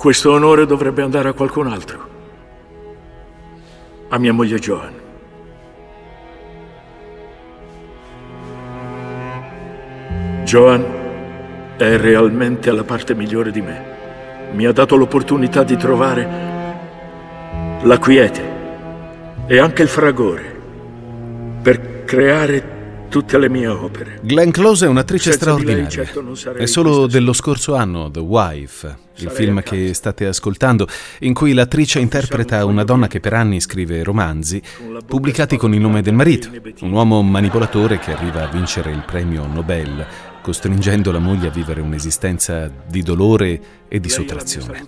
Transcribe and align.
Questo 0.00 0.32
onore 0.32 0.64
dovrebbe 0.64 1.02
andare 1.02 1.28
a 1.28 1.34
qualcun 1.34 1.66
altro. 1.66 2.08
A 4.08 4.18
mia 4.18 4.32
moglie 4.32 4.58
Joan. 4.58 4.94
Joan 10.44 10.84
è 11.76 11.98
realmente 11.98 12.70
alla 12.70 12.82
parte 12.82 13.14
migliore 13.14 13.50
di 13.50 13.60
me. 13.60 13.84
Mi 14.52 14.64
ha 14.64 14.72
dato 14.72 14.96
l'opportunità 14.96 15.64
di 15.64 15.76
trovare 15.76 16.28
la 17.82 17.98
quiete 17.98 18.42
e 19.46 19.58
anche 19.58 19.82
il 19.82 19.88
fragore 19.88 20.60
per 21.60 22.04
creare 22.04 22.79
tutte 23.10 23.36
le 23.38 23.48
mie 23.50 23.66
opere. 23.66 24.20
Glenn 24.22 24.50
Close 24.50 24.86
è 24.86 24.88
un'attrice 24.88 25.32
Senza 25.32 25.38
straordinaria. 25.38 25.88
Certo 25.88 26.20
è 26.54 26.66
solo 26.66 27.06
dello 27.06 27.32
scorso 27.32 27.74
anno, 27.74 28.10
The 28.10 28.20
Wife, 28.20 28.96
il 29.16 29.30
film 29.30 29.62
che 29.62 29.92
state 29.92 30.26
ascoltando, 30.26 30.86
in 31.20 31.34
cui 31.34 31.52
l'attrice 31.52 31.98
interpreta 31.98 32.64
una 32.64 32.84
donna 32.84 33.08
che 33.08 33.18
per 33.20 33.34
anni 33.34 33.60
scrive 33.60 34.02
romanzi 34.04 34.62
pubblicati 35.04 35.56
con 35.56 35.74
il 35.74 35.80
nome 35.80 36.02
del 36.02 36.14
marito, 36.14 36.48
un 36.80 36.92
uomo 36.92 37.20
manipolatore 37.20 37.98
che 37.98 38.12
arriva 38.12 38.48
a 38.48 38.50
vincere 38.50 38.92
il 38.92 39.02
premio 39.04 39.44
Nobel, 39.46 40.06
costringendo 40.40 41.10
la 41.10 41.18
moglie 41.18 41.48
a 41.48 41.50
vivere 41.50 41.80
un'esistenza 41.80 42.70
di 42.86 43.02
dolore 43.02 43.60
e 43.88 43.98
di 43.98 44.08
sottrazione. 44.08 44.86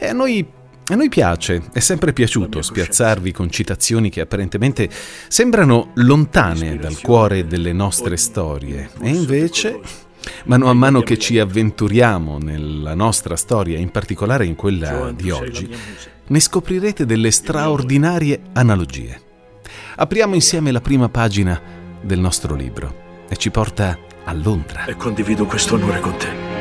E 0.00 0.08
a 0.08 0.12
noi 0.12 0.44
a 0.86 0.94
noi 0.96 1.08
piace, 1.08 1.62
è 1.72 1.78
sempre 1.78 2.12
piaciuto 2.12 2.60
spiazzarvi 2.60 3.32
con 3.32 3.48
citazioni 3.48 4.10
che 4.10 4.20
apparentemente 4.20 4.90
sembrano 5.28 5.92
lontane 5.94 6.76
dal 6.76 7.00
cuore 7.00 7.46
delle 7.46 7.72
nostre 7.72 8.18
storie 8.18 8.90
e 9.00 9.08
invece, 9.08 9.80
mano 10.44 10.68
a 10.68 10.74
mano 10.74 11.00
che 11.00 11.16
ci 11.16 11.38
avventuriamo 11.38 12.36
nella 12.36 12.94
nostra 12.94 13.34
storia, 13.34 13.78
in 13.78 13.90
particolare 13.90 14.44
in 14.44 14.56
quella 14.56 15.10
di 15.10 15.30
oggi, 15.30 15.74
ne 16.26 16.40
scoprirete 16.40 17.06
delle 17.06 17.30
straordinarie 17.30 18.42
analogie. 18.52 19.20
Apriamo 19.96 20.34
insieme 20.34 20.70
la 20.70 20.82
prima 20.82 21.08
pagina 21.08 21.58
del 22.02 22.18
nostro 22.18 22.54
libro 22.54 23.24
e 23.30 23.36
ci 23.36 23.50
porta 23.50 23.98
a 24.24 24.32
Londra. 24.34 24.84
E 24.84 24.96
condivido 24.96 25.46
questo 25.46 25.76
onore 25.76 26.00
con 26.00 26.16
te. 26.18 26.53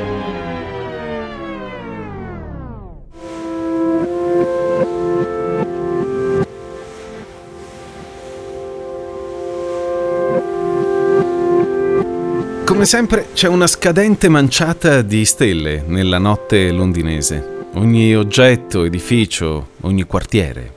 Come 12.73 12.85
sempre 12.85 13.27
c'è 13.33 13.47
una 13.47 13.67
scadente 13.67 14.29
manciata 14.29 15.03
di 15.03 15.25
stelle 15.25 15.83
nella 15.85 16.17
notte 16.17 16.71
londinese. 16.71 17.67
Ogni 17.75 18.15
oggetto, 18.15 18.83
edificio, 18.83 19.67
ogni 19.81 20.01
quartiere. 20.05 20.73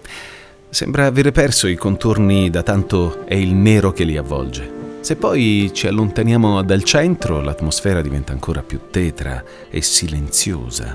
Sembra 0.68 1.06
avere 1.06 1.32
perso 1.32 1.66
i 1.66 1.74
contorni 1.74 2.50
da 2.50 2.62
tanto 2.62 3.24
è 3.24 3.32
il 3.32 3.54
nero 3.54 3.92
che 3.92 4.04
li 4.04 4.18
avvolge. 4.18 4.98
Se 5.00 5.16
poi 5.16 5.70
ci 5.72 5.86
allontaniamo 5.86 6.62
dal 6.62 6.82
centro, 6.82 7.40
l'atmosfera 7.40 8.02
diventa 8.02 8.32
ancora 8.32 8.62
più 8.62 8.78
tetra 8.90 9.42
e 9.70 9.80
silenziosa. 9.80 10.94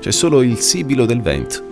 C'è 0.00 0.10
solo 0.10 0.40
il 0.40 0.60
sibilo 0.60 1.04
del 1.04 1.20
vento. 1.20 1.62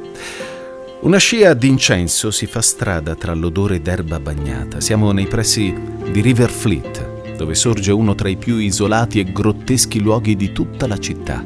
Una 1.01 1.17
scia 1.17 1.55
d'incenso 1.55 2.31
si 2.31 2.45
fa 2.45 2.61
strada 2.61 3.15
tra 3.15 3.33
l'odore 3.33 3.81
d'erba 3.81 4.21
bagnata. 4.21 4.83
Siamo 4.83 5.13
nei 5.13 5.27
pressi 5.27 5.75
di 6.11 6.21
River 6.21 6.51
Fleet, 6.51 7.15
dove 7.37 7.55
sorge 7.55 7.93
uno 7.93 8.15
tra 8.15 8.29
i 8.29 8.37
più 8.37 8.57
isolati 8.57 9.21
e 9.21 9.33
grotteschi 9.33 10.01
luoghi 10.01 10.37
di 10.37 10.53
tutta 10.53 10.87
la 10.87 10.99
città, 10.99 11.45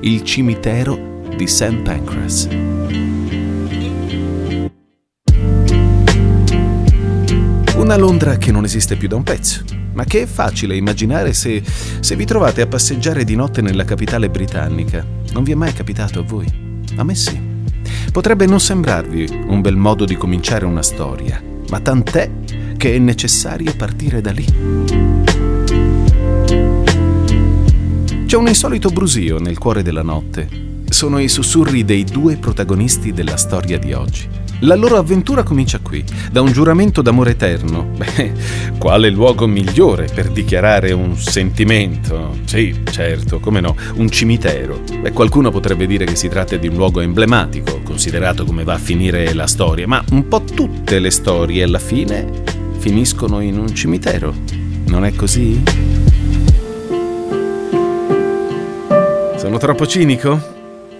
il 0.00 0.22
cimitero 0.22 1.20
di 1.36 1.46
St. 1.46 1.82
Pancras. 1.82 2.48
Una 7.76 7.96
Londra 7.96 8.36
che 8.36 8.52
non 8.52 8.64
esiste 8.64 8.96
più 8.96 9.08
da 9.08 9.16
un 9.16 9.24
pezzo, 9.24 9.64
ma 9.94 10.04
che 10.04 10.22
è 10.22 10.26
facile 10.26 10.76
immaginare 10.76 11.32
se, 11.32 11.62
se 12.00 12.16
vi 12.16 12.24
trovate 12.24 12.62
a 12.62 12.66
passeggiare 12.66 13.24
di 13.24 13.34
notte 13.34 13.60
nella 13.60 13.84
capitale 13.84 14.30
britannica. 14.30 15.04
Non 15.32 15.42
vi 15.42 15.52
è 15.52 15.56
mai 15.56 15.72
capitato 15.72 16.20
a 16.20 16.22
voi? 16.22 16.46
A 16.96 17.02
me 17.02 17.14
sì. 17.14 17.50
Potrebbe 18.12 18.46
non 18.46 18.60
sembrarvi 18.60 19.44
un 19.46 19.60
bel 19.60 19.76
modo 19.76 20.04
di 20.04 20.14
cominciare 20.16 20.64
una 20.64 20.82
storia, 20.82 21.42
ma 21.70 21.80
tant'è 21.80 22.30
che 22.76 22.94
è 22.94 22.98
necessario 22.98 23.74
partire 23.74 24.20
da 24.20 24.30
lì. 24.30 25.21
C'è 28.32 28.38
un 28.38 28.48
insolito 28.48 28.88
brusio 28.88 29.38
nel 29.38 29.58
cuore 29.58 29.82
della 29.82 30.00
notte. 30.00 30.48
Sono 30.88 31.18
i 31.18 31.28
sussurri 31.28 31.84
dei 31.84 32.02
due 32.02 32.38
protagonisti 32.38 33.12
della 33.12 33.36
storia 33.36 33.78
di 33.78 33.92
oggi. 33.92 34.26
La 34.60 34.74
loro 34.74 34.96
avventura 34.96 35.42
comincia 35.42 35.80
qui, 35.80 36.02
da 36.30 36.40
un 36.40 36.50
giuramento 36.50 37.02
d'amore 37.02 37.32
eterno. 37.32 37.90
Beh, 37.94 38.32
quale 38.78 39.10
luogo 39.10 39.46
migliore 39.46 40.06
per 40.06 40.30
dichiarare 40.30 40.92
un 40.92 41.14
sentimento? 41.18 42.38
Sì, 42.46 42.74
certo, 42.90 43.38
come 43.38 43.60
no, 43.60 43.76
un 43.96 44.08
cimitero. 44.08 44.80
Beh, 45.02 45.12
qualcuno 45.12 45.50
potrebbe 45.50 45.86
dire 45.86 46.06
che 46.06 46.16
si 46.16 46.28
tratta 46.28 46.56
di 46.56 46.68
un 46.68 46.76
luogo 46.76 47.00
emblematico, 47.02 47.82
considerato 47.82 48.46
come 48.46 48.64
va 48.64 48.72
a 48.72 48.78
finire 48.78 49.34
la 49.34 49.46
storia, 49.46 49.86
ma 49.86 50.02
un 50.12 50.26
po' 50.28 50.42
tutte 50.42 51.00
le 51.00 51.10
storie 51.10 51.64
alla 51.64 51.78
fine 51.78 52.26
finiscono 52.78 53.40
in 53.40 53.58
un 53.58 53.74
cimitero. 53.74 54.34
Non 54.86 55.04
è 55.04 55.14
così? 55.14 56.11
Sono 59.42 59.58
troppo 59.58 59.88
cinico? 59.88 60.40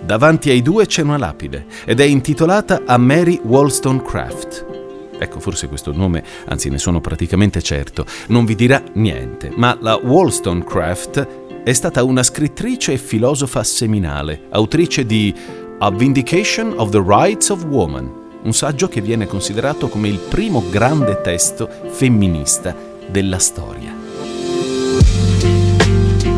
Davanti 0.01 0.51
ai 0.51 0.63
due 0.63 0.85
c'è 0.87 1.03
una 1.03 1.17
lapide 1.17 1.65
ed 1.85 2.01
è 2.01 2.05
intitolata 2.05 2.83
a 2.85 2.99
Mary 2.99 3.41
Wollstonecraft. 3.41 4.67
Ecco, 5.17 5.39
forse 5.39 5.69
questo 5.69 5.93
nome, 5.93 6.25
anzi 6.47 6.69
ne 6.69 6.79
sono 6.79 7.01
praticamente 7.01 7.63
certo, 7.63 8.05
non 8.31 8.45
vi 8.45 8.57
dirà 8.57 8.83
niente, 8.95 9.53
ma 9.55 9.79
la 9.81 9.95
Wollstonecraft 9.95 11.29
è 11.63 11.73
stata 11.73 12.03
una 12.03 12.25
scrittrice 12.25 12.95
e 12.95 12.99
filosofa 12.99 13.63
seminale, 13.63 14.47
autrice 14.51 15.07
di 15.07 15.33
A 15.79 15.93
Vindication 15.93 16.75
of 16.79 16.91
the 16.91 17.01
Rights 17.07 17.49
of 17.51 17.65
Woman, 17.67 18.11
un 18.43 18.53
saggio 18.53 18.89
che 18.89 19.01
viene 19.01 19.29
considerato 19.29 19.87
come 19.87 20.09
il 20.09 20.19
primo 20.19 20.65
grande 20.69 21.21
testo 21.21 21.71
femminista 21.91 22.75
della 23.09 23.39
storia. 23.39 23.92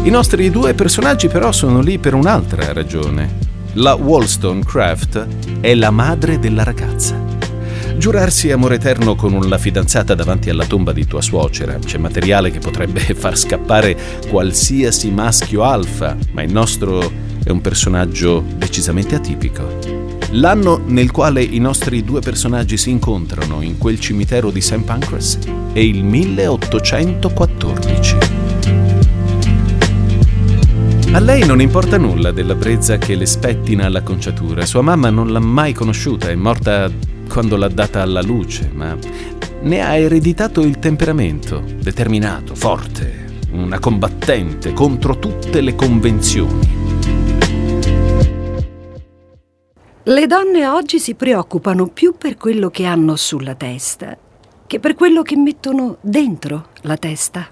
I 0.05 0.11
nostri 0.11 0.51
due 0.51 0.75
personaggi 0.75 1.29
però 1.29 1.51
sono 1.51 1.81
lì 1.81 1.99
per 1.99 2.13
un'altra 2.13 2.75
ragione. 2.75 3.39
La 3.73 3.95
Wollstonecraft 3.95 5.27
è 5.61 5.75
la 5.75 5.91
madre 5.91 6.39
della 6.39 6.63
ragazza. 6.63 7.19
Giurarsi 7.97 8.51
amore 8.51 8.75
eterno 8.75 9.15
con 9.15 9.49
la 9.49 9.57
fidanzata 9.57 10.15
davanti 10.15 10.51
alla 10.51 10.67
tomba 10.67 10.93
di 10.93 11.07
tua 11.07 11.23
suocera 11.23 11.79
c'è 11.79 11.97
materiale 11.97 12.51
che 12.51 12.59
potrebbe 12.59 13.01
far 13.17 13.39
scappare 13.39 13.97
qualsiasi 14.29 15.11
maschio 15.11 15.63
alfa, 15.63 16.15
ma 16.33 16.43
il 16.43 16.53
nostro 16.53 17.11
è 17.43 17.49
un 17.49 17.63
personaggio 17.63 18.45
decisamente 18.57 19.15
atipico. 19.15 19.79
L'anno 20.33 20.83
nel 20.85 21.13
quale 21.13 21.43
i 21.43 21.61
nostri 21.61 22.05
due 22.05 22.21
personaggi 22.21 22.77
si 22.77 22.91
incontrano 22.91 23.63
in 23.63 23.79
quel 23.79 23.99
cimitero 23.99 24.51
di 24.51 24.61
St. 24.61 24.83
Pancras 24.83 25.39
è 25.73 25.79
il 25.79 26.05
1814. 26.05 28.44
A 31.15 31.21
lei 31.21 31.47
non 31.47 31.61
importa 31.61 31.97
nulla 31.97 32.33
della 32.33 32.57
brezza 32.57 32.99
che 32.99 33.15
le 33.15 33.25
spettina 33.25 33.87
alla 33.87 34.03
conciatura. 34.03 34.67
Sua 34.67 34.83
mamma 34.83 35.11
non 35.11 35.31
l'ha 35.31 35.39
mai 35.39 35.73
conosciuta, 35.73 36.29
è 36.29 36.35
morta 36.35 36.91
quando 37.29 37.57
l'ha 37.57 37.69
data 37.69 38.03
alla 38.03 38.21
luce, 38.21 38.69
ma 38.75 38.99
ne 39.63 39.81
ha 39.81 39.97
ereditato 39.97 40.61
il 40.63 40.81
temperamento, 40.81 41.63
determinato, 41.81 42.57
forte, 42.57 43.27
una 43.53 43.79
combattente 43.79 44.73
contro 44.73 45.21
tutte 45.21 45.61
le 45.61 45.77
convenzioni. 45.77 46.69
Le 50.03 50.27
donne 50.27 50.67
oggi 50.67 50.99
si 50.99 51.15
preoccupano 51.15 51.87
più 51.87 52.17
per 52.19 52.37
quello 52.37 52.71
che 52.71 52.87
hanno 52.87 53.15
sulla 53.15 53.55
testa 53.55 54.19
che 54.67 54.81
per 54.81 54.95
quello 54.95 55.23
che 55.23 55.37
mettono 55.37 55.99
dentro 56.01 56.69
la 56.83 56.97
testa. 56.97 57.47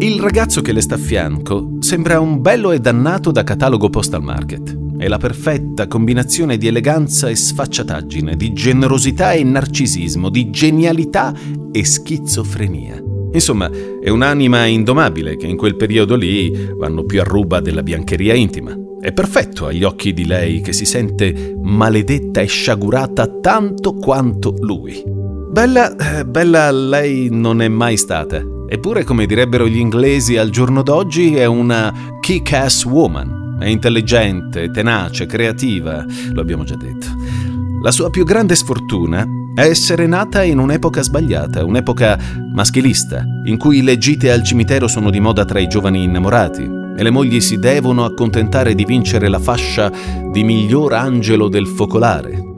Il 0.00 0.20
ragazzo 0.20 0.60
che 0.60 0.70
le 0.70 0.80
sta 0.80 0.94
a 0.94 0.98
fianco 0.98 1.78
sembra 1.80 2.20
un 2.20 2.40
bello 2.40 2.70
e 2.70 2.78
dannato 2.78 3.32
da 3.32 3.42
catalogo 3.42 3.90
postal 3.90 4.22
market. 4.22 4.96
È 4.96 5.08
la 5.08 5.18
perfetta 5.18 5.88
combinazione 5.88 6.56
di 6.56 6.68
eleganza 6.68 7.28
e 7.28 7.34
sfacciataggine, 7.34 8.36
di 8.36 8.52
generosità 8.52 9.32
e 9.32 9.42
narcisismo, 9.42 10.28
di 10.28 10.50
genialità 10.50 11.34
e 11.72 11.84
schizofrenia. 11.84 13.02
Insomma, 13.32 13.68
è 14.00 14.08
un'anima 14.08 14.66
indomabile 14.66 15.36
che 15.36 15.48
in 15.48 15.56
quel 15.56 15.74
periodo 15.74 16.14
lì 16.14 16.52
vanno 16.76 17.02
più 17.02 17.20
a 17.20 17.24
ruba 17.24 17.58
della 17.58 17.82
biancheria 17.82 18.34
intima. 18.34 18.76
È 19.00 19.12
perfetto 19.12 19.66
agli 19.66 19.82
occhi 19.82 20.12
di 20.12 20.26
lei 20.26 20.60
che 20.60 20.72
si 20.72 20.84
sente 20.84 21.56
maledetta 21.60 22.40
e 22.40 22.46
sciagurata 22.46 23.40
tanto 23.40 23.94
quanto 23.94 24.54
lui. 24.60 25.02
Bella, 25.50 26.20
eh, 26.20 26.24
bella 26.24 26.70
lei 26.70 27.30
non 27.32 27.60
è 27.60 27.66
mai 27.66 27.96
stata 27.96 28.56
Eppure, 28.70 29.02
come 29.02 29.24
direbbero 29.24 29.66
gli 29.66 29.78
inglesi 29.78 30.36
al 30.36 30.50
giorno 30.50 30.82
d'oggi, 30.82 31.34
è 31.34 31.46
una 31.46 31.92
kick-ass 32.20 32.84
woman. 32.84 33.56
È 33.58 33.66
intelligente, 33.66 34.70
tenace, 34.70 35.24
creativa, 35.24 36.04
lo 36.32 36.40
abbiamo 36.40 36.64
già 36.64 36.76
detto. 36.76 37.06
La 37.82 37.90
sua 37.90 38.10
più 38.10 38.24
grande 38.24 38.54
sfortuna 38.54 39.26
è 39.54 39.62
essere 39.62 40.06
nata 40.06 40.42
in 40.42 40.58
un'epoca 40.58 41.02
sbagliata, 41.02 41.64
un'epoca 41.64 42.18
maschilista, 42.52 43.24
in 43.46 43.56
cui 43.56 43.82
le 43.82 43.96
gite 43.96 44.30
al 44.30 44.44
cimitero 44.44 44.86
sono 44.86 45.10
di 45.10 45.18
moda 45.18 45.44
tra 45.44 45.58
i 45.58 45.66
giovani 45.66 46.02
innamorati 46.02 46.62
e 46.96 47.02
le 47.02 47.10
mogli 47.10 47.40
si 47.40 47.58
devono 47.58 48.04
accontentare 48.04 48.74
di 48.74 48.84
vincere 48.84 49.28
la 49.28 49.38
fascia 49.38 49.90
di 50.30 50.44
miglior 50.44 50.92
angelo 50.92 51.48
del 51.48 51.66
focolare. 51.66 52.57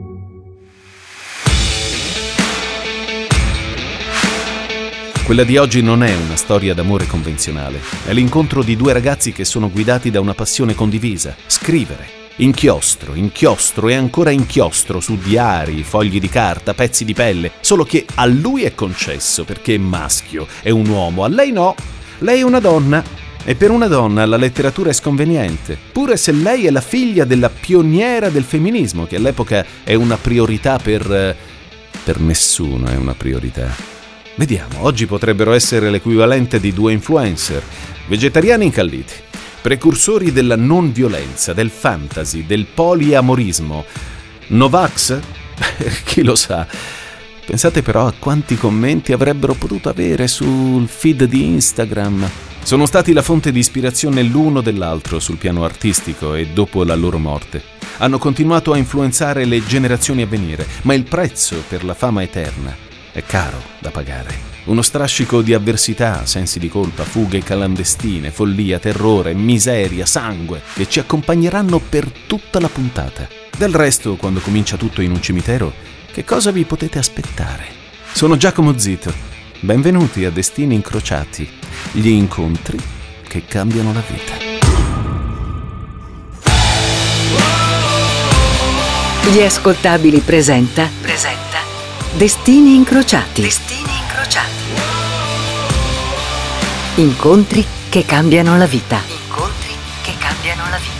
Quella 5.31 5.45
di 5.45 5.59
oggi 5.59 5.81
non 5.81 6.03
è 6.03 6.13
una 6.13 6.35
storia 6.35 6.75
d'amore 6.75 7.07
convenzionale, 7.07 7.79
è 8.05 8.13
l'incontro 8.13 8.65
di 8.65 8.75
due 8.75 8.93
ragazzi 8.93 9.31
che 9.31 9.45
sono 9.45 9.71
guidati 9.71 10.11
da 10.11 10.19
una 10.19 10.35
passione 10.35 10.75
condivisa, 10.75 11.37
scrivere. 11.47 12.05
Inchiostro, 12.39 13.15
inchiostro 13.15 13.89
e 13.89 13.95
ancora 13.95 14.33
inchiostro 14.33 14.99
su 14.99 15.17
diari, 15.17 15.85
fogli 15.85 16.19
di 16.19 16.29
carta, 16.29 16.75
pezzi 16.75 17.05
di 17.05 17.15
pelle, 17.15 17.53
solo 17.61 17.85
che 17.85 18.07
a 18.17 18.27
lui 18.27 18.65
è 18.65 18.75
concesso 18.75 19.45
perché 19.45 19.77
è 19.77 19.79
maschio, 19.79 20.49
è 20.63 20.71
un 20.71 20.89
uomo, 20.89 21.23
a 21.23 21.29
lei 21.29 21.53
no. 21.53 21.77
Lei 22.19 22.41
è 22.41 22.43
una 22.43 22.59
donna 22.59 23.01
e 23.45 23.55
per 23.55 23.71
una 23.71 23.87
donna 23.87 24.27
la 24.27 24.37
letteratura 24.37 24.91
è 24.91 24.93
sconveniente, 24.93 25.79
pure 25.93 26.17
se 26.17 26.33
lei 26.33 26.67
è 26.67 26.71
la 26.71 26.81
figlia 26.81 27.25
della 27.25 27.51
pioniera 27.51 28.31
del 28.31 28.43
femminismo, 28.43 29.07
che 29.07 29.15
all'epoca 29.15 29.65
è 29.85 29.95
una 29.95 30.17
priorità 30.17 30.81
per... 30.81 31.09
Eh, 31.09 31.37
per 32.03 32.19
nessuno 32.19 32.89
è 32.89 32.97
una 32.97 33.15
priorità. 33.15 33.90
Vediamo, 34.41 34.87
oggi 34.87 35.05
potrebbero 35.05 35.53
essere 35.53 35.91
l'equivalente 35.91 36.61
di 36.61 36.73
due 36.73 36.95
influencer, 36.95 37.63
vegetariani 38.07 38.65
incalliti, 38.65 39.13
precursori 39.61 40.33
della 40.33 40.57
non 40.57 40.93
violenza, 40.93 41.53
del 41.53 41.69
fantasy, 41.69 42.47
del 42.47 42.65
poliamorismo. 42.65 43.85
Novax? 44.47 45.19
Chi 46.05 46.23
lo 46.23 46.37
sa. 46.37 46.67
Pensate 47.45 47.83
però 47.83 48.07
a 48.07 48.15
quanti 48.19 48.57
commenti 48.57 49.13
avrebbero 49.13 49.53
potuto 49.53 49.91
avere 49.91 50.27
sul 50.27 50.89
feed 50.89 51.25
di 51.25 51.45
Instagram. 51.45 52.27
Sono 52.63 52.87
stati 52.87 53.13
la 53.13 53.21
fonte 53.21 53.53
di 53.53 53.59
ispirazione 53.59 54.23
l'uno 54.23 54.63
dell'altro 54.63 55.21
sul 55.21 55.37
piano 55.37 55.65
artistico 55.65 56.35
e 56.35 56.47
dopo 56.47 56.83
la 56.83 56.95
loro 56.95 57.19
morte. 57.19 57.63
Hanno 57.99 58.17
continuato 58.17 58.73
a 58.73 58.79
influenzare 58.79 59.45
le 59.45 59.63
generazioni 59.67 60.23
a 60.23 60.27
venire, 60.27 60.67
ma 60.85 60.95
il 60.95 61.05
prezzo 61.05 61.63
per 61.69 61.85
la 61.85 61.93
fama 61.93 62.23
eterna 62.23 62.89
è 63.13 63.25
caro 63.25 63.61
da 63.79 63.91
pagare. 63.91 64.49
Uno 64.65 64.83
strascico 64.83 65.43
di 65.43 65.55
avversità, 65.55 66.27
sensi 66.27 66.59
di 66.59 66.69
colpa, 66.69 67.03
fughe 67.03 67.43
clandestine, 67.43 68.31
follia, 68.31 68.79
terrore, 68.79 69.35
miseria, 69.35 70.07
sangue, 70.07 70.61
che 70.75 70.89
ci 70.89 70.99
accompagneranno 70.99 71.79
per 71.79 72.11
tutta 72.27 72.61
la 72.61 72.69
puntata. 72.69 73.27
Del 73.57 73.75
resto, 73.75 74.17
quando 74.17 74.41
comincia 74.41 74.77
tutto 74.77 75.03
in 75.03 75.11
un 75.11 75.23
cimitero, 75.23 75.73
che 76.13 76.25
cosa 76.25 76.51
vi 76.51 76.65
potete 76.65 76.99
aspettare? 76.99 77.65
Sono 78.13 78.37
Giacomo 78.37 78.79
Zito. 78.79 79.13
Benvenuti 79.61 80.25
a 80.25 80.31
Destini 80.31 80.75
Incrociati, 80.75 81.49
gli 81.93 82.09
incontri 82.09 82.79
che 83.27 83.45
cambiano 83.47 83.93
la 83.93 84.03
vita. 84.07 84.49
Gli 89.31 89.43
ascoltabili 89.43 90.21
presenta. 90.21 90.89
Presenta. 91.01 91.50
Destini 92.13 92.75
incrociati. 92.75 93.41
Destini 93.41 93.89
incrociati. 94.03 94.51
Incontri 96.97 97.65
che 97.89 98.05
cambiano 98.05 98.59
la 98.59 98.67
vita. 98.67 99.01
Incontri 99.07 99.75
che 100.03 100.15
cambiano 100.19 100.69
la 100.69 100.79
vita. 100.79 101.00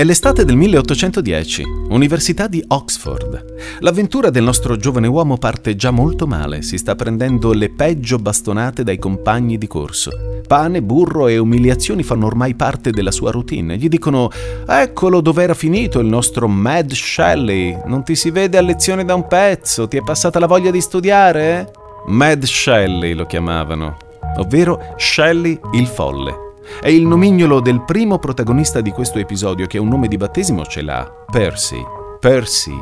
È 0.00 0.04
l'estate 0.04 0.46
del 0.46 0.56
1810, 0.56 1.62
Università 1.90 2.46
di 2.46 2.64
Oxford. 2.68 3.80
L'avventura 3.80 4.30
del 4.30 4.42
nostro 4.42 4.78
giovane 4.78 5.06
uomo 5.06 5.36
parte 5.36 5.76
già 5.76 5.90
molto 5.90 6.26
male, 6.26 6.62
si 6.62 6.78
sta 6.78 6.94
prendendo 6.94 7.52
le 7.52 7.68
peggio 7.68 8.16
bastonate 8.16 8.82
dai 8.82 8.98
compagni 8.98 9.58
di 9.58 9.66
corso. 9.66 10.40
Pane, 10.46 10.80
burro 10.80 11.26
e 11.28 11.36
umiliazioni 11.36 12.02
fanno 12.02 12.24
ormai 12.24 12.54
parte 12.54 12.92
della 12.92 13.10
sua 13.10 13.30
routine. 13.30 13.76
Gli 13.76 13.90
dicono: 13.90 14.30
Eccolo 14.66 15.20
dove 15.20 15.42
era 15.42 15.52
finito 15.52 15.98
il 15.98 16.06
nostro 16.06 16.48
Mad 16.48 16.90
Shelley. 16.92 17.82
Non 17.84 18.02
ti 18.02 18.16
si 18.16 18.30
vede 18.30 18.56
a 18.56 18.62
lezione 18.62 19.04
da 19.04 19.14
un 19.14 19.26
pezzo, 19.26 19.86
ti 19.86 19.98
è 19.98 20.02
passata 20.02 20.38
la 20.38 20.46
voglia 20.46 20.70
di 20.70 20.80
studiare? 20.80 21.72
Mad 22.06 22.42
Shelley 22.44 23.12
lo 23.12 23.26
chiamavano, 23.26 23.98
ovvero 24.38 24.94
Shelley 24.96 25.60
il 25.72 25.86
folle. 25.86 26.48
È 26.78 26.88
il 26.88 27.06
nomignolo 27.06 27.60
del 27.60 27.82
primo 27.82 28.18
protagonista 28.18 28.80
di 28.80 28.90
questo 28.90 29.18
episodio 29.18 29.66
che 29.66 29.78
un 29.78 29.88
nome 29.88 30.08
di 30.08 30.16
battesimo 30.16 30.64
ce 30.64 30.82
l'ha. 30.82 31.10
Percy. 31.30 31.82
Percy 32.20 32.74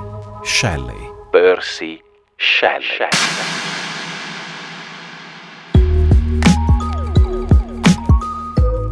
Shelley. 0.42 1.12
Percy 1.30 2.00
Shelley. 2.36 3.08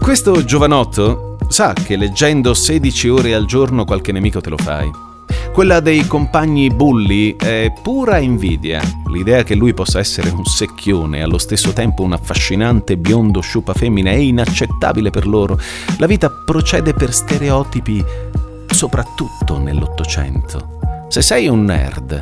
Questo 0.00 0.44
giovanotto 0.44 1.36
sa 1.48 1.72
che 1.72 1.96
leggendo 1.96 2.54
16 2.54 3.08
ore 3.08 3.34
al 3.34 3.44
giorno 3.44 3.84
qualche 3.84 4.12
nemico 4.12 4.40
te 4.40 4.50
lo 4.50 4.56
fai. 4.56 5.05
Quella 5.52 5.80
dei 5.80 6.06
compagni 6.06 6.68
bulli 6.68 7.34
è 7.34 7.72
pura 7.82 8.18
invidia. 8.18 8.82
L'idea 9.06 9.42
che 9.42 9.54
lui 9.54 9.72
possa 9.72 9.98
essere 9.98 10.28
un 10.28 10.44
secchione 10.44 11.18
e 11.18 11.22
allo 11.22 11.38
stesso 11.38 11.72
tempo 11.72 12.02
un 12.02 12.12
affascinante 12.12 12.98
biondo 12.98 13.40
sciupa 13.40 13.72
femmina 13.72 14.10
è 14.10 14.16
inaccettabile 14.16 15.08
per 15.08 15.26
loro. 15.26 15.58
La 15.98 16.06
vita 16.06 16.30
procede 16.30 16.92
per 16.92 17.12
stereotipi, 17.12 18.04
soprattutto 18.66 19.58
nell'Ottocento. 19.58 20.78
Se 21.08 21.22
sei 21.22 21.48
un 21.48 21.64
nerd, 21.64 22.20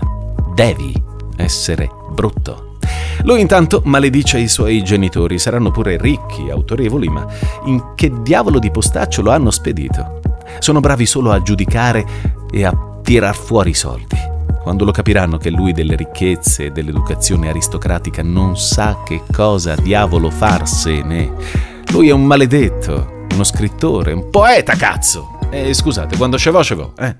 devi 0.54 0.94
essere 1.36 1.90
brutto. 2.12 2.76
Lui 3.24 3.40
intanto 3.40 3.82
maledice 3.84 4.38
i 4.38 4.48
suoi 4.48 4.84
genitori, 4.84 5.38
saranno 5.38 5.70
pure 5.70 5.96
ricchi, 5.96 6.50
autorevoli, 6.50 7.08
ma 7.08 7.26
in 7.64 7.94
che 7.96 8.12
diavolo 8.22 8.58
di 8.58 8.70
postaccio 8.70 9.22
lo 9.22 9.32
hanno 9.32 9.50
spedito? 9.50 10.20
Sono 10.60 10.80
bravi 10.80 11.06
solo 11.06 11.32
a 11.32 11.42
giudicare 11.42 12.06
e 12.52 12.64
a 12.64 12.92
tirar 13.04 13.36
fuori 13.36 13.70
i 13.70 13.74
soldi. 13.74 14.16
Quando 14.62 14.86
lo 14.86 14.90
capiranno 14.90 15.36
che 15.36 15.50
lui 15.50 15.72
delle 15.72 15.94
ricchezze 15.94 16.64
e 16.64 16.70
dell'educazione 16.70 17.50
aristocratica 17.50 18.22
non 18.22 18.56
sa 18.56 19.02
che 19.04 19.22
cosa 19.30 19.74
diavolo 19.74 20.30
farsene. 20.30 21.30
Lui 21.92 22.08
è 22.08 22.12
un 22.12 22.24
maledetto, 22.24 23.26
uno 23.30 23.44
scrittore, 23.44 24.14
un 24.14 24.30
poeta, 24.30 24.74
cazzo! 24.74 25.38
Eh, 25.50 25.74
scusate, 25.74 26.16
quando 26.16 26.38
ce 26.38 26.50
vo, 26.50 26.94
eh? 26.98 27.16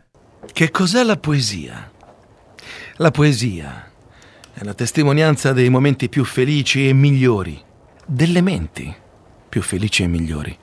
Che 0.50 0.70
cos'è 0.70 1.02
la 1.02 1.18
poesia? 1.18 1.90
La 2.96 3.10
poesia 3.10 3.90
è 4.54 4.64
la 4.64 4.72
testimonianza 4.72 5.52
dei 5.52 5.68
momenti 5.68 6.08
più 6.08 6.24
felici 6.24 6.88
e 6.88 6.94
migliori, 6.94 7.60
delle 8.06 8.40
menti 8.40 8.92
più 9.50 9.60
felici 9.60 10.02
e 10.02 10.06
migliori. 10.06 10.58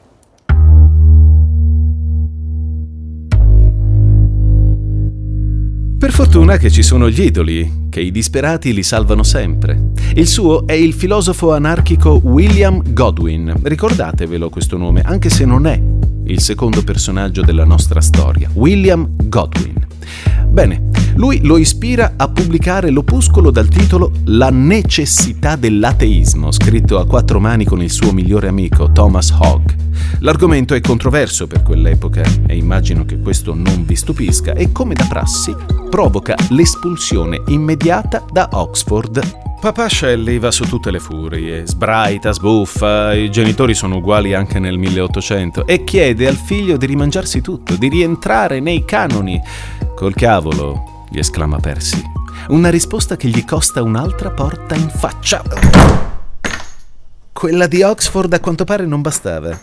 Per 6.11 6.19
fortuna 6.19 6.57
che 6.57 6.69
ci 6.69 6.83
sono 6.83 7.09
gli 7.09 7.21
idoli, 7.21 7.87
che 7.89 8.01
i 8.01 8.11
disperati 8.11 8.73
li 8.73 8.83
salvano 8.83 9.23
sempre. 9.23 9.91
Il 10.15 10.27
suo 10.27 10.67
è 10.67 10.73
il 10.73 10.91
filosofo 10.91 11.53
anarchico 11.53 12.19
William 12.21 12.81
Godwin. 12.91 13.53
Ricordatevelo 13.63 14.49
questo 14.49 14.75
nome, 14.75 15.03
anche 15.05 15.29
se 15.29 15.45
non 15.45 15.65
è 15.65 15.81
il 16.25 16.41
secondo 16.41 16.83
personaggio 16.83 17.43
della 17.43 17.63
nostra 17.63 18.01
storia. 18.01 18.49
William 18.55 19.09
Godwin. 19.23 19.87
Bene, 20.49 20.89
lui 21.21 21.39
lo 21.43 21.59
ispira 21.59 22.13
a 22.17 22.27
pubblicare 22.29 22.89
l'opuscolo 22.89 23.51
dal 23.51 23.67
titolo 23.67 24.11
La 24.25 24.49
necessità 24.49 25.55
dell'ateismo, 25.55 26.51
scritto 26.51 26.97
a 26.97 27.05
quattro 27.05 27.39
mani 27.39 27.63
con 27.63 27.79
il 27.79 27.91
suo 27.91 28.11
migliore 28.11 28.47
amico 28.47 28.91
Thomas 28.91 29.29
Hogg. 29.29 29.69
L'argomento 30.21 30.73
è 30.73 30.81
controverso 30.81 31.45
per 31.45 31.61
quell'epoca 31.61 32.23
e 32.47 32.57
immagino 32.57 33.05
che 33.05 33.19
questo 33.19 33.53
non 33.53 33.85
vi 33.85 33.95
stupisca 33.95 34.53
e 34.53 34.71
come 34.71 34.95
da 34.95 35.05
prassi 35.05 35.55
provoca 35.91 36.35
l'espulsione 36.49 37.43
immediata 37.49 38.25
da 38.31 38.49
Oxford 38.53 39.49
Papà 39.61 39.89
Shelley 39.89 40.39
va 40.39 40.49
su 40.49 40.65
tutte 40.65 40.89
le 40.89 40.97
furie, 40.97 41.67
sbraita, 41.67 42.31
sbuffa, 42.31 43.13
i 43.13 43.29
genitori 43.29 43.75
sono 43.75 43.97
uguali 43.97 44.33
anche 44.33 44.57
nel 44.57 44.79
1800 44.79 45.67
e 45.67 45.83
chiede 45.83 46.27
al 46.27 46.35
figlio 46.35 46.77
di 46.77 46.87
rimangiarsi 46.87 47.41
tutto, 47.41 47.75
di 47.75 47.89
rientrare 47.89 48.59
nei 48.59 48.83
canoni. 48.85 49.39
Col 49.95 50.15
cavolo, 50.15 51.00
gli 51.11 51.19
esclama 51.19 51.59
Percy. 51.59 52.01
Una 52.47 52.69
risposta 52.69 53.17
che 53.17 53.27
gli 53.27 53.43
costa 53.43 53.83
un'altra 53.83 54.31
porta 54.31 54.75
in 54.75 54.89
faccia. 54.89 55.43
Quella 57.33 57.67
di 57.67 57.81
Oxford 57.81 58.31
a 58.31 58.39
quanto 58.39 58.63
pare 58.63 58.85
non 58.85 59.01
bastava. 59.01 59.59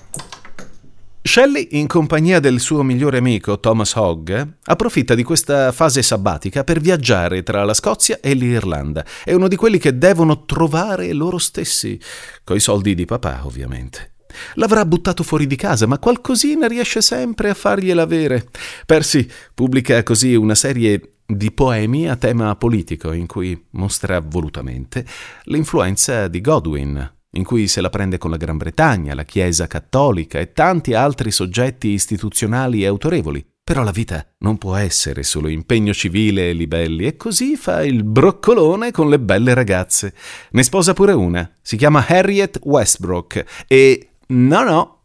Shelley, 1.22 1.68
in 1.72 1.86
compagnia 1.86 2.38
del 2.38 2.60
suo 2.60 2.82
migliore 2.82 3.18
amico 3.18 3.58
Thomas 3.60 3.94
Hogg, 3.94 4.30
approfitta 4.64 5.14
di 5.14 5.22
questa 5.22 5.72
fase 5.72 6.02
sabbatica 6.02 6.64
per 6.64 6.80
viaggiare 6.80 7.42
tra 7.42 7.64
la 7.64 7.74
Scozia 7.74 8.20
e 8.20 8.34
l'Irlanda. 8.34 9.04
È 9.24 9.32
uno 9.32 9.48
di 9.48 9.56
quelli 9.56 9.78
che 9.78 9.96
devono 9.96 10.44
trovare 10.44 11.12
loro 11.14 11.38
stessi, 11.38 11.98
coi 12.44 12.60
soldi 12.60 12.94
di 12.94 13.06
papà, 13.06 13.40
ovviamente. 13.44 14.16
L'avrà 14.54 14.84
buttato 14.84 15.22
fuori 15.22 15.46
di 15.46 15.56
casa, 15.56 15.86
ma 15.86 15.98
qualcosina 15.98 16.66
riesce 16.66 17.00
sempre 17.00 17.48
a 17.48 17.54
fargliela 17.54 18.02
avere. 18.02 18.46
Percy 18.84 19.26
pubblica 19.54 20.02
così 20.02 20.34
una 20.34 20.54
serie 20.54 21.17
di 21.30 21.52
poemi 21.52 22.08
a 22.08 22.16
tema 22.16 22.56
politico 22.56 23.12
in 23.12 23.26
cui 23.26 23.66
mostra 23.72 24.18
volutamente 24.20 25.04
l'influenza 25.44 26.26
di 26.26 26.40
Godwin, 26.40 27.16
in 27.32 27.44
cui 27.44 27.68
se 27.68 27.82
la 27.82 27.90
prende 27.90 28.16
con 28.16 28.30
la 28.30 28.38
Gran 28.38 28.56
Bretagna, 28.56 29.14
la 29.14 29.26
Chiesa 29.26 29.66
cattolica 29.66 30.38
e 30.38 30.54
tanti 30.54 30.94
altri 30.94 31.30
soggetti 31.30 31.88
istituzionali 31.88 32.82
e 32.82 32.86
autorevoli. 32.86 33.46
Però 33.62 33.82
la 33.82 33.90
vita 33.90 34.26
non 34.38 34.56
può 34.56 34.74
essere 34.76 35.22
solo 35.22 35.48
impegno 35.48 35.92
civile 35.92 36.48
e 36.48 36.54
libelli, 36.54 37.04
e 37.04 37.18
così 37.18 37.56
fa 37.56 37.84
il 37.84 38.04
broccolone 38.04 38.90
con 38.90 39.10
le 39.10 39.20
belle 39.20 39.52
ragazze. 39.52 40.14
Ne 40.52 40.62
sposa 40.62 40.94
pure 40.94 41.12
una, 41.12 41.52
si 41.60 41.76
chiama 41.76 42.06
Harriet 42.08 42.60
Westbrook, 42.62 43.64
e 43.66 44.08
no, 44.28 44.62
no, 44.62 45.02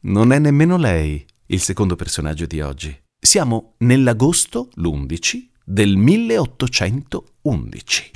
non 0.00 0.30
è 0.30 0.38
nemmeno 0.38 0.76
lei 0.76 1.24
il 1.46 1.60
secondo 1.60 1.96
personaggio 1.96 2.44
di 2.44 2.60
oggi. 2.60 2.94
Siamo 3.18 3.76
nell'agosto 3.78 4.68
l'11 4.74 5.52
del 5.64 5.96
1811. 5.96 8.10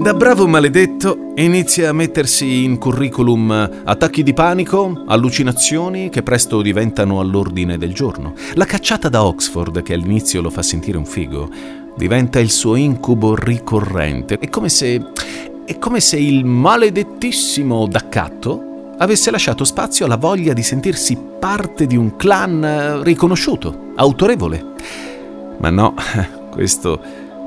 Da 0.00 0.12
bravo 0.12 0.48
maledetto 0.48 1.32
inizia 1.36 1.88
a 1.88 1.92
mettersi 1.92 2.64
in 2.64 2.78
curriculum 2.78 3.70
attacchi 3.84 4.24
di 4.24 4.34
panico, 4.34 5.04
allucinazioni 5.06 6.10
che 6.10 6.22
presto 6.22 6.60
diventano 6.60 7.20
all'ordine 7.20 7.78
del 7.78 7.94
giorno. 7.94 8.34
La 8.54 8.66
cacciata 8.66 9.08
da 9.08 9.24
Oxford, 9.24 9.82
che 9.82 9.94
all'inizio 9.94 10.42
lo 10.42 10.50
fa 10.50 10.62
sentire 10.62 10.98
un 10.98 11.06
figo, 11.06 11.48
diventa 11.96 12.40
il 12.40 12.50
suo 12.50 12.74
incubo 12.74 13.36
ricorrente. 13.36 14.38
È 14.38 14.50
come 14.50 14.68
se. 14.68 15.00
è 15.64 15.78
come 15.78 16.00
se 16.00 16.18
il 16.18 16.44
maledettissimo 16.44 17.86
Daccatto 17.86 18.72
avesse 18.98 19.30
lasciato 19.30 19.64
spazio 19.64 20.04
alla 20.04 20.16
voglia 20.16 20.52
di 20.52 20.62
sentirsi 20.62 21.18
parte 21.38 21.86
di 21.86 21.96
un 21.96 22.16
clan 22.16 23.02
riconosciuto, 23.02 23.92
autorevole. 23.96 24.72
Ma 25.58 25.70
no, 25.70 25.94
questo 26.50 27.00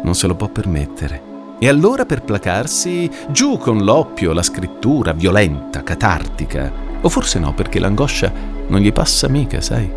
non 0.03 0.15
se 0.15 0.27
lo 0.27 0.35
può 0.35 0.47
permettere. 0.47 1.35
E 1.59 1.67
allora 1.67 2.05
per 2.05 2.21
placarsi, 2.21 3.09
giù 3.29 3.57
con 3.57 3.83
l'oppio, 3.83 4.33
la 4.33 4.43
scrittura 4.43 5.13
violenta, 5.13 5.81
catartica. 5.81 6.71
O 7.01 7.09
forse 7.09 7.39
no, 7.39 7.53
perché 7.53 7.79
l'angoscia 7.79 8.31
non 8.67 8.79
gli 8.79 8.93
passa 8.93 9.27
mica, 9.27 9.59
sai? 9.61 9.89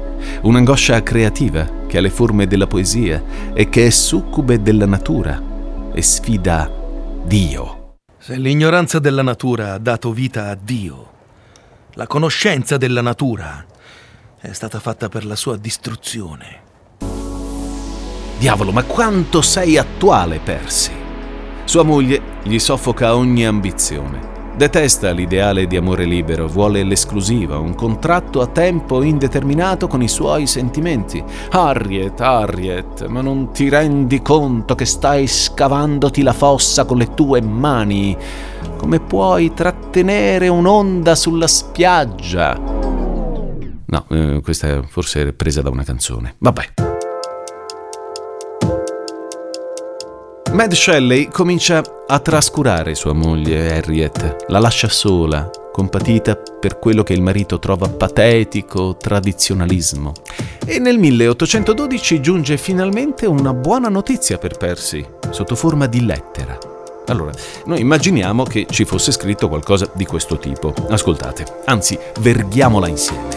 Un'angoscia 0.42 1.02
creativa 1.02 1.68
che 1.86 1.98
ha 1.98 2.00
le 2.00 2.10
forme 2.10 2.46
della 2.46 2.66
poesia 2.66 3.22
e 3.52 3.68
che 3.68 3.86
è 3.86 3.90
succube 3.90 4.62
della 4.62 4.86
natura 4.86 5.40
e 5.92 6.02
sfida 6.02 6.70
Dio. 7.24 7.96
Se 8.18 8.36
l'ignoranza 8.36 8.98
della 8.98 9.22
natura 9.22 9.74
ha 9.74 9.78
dato 9.78 10.12
vita 10.12 10.48
a 10.48 10.58
Dio, 10.60 11.08
la 11.94 12.06
conoscenza 12.06 12.76
della 12.76 13.02
natura 13.02 13.64
è 14.40 14.52
stata 14.52 14.78
fatta 14.80 15.08
per 15.08 15.24
la 15.24 15.36
sua 15.36 15.56
distruzione. 15.56 16.62
Diavolo, 18.38 18.72
ma 18.72 18.84
quanto 18.84 19.42
sei 19.42 19.76
attuale, 19.76 20.38
Percy! 20.38 20.92
Sua 21.64 21.82
moglie 21.82 22.22
gli 22.42 22.58
soffoca 22.58 23.14
ogni 23.14 23.44
ambizione. 23.44 24.29
Detesta 24.60 25.10
l'ideale 25.12 25.66
di 25.66 25.78
amore 25.78 26.04
libero, 26.04 26.46
vuole 26.46 26.82
l'esclusiva, 26.82 27.56
un 27.56 27.74
contratto 27.74 28.42
a 28.42 28.46
tempo 28.46 29.02
indeterminato 29.02 29.86
con 29.86 30.02
i 30.02 30.06
suoi 30.06 30.46
sentimenti. 30.46 31.24
Harriet, 31.52 32.20
Harriet, 32.20 33.06
ma 33.06 33.22
non 33.22 33.52
ti 33.52 33.70
rendi 33.70 34.20
conto 34.20 34.74
che 34.74 34.84
stai 34.84 35.26
scavandoti 35.26 36.20
la 36.20 36.34
fossa 36.34 36.84
con 36.84 36.98
le 36.98 37.14
tue 37.14 37.40
mani? 37.40 38.14
Come 38.76 39.00
puoi 39.00 39.54
trattenere 39.54 40.48
un'onda 40.48 41.14
sulla 41.14 41.46
spiaggia? 41.46 42.60
No, 43.86 44.04
eh, 44.10 44.40
questa 44.42 44.68
è 44.68 44.82
forse 44.86 45.32
presa 45.32 45.62
da 45.62 45.70
una 45.70 45.84
canzone. 45.84 46.34
Vabbè. 46.36 46.89
Mad 50.52 50.72
Shelley 50.72 51.28
comincia 51.28 51.82
a 52.08 52.18
trascurare 52.18 52.96
sua 52.96 53.12
moglie 53.12 53.72
Harriet, 53.72 54.46
la 54.48 54.58
lascia 54.58 54.88
sola, 54.88 55.48
compatita 55.72 56.34
per 56.34 56.78
quello 56.80 57.04
che 57.04 57.12
il 57.12 57.22
marito 57.22 57.60
trova 57.60 57.88
patetico 57.88 58.96
tradizionalismo. 58.96 60.12
E 60.66 60.80
nel 60.80 60.98
1812 60.98 62.20
giunge 62.20 62.56
finalmente 62.56 63.26
una 63.26 63.54
buona 63.54 63.88
notizia 63.88 64.38
per 64.38 64.56
Percy, 64.56 65.06
sotto 65.30 65.54
forma 65.54 65.86
di 65.86 66.04
lettera. 66.04 66.58
Allora, 67.06 67.32
noi 67.66 67.80
immaginiamo 67.80 68.42
che 68.42 68.66
ci 68.68 68.84
fosse 68.84 69.12
scritto 69.12 69.48
qualcosa 69.48 69.88
di 69.94 70.04
questo 70.04 70.36
tipo. 70.36 70.74
Ascoltate, 70.88 71.60
anzi, 71.66 71.96
verghiamola 72.18 72.88
insieme. 72.88 73.28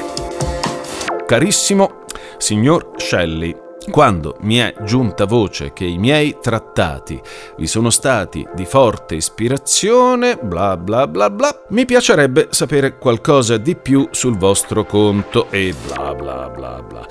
Carissimo 1.28 2.02
signor 2.38 2.92
Shelley, 2.98 3.56
quando 3.90 4.38
mi 4.42 4.58
è 4.58 4.74
giunta 4.84 5.26
voce 5.26 5.74
che 5.74 5.86
i 5.86 5.98
miei 5.98 6.38
trattati 6.42 7.22
vi 7.58 7.68
sono 7.68 7.90
stati 7.90 8.48
di 8.54 8.66
forte 8.66 9.16
ispirazione, 9.16 10.38
bla 10.38 10.78
bla 10.78 11.08
bla 11.08 11.30
bla, 11.30 11.64
mi 11.70 11.86
piacerebbe 11.86 12.48
sapere 12.52 12.98
qualcosa 12.98 13.58
di 13.58 13.76
più 13.76 14.08
sul 14.12 14.38
vostro 14.38 14.86
conto 14.86 15.48
e 15.50 15.74
bla 15.86 16.14
bla 16.14 16.50
bla 16.50 16.82
bla. 16.82 17.08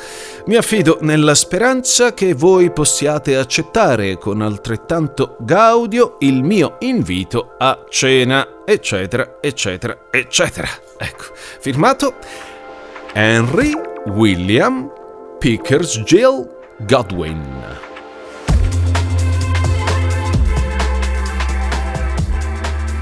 Mi 0.46 0.56
affido 0.56 0.98
nella 1.00 1.34
speranza 1.34 2.14
che 2.14 2.34
voi 2.34 2.72
possiate 2.72 3.36
accettare 3.36 4.18
con 4.18 4.40
altrettanto 4.42 5.36
gaudio 5.40 6.16
il 6.20 6.42
mio 6.42 6.76
invito 6.80 7.54
a 7.58 7.84
cena, 7.88 8.64
eccetera, 8.64 9.38
eccetera, 9.40 10.06
eccetera. 10.10 10.68
Ecco, 10.98 11.24
firmato 11.60 12.14
Henry 13.12 13.72
William 14.06 14.90
Pickersgill 15.38 16.60
Godwin. 16.86 17.40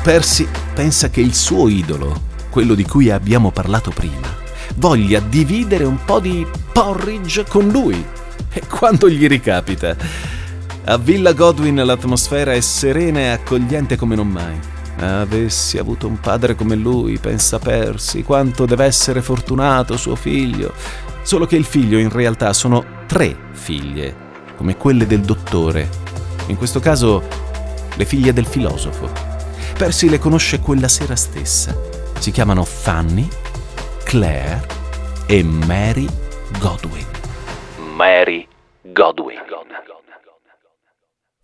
Percy 0.02 0.46
pensa 0.74 1.08
che 1.08 1.20
il 1.20 1.34
suo 1.34 1.68
idolo, 1.68 2.28
quello 2.50 2.74
di 2.74 2.84
cui 2.84 3.10
abbiamo 3.10 3.50
parlato 3.50 3.90
prima, 3.90 4.28
voglia 4.76 5.20
dividere 5.20 5.84
un 5.84 6.04
po' 6.04 6.20
di 6.20 6.46
porridge 6.72 7.44
con 7.48 7.68
lui. 7.68 8.04
E 8.52 8.66
quando 8.66 9.08
gli 9.08 9.26
ricapita? 9.26 9.96
A 10.84 10.96
Villa 10.98 11.32
Godwin 11.32 11.76
l'atmosfera 11.76 12.52
è 12.52 12.60
serena 12.60 13.20
e 13.20 13.28
accogliente 13.28 13.96
come 13.96 14.14
non 14.14 14.28
mai. 14.28 14.58
Avessi 14.98 15.78
avuto 15.78 16.06
un 16.06 16.20
padre 16.20 16.54
come 16.54 16.74
lui, 16.74 17.18
pensa 17.18 17.58
Percy, 17.58 18.22
quanto 18.22 18.66
deve 18.66 18.84
essere 18.84 19.22
fortunato 19.22 19.96
suo 19.96 20.16
figlio. 20.16 20.74
Solo 21.22 21.46
che 21.46 21.56
il 21.56 21.64
figlio 21.64 21.98
in 21.98 22.10
realtà 22.10 22.52
sono 22.52 22.84
tre 23.06 23.36
figlie, 23.52 24.28
come 24.56 24.76
quelle 24.76 25.06
del 25.06 25.20
dottore. 25.20 25.88
In 26.46 26.56
questo 26.56 26.80
caso 26.80 27.22
le 27.94 28.04
figlie 28.04 28.32
del 28.32 28.46
filosofo. 28.46 29.10
Percy 29.76 30.08
le 30.08 30.18
conosce 30.18 30.60
quella 30.60 30.88
sera 30.88 31.16
stessa. 31.16 31.76
Si 32.18 32.30
chiamano 32.30 32.64
Fanny, 32.64 33.28
Claire 34.04 34.66
e 35.26 35.42
Mary 35.42 36.06
Godwin. 36.58 37.06
Mary 37.94 38.46
Godwin. 38.82 39.38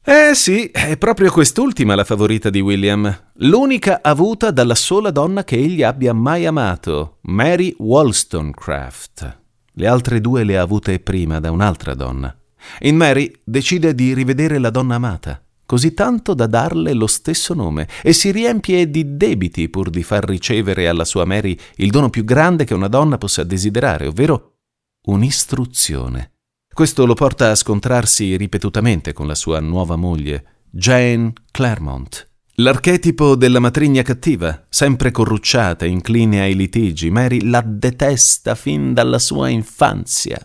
Eh 0.09 0.35
sì, 0.35 0.71
è 0.71 0.97
proprio 0.99 1.33
quest'ultima 1.33 1.97
la 1.97 2.05
favorita 2.05 2.49
di 2.49 2.61
William, 2.61 3.33
l'unica 3.39 3.99
avuta 4.03 4.53
dalla 4.53 4.77
sola 4.77 5.11
donna 5.11 5.43
che 5.43 5.57
egli 5.57 5.83
abbia 5.83 6.13
mai 6.13 6.47
amato, 6.47 7.19
Mary 7.23 7.75
Wollstonecraft. 7.77 9.46
Le 9.79 9.87
altre 9.87 10.23
due 10.23 10.43
le 10.43 10.57
ha 10.57 10.63
avute 10.63 11.01
prima 11.01 11.39
da 11.39 11.51
un'altra 11.51 11.95
donna. 11.95 12.35
In 12.81 12.97
Mary 12.97 13.31
decide 13.45 13.95
di 13.95 14.15
rivedere 14.15 14.59
la 14.59 14.71
donna 14.71 14.95
amata, 14.95 15.45
così 15.67 15.93
tanto 15.93 16.33
da 16.33 16.47
darle 16.47 16.95
lo 16.95 17.07
stesso 17.07 17.53
nome, 17.53 17.87
e 18.03 18.15
si 18.15 18.31
riempie 18.31 18.89
di 18.89 19.17
debiti 19.17 19.69
pur 19.69 19.91
di 19.91 20.03
far 20.03 20.25
ricevere 20.25 20.89
alla 20.89 21.05
sua 21.05 21.27
Mary 21.27 21.59
il 21.77 21.91
dono 21.91 22.09
più 22.09 22.25
grande 22.25 22.65
che 22.65 22.73
una 22.73 22.89
donna 22.89 23.19
possa 23.19 23.45
desiderare, 23.45 24.07
ovvero 24.07 24.61
un'istruzione. 25.09 26.33
Questo 26.73 27.05
lo 27.05 27.15
porta 27.15 27.51
a 27.51 27.55
scontrarsi 27.55 28.35
ripetutamente 28.37 29.13
con 29.13 29.27
la 29.27 29.35
sua 29.35 29.61
nuova 29.61 29.97
moglie, 29.97 30.63
Jane 30.71 31.33
Claremont. 31.51 32.31
L'archetipo 32.59 33.35
della 33.35 33.59
matrigna 33.59 34.01
cattiva, 34.01 34.65
sempre 34.71 35.11
corrucciata, 35.11 35.85
incline 35.85 36.41
ai 36.41 36.55
litigi, 36.55 37.11
Mary 37.11 37.43
la 37.43 37.63
detesta 37.63 38.55
fin 38.55 38.95
dalla 38.95 39.19
sua 39.19 39.51
infanzia. 39.51 40.39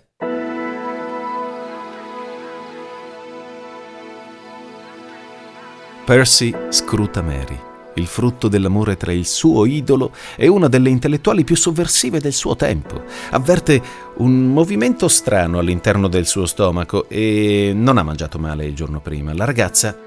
Percy 6.04 6.54
scruta 6.68 7.22
Mary. 7.22 7.58
il 7.96 8.08
frutto 8.08 8.48
dell'amore 8.48 8.98
tra 8.98 9.12
il 9.12 9.26
suo 9.26 9.66
idolo 9.66 10.14
e 10.36 10.48
una 10.48 10.68
delle 10.68 10.90
intellettuali 10.90 11.44
più 11.44 11.56
sovversive 11.56 12.20
del 12.20 12.34
suo 12.34 12.56
tempo. 12.56 13.04
Avverte 13.32 13.82
un 14.18 14.48
movimento 14.48 15.08
strano 15.08 15.60
all'interno 15.60 16.08
del 16.08 16.26
suo 16.26 16.46
stomaco 16.46 17.08
e 17.10 17.72
non 17.74 17.98
ha 17.98 18.04
mangiato 18.04 18.38
male 18.38 18.66
il 18.66 18.76
giorno 18.76 19.00
prima. 19.02 19.34
La 19.34 19.46
ragazza, 19.46 19.98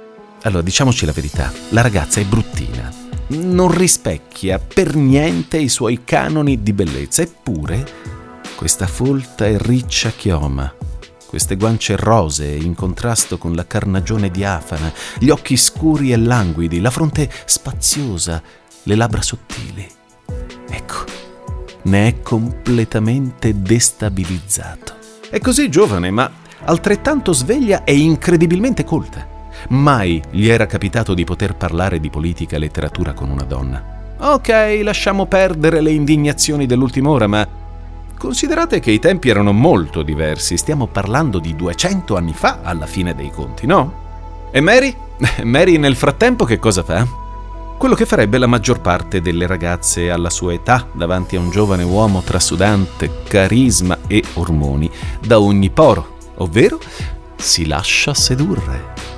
allora 0.44 0.62
diciamoci 0.62 1.04
la 1.04 1.12
verità, 1.12 1.52
la 1.70 1.80
ragazza 1.82 2.20
è 2.20 2.24
bruttina. 2.24 2.90
Non 3.26 3.70
rispecchia 3.70 4.58
per 4.58 4.94
niente 4.94 5.58
i 5.58 5.68
suoi 5.68 6.04
canoni 6.04 6.62
di 6.62 6.72
bellezza, 6.72 7.22
eppure 7.22 7.86
questa 8.54 8.86
folta 8.86 9.46
e 9.46 9.58
riccia 9.58 10.10
chioma 10.10 10.72
queste 11.34 11.56
guance 11.56 11.96
rosee 11.96 12.54
in 12.54 12.76
contrasto 12.76 13.38
con 13.38 13.56
la 13.56 13.66
carnagione 13.66 14.30
diafana, 14.30 14.92
gli 15.18 15.30
occhi 15.30 15.56
scuri 15.56 16.12
e 16.12 16.16
languidi, 16.16 16.80
la 16.80 16.90
fronte 16.90 17.28
spaziosa, 17.44 18.40
le 18.84 18.94
labbra 18.94 19.20
sottili. 19.20 19.84
Ecco, 20.70 21.04
ne 21.82 22.06
è 22.06 22.20
completamente 22.22 23.60
destabilizzato. 23.60 24.94
È 25.28 25.40
così 25.40 25.68
giovane, 25.68 26.12
ma 26.12 26.30
altrettanto 26.66 27.32
sveglia 27.32 27.82
e 27.82 27.96
incredibilmente 27.98 28.84
colta. 28.84 29.33
Mai 29.68 30.22
gli 30.30 30.48
era 30.48 30.66
capitato 30.66 31.14
di 31.14 31.24
poter 31.24 31.56
parlare 31.56 32.00
di 32.00 32.10
politica 32.10 32.56
e 32.56 32.58
letteratura 32.58 33.12
con 33.12 33.30
una 33.30 33.44
donna. 33.44 34.14
Ok, 34.18 34.80
lasciamo 34.82 35.26
perdere 35.26 35.80
le 35.80 35.90
indignazioni 35.90 36.66
dell'ultima 36.66 37.10
ora, 37.10 37.26
ma 37.26 37.62
Considerate 38.24 38.80
che 38.80 38.90
i 38.90 38.98
tempi 38.98 39.28
erano 39.28 39.52
molto 39.52 40.02
diversi, 40.02 40.56
stiamo 40.56 40.86
parlando 40.86 41.38
di 41.38 41.54
200 41.54 42.16
anni 42.16 42.32
fa 42.32 42.60
alla 42.62 42.86
fine 42.86 43.14
dei 43.14 43.30
conti, 43.30 43.66
no? 43.66 44.48
E 44.50 44.60
Mary? 44.62 44.96
Mary 45.44 45.76
nel 45.76 45.94
frattempo 45.94 46.46
che 46.46 46.58
cosa 46.58 46.82
fa? 46.82 47.06
Quello 47.76 47.94
che 47.94 48.06
farebbe 48.06 48.38
la 48.38 48.46
maggior 48.46 48.80
parte 48.80 49.20
delle 49.20 49.46
ragazze 49.46 50.10
alla 50.10 50.30
sua 50.30 50.54
età 50.54 50.86
davanti 50.92 51.36
a 51.36 51.40
un 51.40 51.50
giovane 51.50 51.82
uomo 51.82 52.22
trasudante 52.22 53.22
carisma 53.28 53.98
e 54.06 54.22
ormoni 54.34 54.90
da 55.20 55.38
ogni 55.38 55.68
poro, 55.68 56.16
ovvero 56.36 56.78
si 57.36 57.66
lascia 57.66 58.14
sedurre. 58.14 59.13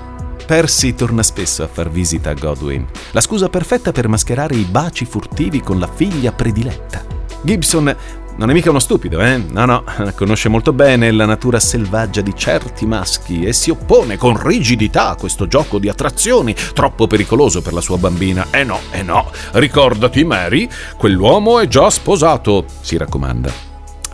Percy 0.47 0.95
torna 0.95 1.25
spesso 1.25 1.65
a 1.65 1.67
far 1.67 1.91
visita 1.91 2.31
a 2.31 2.35
Godwin, 2.35 2.87
la 3.11 3.21
scusa 3.21 3.49
perfetta 3.49 3.91
per 3.91 4.07
mascherare 4.07 4.55
i 4.55 4.63
baci 4.63 5.05
furtivi 5.05 5.61
con 5.61 5.81
la 5.81 5.89
figlia 5.93 6.31
prediletta. 6.31 7.05
Gibson 7.43 7.97
non 8.37 8.51
è 8.51 8.53
mica 8.53 8.71
uno 8.71 8.79
stupido, 8.79 9.21
eh? 9.21 9.39
No, 9.39 9.65
no, 9.65 9.83
conosce 10.15 10.49
molto 10.49 10.73
bene 10.73 11.11
la 11.11 11.25
natura 11.25 11.59
selvaggia 11.59 12.21
di 12.21 12.33
certi 12.37 12.87
maschi 12.87 13.43
e 13.43 13.53
si 13.53 13.71
oppone 13.71 14.17
con 14.17 14.41
rigidità 14.41 15.09
a 15.09 15.17
questo 15.17 15.49
gioco 15.49 15.81
di 15.81 15.89
attrazioni 15.89 16.55
troppo 16.75 17.09
pericoloso 17.09 17.61
per 17.61 17.73
la 17.73 17.81
sua 17.81 17.99
bambina. 17.99 18.47
Eh 18.51 18.63
no, 18.63 18.79
eh 18.93 19.03
no, 19.03 19.33
ricordati 19.53 20.23
Mary, 20.23 20.69
quell'uomo 20.97 21.59
è 21.59 21.67
già 21.67 21.91
sposato, 21.91 22.67
si 22.81 22.97
raccomanda. 22.97 23.51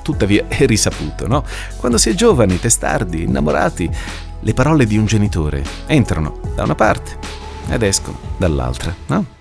Tuttavia 0.02 0.46
è 0.48 0.64
risaputo, 0.64 1.28
no? 1.28 1.44
Quando 1.76 1.98
si 1.98 2.08
è 2.08 2.14
giovani, 2.14 2.58
testardi, 2.58 3.24
innamorati, 3.24 3.90
le 4.44 4.54
parole 4.54 4.86
di 4.86 4.96
un 4.96 5.06
genitore 5.06 5.64
entrano 5.86 6.40
da 6.54 6.64
una 6.64 6.74
parte 6.74 7.16
ed 7.68 7.82
escono 7.82 8.18
dall'altra, 8.36 8.94
no? 9.06 9.40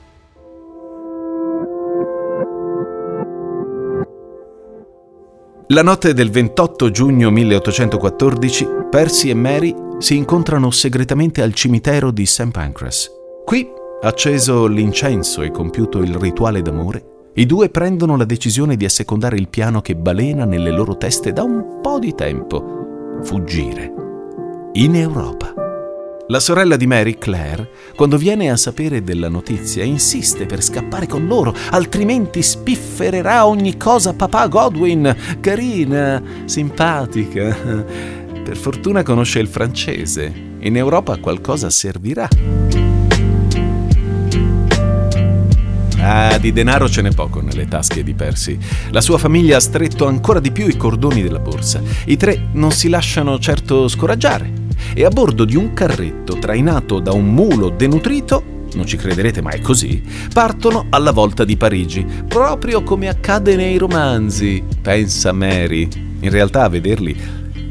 La 5.67 5.83
notte 5.83 6.13
del 6.13 6.29
28 6.29 6.91
giugno 6.91 7.29
1814, 7.31 8.67
Percy 8.89 9.29
e 9.29 9.33
Mary 9.33 9.73
si 9.99 10.17
incontrano 10.17 10.69
segretamente 10.69 11.41
al 11.41 11.53
cimitero 11.53 12.11
di 12.11 12.25
St. 12.25 12.51
Pancras. 12.51 13.09
Qui, 13.45 13.69
acceso 14.01 14.67
l'incenso 14.67 15.41
e 15.41 15.51
compiuto 15.51 15.99
il 15.99 16.13
rituale 16.15 16.61
d'amore, 16.61 17.05
i 17.35 17.45
due 17.45 17.69
prendono 17.69 18.17
la 18.17 18.25
decisione 18.25 18.75
di 18.75 18.83
assecondare 18.83 19.37
il 19.37 19.47
piano 19.47 19.79
che 19.79 19.95
balena 19.95 20.43
nelle 20.43 20.71
loro 20.71 20.97
teste 20.97 21.31
da 21.31 21.43
un 21.43 21.79
po' 21.81 21.99
di 21.99 22.13
tempo. 22.13 23.19
Fuggire. 23.23 24.00
In 24.75 24.95
Europa. 24.95 25.53
La 26.27 26.39
sorella 26.39 26.77
di 26.77 26.87
Mary, 26.87 27.17
Claire, 27.17 27.69
quando 27.93 28.15
viene 28.15 28.49
a 28.49 28.55
sapere 28.55 29.03
della 29.03 29.27
notizia, 29.27 29.83
insiste 29.83 30.45
per 30.45 30.63
scappare 30.63 31.07
con 31.07 31.27
loro, 31.27 31.53
altrimenti 31.71 32.41
spiffererà 32.41 33.45
ogni 33.45 33.75
cosa 33.75 34.13
papà 34.13 34.47
Godwin. 34.47 35.13
Carina, 35.41 36.23
simpatica. 36.45 37.53
Per 37.53 38.55
fortuna 38.55 39.03
conosce 39.03 39.39
il 39.39 39.49
francese. 39.49 40.31
In 40.59 40.77
Europa 40.77 41.17
qualcosa 41.17 41.69
servirà. 41.69 42.29
Ah, 45.97 46.37
di 46.37 46.53
denaro 46.53 46.87
ce 46.87 47.01
n'è 47.01 47.11
poco 47.13 47.41
nelle 47.41 47.67
tasche 47.67 48.03
di 48.03 48.13
Percy. 48.13 48.57
La 48.91 49.01
sua 49.01 49.17
famiglia 49.17 49.57
ha 49.57 49.59
stretto 49.59 50.07
ancora 50.07 50.39
di 50.39 50.51
più 50.51 50.65
i 50.65 50.77
cordoni 50.77 51.21
della 51.21 51.39
borsa. 51.39 51.81
I 52.05 52.15
tre 52.15 52.47
non 52.53 52.71
si 52.71 52.87
lasciano 52.87 53.37
certo 53.37 53.89
scoraggiare 53.89 54.60
e 54.93 55.05
a 55.05 55.09
bordo 55.09 55.45
di 55.45 55.55
un 55.55 55.73
carretto 55.73 56.37
trainato 56.37 56.99
da 56.99 57.11
un 57.11 57.33
mulo 57.33 57.69
denutrito 57.69 58.51
non 58.73 58.85
ci 58.85 58.95
crederete 58.95 59.41
ma 59.41 59.49
è 59.51 59.59
così, 59.59 60.01
partono 60.33 60.85
alla 60.89 61.11
volta 61.11 61.43
di 61.43 61.57
Parigi, 61.57 62.05
proprio 62.27 62.83
come 62.83 63.09
accade 63.09 63.55
nei 63.55 63.77
romanzi, 63.77 64.63
pensa 64.81 65.33
Mary. 65.33 65.87
In 66.21 66.29
realtà 66.29 66.63
a 66.63 66.69
vederli 66.69 67.17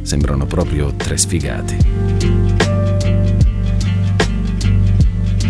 sembrano 0.02 0.44
proprio 0.44 0.92
tre 0.96 1.16
sfigati. 1.16 1.76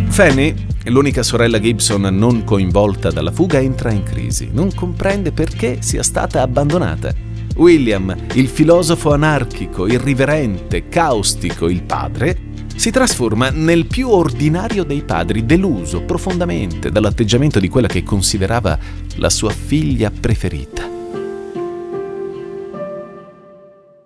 Fanny, 0.09 0.55
l'unica 0.85 1.23
sorella 1.23 1.59
Gibson 1.59 2.03
non 2.03 2.45
coinvolta 2.45 3.11
dalla 3.11 3.33
fuga, 3.33 3.59
entra 3.59 3.91
in 3.91 4.03
crisi. 4.03 4.51
Non 4.53 4.73
comprende 4.75 5.33
perché 5.33 5.79
sia 5.81 6.03
stata 6.03 6.43
abbandonata 6.43 7.29
William, 7.61 8.17
il 8.37 8.49
filosofo 8.49 9.13
anarchico, 9.13 9.87
irriverente, 9.87 10.89
caustico, 10.89 11.69
il 11.69 11.83
padre, 11.83 12.49
si 12.75 12.91
trasforma 12.91 13.51
nel 13.51 13.87
più 13.87 14.09
ordinario 14.09 14.83
dei 14.83 15.03
padri, 15.03 15.45
deluso 15.45 16.01
profondamente 16.05 16.91
dall'atteggiamento 16.91 17.61
di 17.61 17.69
quella 17.69 17.87
che 17.87 18.03
considerava 18.03 18.79
la 19.17 19.29
sua 19.29 19.51
figlia 19.51 20.11
preferita. 20.11 20.89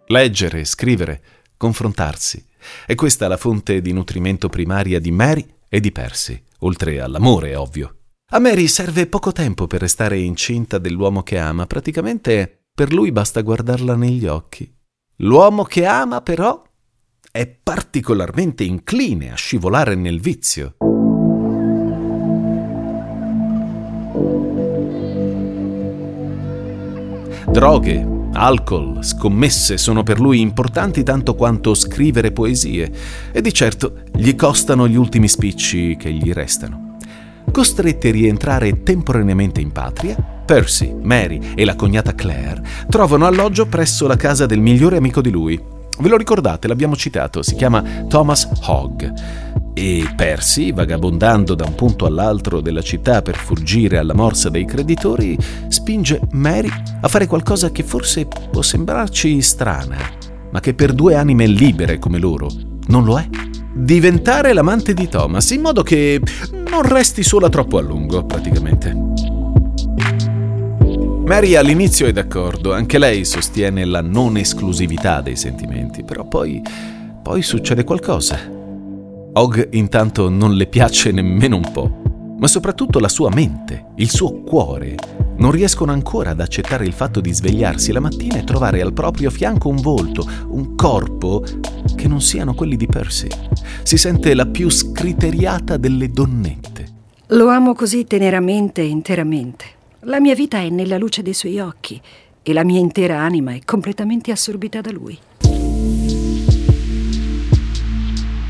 Leggere, 0.07 0.64
scrivere, 0.64 1.23
confrontarsi. 1.57 2.45
È 2.85 2.97
questa 2.97 3.29
la 3.29 3.37
fonte 3.37 3.81
di 3.81 3.93
nutrimento 3.93 4.49
primaria 4.49 4.99
di 4.99 5.12
Mary 5.12 5.47
e 5.69 5.79
di 5.79 5.93
Percy, 5.93 6.43
oltre 6.59 7.01
all'amore, 7.01 7.55
ovvio. 7.55 7.99
A 8.31 8.40
Mary 8.40 8.67
serve 8.67 9.07
poco 9.07 9.31
tempo 9.31 9.69
per 9.69 9.81
restare 9.81 10.19
incinta 10.19 10.79
dell'uomo 10.79 11.23
che 11.23 11.38
ama, 11.38 11.67
praticamente 11.67 12.63
per 12.77 12.93
lui 12.93 13.13
basta 13.13 13.41
guardarla 13.41 13.95
negli 13.95 14.27
occhi. 14.27 14.69
L'uomo 15.19 15.63
che 15.63 15.87
ama, 15.87 16.21
però, 16.23 16.61
è 17.31 17.47
particolarmente 17.47 18.65
incline 18.65 19.31
a 19.31 19.37
scivolare 19.37 19.95
nel 19.95 20.21
vizio. 20.21 20.75
Droghe, 27.49 28.09
alcol, 28.33 29.05
scommesse 29.05 29.79
sono 29.79 30.03
per 30.03 30.19
lui 30.19 30.41
importanti 30.41 31.05
tanto 31.05 31.37
quanto 31.37 31.75
scrivere 31.75 32.33
poesie 32.33 32.93
e 33.31 33.41
di 33.41 33.53
certo 33.53 34.03
gli 34.13 34.35
costano 34.35 34.89
gli 34.89 34.97
ultimi 34.97 35.29
spicci 35.29 35.95
che 35.97 36.13
gli 36.13 36.33
restano. 36.33 36.93
Costretti 37.55 38.09
a 38.09 38.11
rientrare 38.11 38.83
temporaneamente 38.83 39.61
in 39.61 39.71
patria, 39.71 40.17
Percy, 40.17 40.93
Mary 40.93 41.53
e 41.55 41.64
la 41.64 41.77
cognata 41.77 42.12
Claire 42.12 42.61
trovano 42.88 43.27
alloggio 43.27 43.67
presso 43.67 44.09
la 44.09 44.17
casa 44.17 44.45
del 44.45 44.59
migliore 44.59 44.97
amico 44.97 45.21
di 45.21 45.31
lui. 45.31 45.62
Ve 46.01 46.09
lo 46.09 46.17
ricordate, 46.17 46.67
l'abbiamo 46.67 46.97
citato, 46.97 47.45
si 47.45 47.55
chiama 47.55 47.81
Thomas 48.09 48.51
Hogg. 48.67 49.05
E 49.73 50.12
Percy, 50.17 50.73
vagabondando 50.73 51.55
da 51.55 51.64
un 51.64 51.77
punto 51.77 52.07
all'altro 52.07 52.61
della 52.61 52.83
città 52.83 53.23
per 53.23 53.37
fuggire 53.37 53.99
alla 53.99 54.14
morsa 54.14 54.51
dei 54.51 54.64
creditori, 54.64 55.38
spinge 55.69 56.23
Mary 56.33 56.73
a 57.03 57.07
fare 57.07 57.29
qualcosa 57.29 57.71
che 57.71 57.85
forse 57.85 58.27
può 58.51 58.62
sembrarci 58.62 59.40
strana, 59.40 59.99
ma 60.51 60.59
che 60.59 60.75
per 60.75 60.93
due 60.93 61.14
anime 61.14 61.47
libere 61.47 62.01
come 62.01 62.19
loro 62.19 62.49
non 62.88 63.05
lo 63.05 63.17
è. 63.17 63.29
Diventare 63.77 64.53
l'amante 64.53 64.95
di 64.95 65.09
Thomas, 65.09 65.51
in 65.51 65.61
modo 65.61 65.83
che 65.83 66.21
non 66.69 66.83
resti 66.83 67.25
sola 67.25 67.49
troppo 67.49 67.79
a 67.79 67.81
lungo, 67.81 68.25
praticamente. 68.25 68.97
Mary 71.25 71.57
all'inizio 71.57 72.07
è 72.07 72.13
d'accordo, 72.13 72.73
anche 72.73 72.99
lei 72.99 73.25
sostiene 73.25 73.85
la 73.85 74.01
non 74.01 74.37
esclusività 74.37 75.21
dei 75.21 75.35
sentimenti, 75.35 76.05
però 76.05 76.25
poi, 76.25 76.63
poi 77.21 77.43
succede 77.43 77.83
qualcosa. 77.83 78.39
Og 79.33 79.69
intanto 79.73 80.29
non 80.29 80.55
le 80.55 80.67
piace 80.67 81.11
nemmeno 81.11 81.57
un 81.57 81.73
po', 81.73 82.37
ma 82.39 82.47
soprattutto 82.47 83.01
la 83.01 83.09
sua 83.09 83.31
mente, 83.31 83.87
il 83.97 84.09
suo 84.09 84.43
cuore, 84.43 84.95
non 85.37 85.51
riescono 85.51 85.92
ancora 85.92 86.31
ad 86.31 86.40
accettare 86.40 86.85
il 86.85 86.92
fatto 86.92 87.20
di 87.20 87.33
svegliarsi 87.33 87.92
la 87.92 88.01
mattina 88.01 88.38
e 88.38 88.44
trovare 88.44 88.81
al 88.81 88.92
proprio 88.92 89.31
fianco 89.31 89.68
un 89.68 89.77
volto, 89.77 90.27
un 90.49 90.75
corpo 90.75 91.44
che 91.97 92.09
non 92.09 92.20
siano 92.20 92.55
quelli 92.55 92.77
di 92.77 92.87
Percy. 92.87 93.29
Si 93.83 93.97
sente 93.97 94.35
la 94.35 94.47
più 94.47 94.70
scriteriata 94.70 95.77
delle 95.77 96.11
donnette. 96.11 96.92
Lo 97.29 97.49
amo 97.49 97.75
così 97.75 98.05
teneramente 98.05 98.83
e 98.83 98.87
interamente. 98.87 99.64
La 100.01 100.20
mia 100.20 100.35
vita 100.35 100.59
è 100.59 100.68
nella 100.68 100.99
luce 100.99 101.23
dei 101.23 101.35
suoi 101.35 101.59
occhi 101.59 102.01
e 102.42 102.53
la 102.53 102.62
mia 102.62 102.79
intera 102.79 103.20
anima 103.20 103.53
è 103.53 103.61
completamente 103.64 104.31
assorbita 104.31 104.81
da 104.81 104.92
lui. 104.92 105.18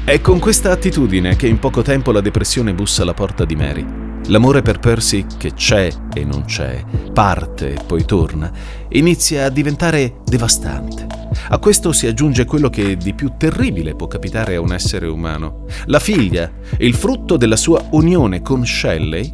È 0.04 0.20
con 0.20 0.38
questa 0.38 0.70
attitudine 0.70 1.34
che 1.36 1.46
in 1.46 1.58
poco 1.58 1.80
tempo 1.80 2.12
la 2.12 2.20
depressione 2.20 2.74
bussa 2.74 3.02
alla 3.02 3.14
porta 3.14 3.46
di 3.46 3.56
Mary. 3.56 4.03
L'amore 4.28 4.62
per 4.62 4.78
Percy, 4.78 5.26
che 5.36 5.52
c'è 5.52 5.90
e 6.14 6.24
non 6.24 6.44
c'è, 6.44 6.82
parte 7.12 7.74
e 7.74 7.78
poi 7.86 8.04
torna, 8.04 8.50
inizia 8.88 9.44
a 9.44 9.50
diventare 9.50 10.20
devastante. 10.24 11.06
A 11.48 11.58
questo 11.58 11.92
si 11.92 12.06
aggiunge 12.06 12.46
quello 12.46 12.70
che 12.70 12.96
di 12.96 13.12
più 13.12 13.32
terribile 13.36 13.94
può 13.94 14.06
capitare 14.06 14.54
a 14.54 14.60
un 14.60 14.72
essere 14.72 15.06
umano. 15.06 15.66
La 15.86 15.98
figlia, 15.98 16.50
il 16.78 16.94
frutto 16.94 17.36
della 17.36 17.56
sua 17.56 17.86
unione 17.90 18.40
con 18.40 18.64
Shelley, 18.64 19.30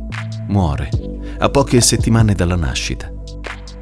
muore 0.48 0.88
a 1.38 1.48
poche 1.48 1.80
settimane 1.80 2.34
dalla 2.34 2.56
nascita. 2.56 3.10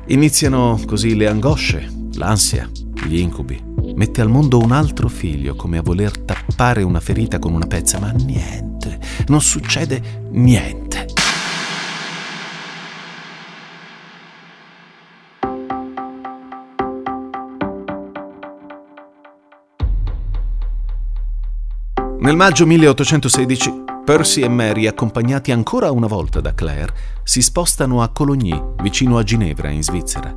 Iniziano 0.08 0.78
così 0.86 1.16
le 1.16 1.26
angosce, 1.26 1.90
l'ansia, 2.14 2.68
gli 3.06 3.18
incubi 3.18 3.68
mette 3.98 4.20
al 4.20 4.28
mondo 4.28 4.58
un 4.58 4.70
altro 4.70 5.08
figlio 5.08 5.56
come 5.56 5.78
a 5.78 5.82
voler 5.82 6.16
tappare 6.18 6.82
una 6.82 7.00
ferita 7.00 7.40
con 7.40 7.52
una 7.52 7.66
pezza, 7.66 7.98
ma 7.98 8.10
niente, 8.12 9.00
non 9.26 9.40
succede 9.40 10.28
niente. 10.30 10.87
Nel 22.28 22.36
maggio 22.36 22.66
1816 22.66 23.84
Percy 24.04 24.42
e 24.42 24.50
Mary, 24.50 24.86
accompagnati 24.86 25.50
ancora 25.50 25.90
una 25.90 26.06
volta 26.06 26.42
da 26.42 26.52
Claire, 26.52 26.92
si 27.22 27.40
spostano 27.40 28.02
a 28.02 28.10
Cologny, 28.10 28.74
vicino 28.82 29.16
a 29.16 29.22
Ginevra, 29.22 29.70
in 29.70 29.82
Svizzera. 29.82 30.36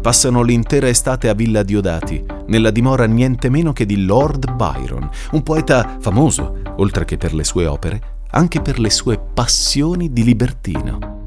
Passano 0.00 0.42
l'intera 0.42 0.86
estate 0.86 1.28
a 1.28 1.34
Villa 1.34 1.64
Diodati, 1.64 2.24
nella 2.46 2.70
dimora 2.70 3.06
niente 3.06 3.48
meno 3.48 3.72
che 3.72 3.86
di 3.86 4.04
Lord 4.04 4.52
Byron, 4.52 5.10
un 5.32 5.42
poeta 5.42 5.96
famoso, 5.98 6.60
oltre 6.76 7.04
che 7.04 7.16
per 7.16 7.34
le 7.34 7.42
sue 7.42 7.66
opere, 7.66 8.20
anche 8.30 8.60
per 8.60 8.78
le 8.78 8.90
sue 8.90 9.18
passioni 9.18 10.12
di 10.12 10.22
libertino. 10.22 11.24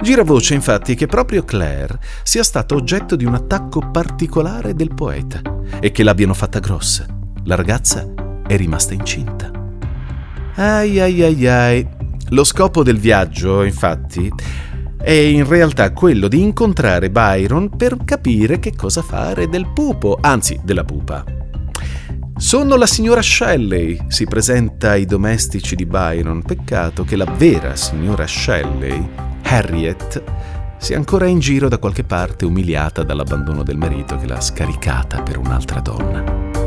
Gira 0.00 0.22
voce 0.22 0.54
infatti 0.54 0.94
che 0.94 1.06
proprio 1.08 1.42
Claire 1.42 1.98
sia 2.22 2.44
stata 2.44 2.76
oggetto 2.76 3.16
di 3.16 3.24
un 3.24 3.34
attacco 3.34 3.90
particolare 3.90 4.76
del 4.76 4.94
poeta 4.94 5.40
e 5.80 5.90
che 5.90 6.04
l'abbiano 6.04 6.34
fatta 6.34 6.60
grossa. 6.60 7.06
La 7.42 7.56
ragazza 7.56 8.26
è 8.48 8.56
rimasta 8.56 8.94
incinta. 8.94 9.50
Ai 10.56 10.98
ai 10.98 11.22
ai 11.22 11.46
ai. 11.46 11.88
Lo 12.30 12.42
scopo 12.42 12.82
del 12.82 12.98
viaggio, 12.98 13.62
infatti, 13.62 14.28
è 15.00 15.12
in 15.12 15.46
realtà 15.46 15.92
quello 15.92 16.26
di 16.26 16.42
incontrare 16.42 17.10
Byron 17.10 17.70
per 17.76 17.98
capire 18.04 18.58
che 18.58 18.74
cosa 18.74 19.02
fare 19.02 19.48
del 19.48 19.68
pupo, 19.72 20.18
anzi 20.20 20.58
della 20.64 20.84
pupa. 20.84 21.24
Sono 22.36 22.76
la 22.76 22.86
signora 22.86 23.22
Shelley, 23.22 23.98
si 24.08 24.24
presenta 24.24 24.90
ai 24.90 25.04
domestici 25.04 25.74
di 25.74 25.86
Byron. 25.86 26.42
Peccato 26.42 27.04
che 27.04 27.16
la 27.16 27.24
vera 27.24 27.76
signora 27.76 28.26
Shelley, 28.26 29.08
Harriet, 29.42 30.22
sia 30.78 30.96
ancora 30.96 31.26
in 31.26 31.40
giro 31.40 31.68
da 31.68 31.78
qualche 31.78 32.04
parte 32.04 32.44
umiliata 32.44 33.02
dall'abbandono 33.02 33.62
del 33.62 33.76
marito 33.76 34.16
che 34.16 34.26
l'ha 34.26 34.40
scaricata 34.40 35.22
per 35.22 35.38
un'altra 35.38 35.80
donna. 35.80 36.57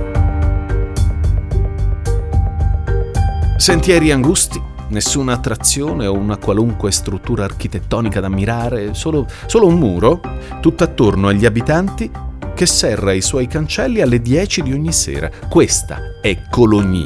Sentieri 3.61 4.09
angusti, 4.09 4.59
nessuna 4.87 5.33
attrazione 5.33 6.07
o 6.07 6.13
una 6.13 6.37
qualunque 6.37 6.91
struttura 6.91 7.43
architettonica 7.43 8.19
da 8.19 8.25
ammirare, 8.25 8.95
solo, 8.95 9.27
solo 9.45 9.67
un 9.67 9.77
muro, 9.77 10.19
tutt'attorno 10.59 11.27
agli 11.27 11.45
abitanti, 11.45 12.09
che 12.55 12.65
serra 12.65 13.13
i 13.13 13.21
suoi 13.21 13.45
cancelli 13.45 14.01
alle 14.01 14.19
10 14.19 14.63
di 14.63 14.73
ogni 14.73 14.91
sera. 14.91 15.29
Questa 15.47 16.19
è 16.23 16.41
Cologny. 16.49 17.05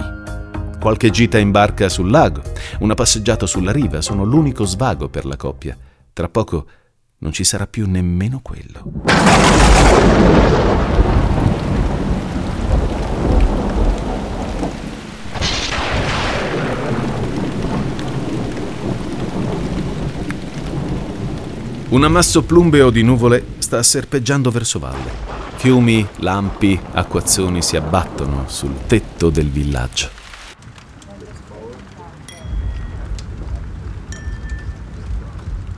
Qualche 0.79 1.09
gita 1.09 1.37
in 1.37 1.51
barca 1.51 1.89
sul 1.89 2.09
lago, 2.09 2.41
una 2.79 2.93
passeggiata 2.93 3.45
sulla 3.45 3.73
riva 3.73 3.99
sono 3.99 4.23
l'unico 4.23 4.63
svago 4.63 5.09
per 5.09 5.25
la 5.25 5.35
coppia. 5.35 5.77
Tra 6.13 6.29
poco 6.29 6.67
non 7.17 7.33
ci 7.33 7.43
sarà 7.43 7.67
più 7.67 7.85
nemmeno 7.85 8.39
quello. 8.41 8.93
Un 21.95 22.03
ammasso 22.03 22.43
plumbeo 22.43 22.89
di 22.89 23.03
nuvole 23.03 23.53
sta 23.59 23.81
serpeggiando 23.81 24.51
verso 24.51 24.79
valle. 24.79 25.09
Fiumi, 25.55 26.05
lampi, 26.17 26.77
acquazzoni 26.91 27.61
si 27.61 27.77
abbattono 27.77 28.43
sul 28.49 28.73
tetto 28.85 29.29
del 29.29 29.49
villaggio. 29.49 30.09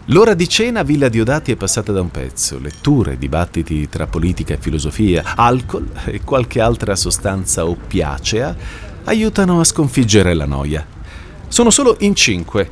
L'ora 0.06 0.34
di 0.34 0.50
cena 0.50 0.80
a 0.80 0.84
Villa 0.84 1.08
Diodati 1.08 1.52
è 1.52 1.56
passata 1.56 1.92
da 1.92 2.02
un 2.02 2.10
pezzo. 2.10 2.58
Letture, 2.58 3.20
dibattiti 3.20 3.88
tra 3.88 4.08
politica 4.08 4.56
e 4.56 4.60
filosofia, 4.60 5.36
alcol 5.36 5.88
e 6.06 6.22
qualche 6.22 6.60
altra 6.60 6.96
sostanza 6.96 7.68
oppiacea 7.68 8.56
aiutano 9.04 9.60
a 9.60 9.64
sconfiggere 9.64 10.34
la 10.34 10.48
noia. 10.48 10.84
Sono 11.48 11.70
solo 11.70 11.96
in 12.00 12.16
cinque 12.16 12.68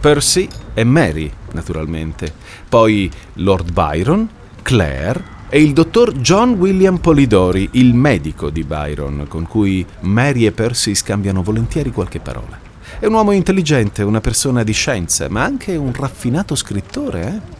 Percy 0.00 0.46
e 0.74 0.84
Mary, 0.84 1.30
naturalmente, 1.52 2.32
poi 2.68 3.10
Lord 3.34 3.72
Byron, 3.72 4.28
Claire 4.62 5.38
e 5.48 5.60
il 5.60 5.72
dottor 5.72 6.12
John 6.18 6.52
William 6.52 6.98
Polidori, 6.98 7.68
il 7.72 7.92
medico 7.94 8.50
di 8.50 8.62
Byron, 8.62 9.26
con 9.28 9.46
cui 9.46 9.84
Mary 10.00 10.46
e 10.46 10.52
Percy 10.52 10.94
scambiano 10.94 11.42
volentieri 11.42 11.90
qualche 11.90 12.20
parola. 12.20 12.58
È 12.98 13.06
un 13.06 13.14
uomo 13.14 13.32
intelligente, 13.32 14.02
una 14.02 14.20
persona 14.20 14.62
di 14.62 14.72
scienza, 14.72 15.28
ma 15.28 15.42
anche 15.42 15.74
un 15.74 15.92
raffinato 15.92 16.54
scrittore, 16.54 17.26
eh? 17.26 17.58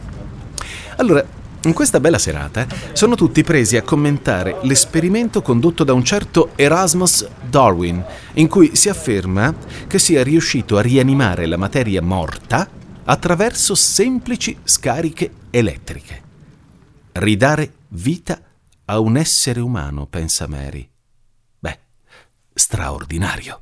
Allora, 0.97 1.25
in 1.63 1.73
questa 1.73 1.99
bella 1.99 2.17
serata 2.17 2.65
sono 2.93 3.15
tutti 3.15 3.43
presi 3.43 3.77
a 3.77 3.83
commentare 3.83 4.57
l'esperimento 4.61 5.41
condotto 5.41 5.83
da 5.83 5.93
un 5.93 6.03
certo 6.03 6.51
Erasmus 6.55 7.27
Darwin, 7.47 8.03
in 8.33 8.47
cui 8.47 8.75
si 8.75 8.89
afferma 8.89 9.53
che 9.85 9.99
sia 9.99 10.23
riuscito 10.23 10.77
a 10.77 10.81
rianimare 10.81 11.45
la 11.45 11.57
materia 11.57 12.01
morta 12.01 12.67
attraverso 13.03 13.75
semplici 13.75 14.57
scariche 14.63 15.31
elettriche. 15.49 16.21
Ridare 17.13 17.73
vita 17.89 18.39
a 18.85 18.99
un 18.99 19.17
essere 19.17 19.59
umano, 19.59 20.05
pensa 20.05 20.47
Mary. 20.47 20.87
Beh, 21.59 21.79
straordinario. 22.53 23.61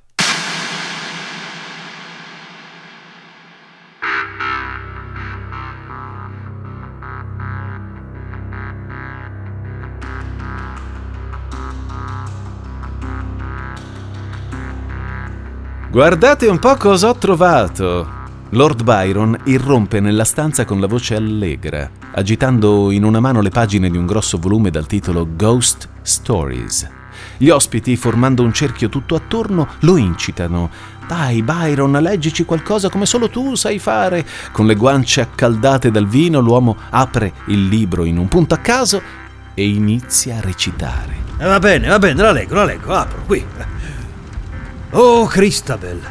Guardate 15.91 16.47
un 16.47 16.59
po' 16.59 16.75
cosa 16.75 17.09
ho 17.09 17.15
trovato. 17.15 18.18
Lord 18.53 18.81
Byron 18.83 19.37
irrompe 19.43 19.99
nella 19.99 20.23
stanza 20.23 20.65
con 20.65 20.79
la 20.79 20.87
voce 20.87 21.15
allegra, 21.15 21.87
agitando 22.13 22.89
in 22.89 23.03
una 23.03 23.19
mano 23.19 23.41
le 23.41 23.51
pagine 23.51 23.91
di 23.91 23.97
un 23.97 24.07
grosso 24.07 24.39
volume 24.39 24.71
dal 24.71 24.87
titolo 24.87 25.27
Ghost 25.35 25.87
Stories. 26.01 26.89
Gli 27.37 27.49
ospiti, 27.49 27.95
formando 27.95 28.41
un 28.41 28.51
cerchio 28.51 28.89
tutto 28.89 29.13
attorno, 29.13 29.67
lo 29.81 29.97
incitano. 29.97 30.71
Dai, 31.07 31.43
Byron, 31.43 31.91
leggici 31.91 32.43
qualcosa 32.43 32.89
come 32.89 33.05
solo 33.05 33.29
tu 33.29 33.53
sai 33.53 33.77
fare. 33.77 34.25
Con 34.51 34.65
le 34.65 34.75
guance 34.75 35.21
accaldate 35.21 35.91
dal 35.91 36.07
vino, 36.07 36.39
l'uomo 36.39 36.75
apre 36.89 37.33
il 37.47 37.67
libro 37.67 38.03
in 38.03 38.17
un 38.17 38.27
punto 38.27 38.55
a 38.55 38.57
caso 38.57 38.99
e 39.53 39.67
inizia 39.67 40.37
a 40.37 40.41
recitare. 40.41 41.15
Eh, 41.37 41.45
va 41.45 41.59
bene, 41.59 41.87
va 41.87 41.99
bene, 41.99 42.21
la 42.23 42.31
leggo, 42.31 42.55
la 42.55 42.65
leggo, 42.65 42.95
apro 42.95 43.21
qui. 43.27 43.45
Oh 44.91 45.27
Cristabel, 45.27 46.01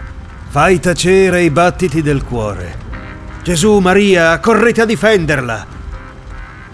fai 0.49 0.81
tacere 0.81 1.43
i 1.43 1.51
battiti 1.51 2.03
del 2.03 2.25
cuore. 2.25 2.87
Gesù, 3.43 3.79
Maria, 3.79 4.39
correte 4.41 4.83
a 4.83 4.85
difenderla. 4.85 5.67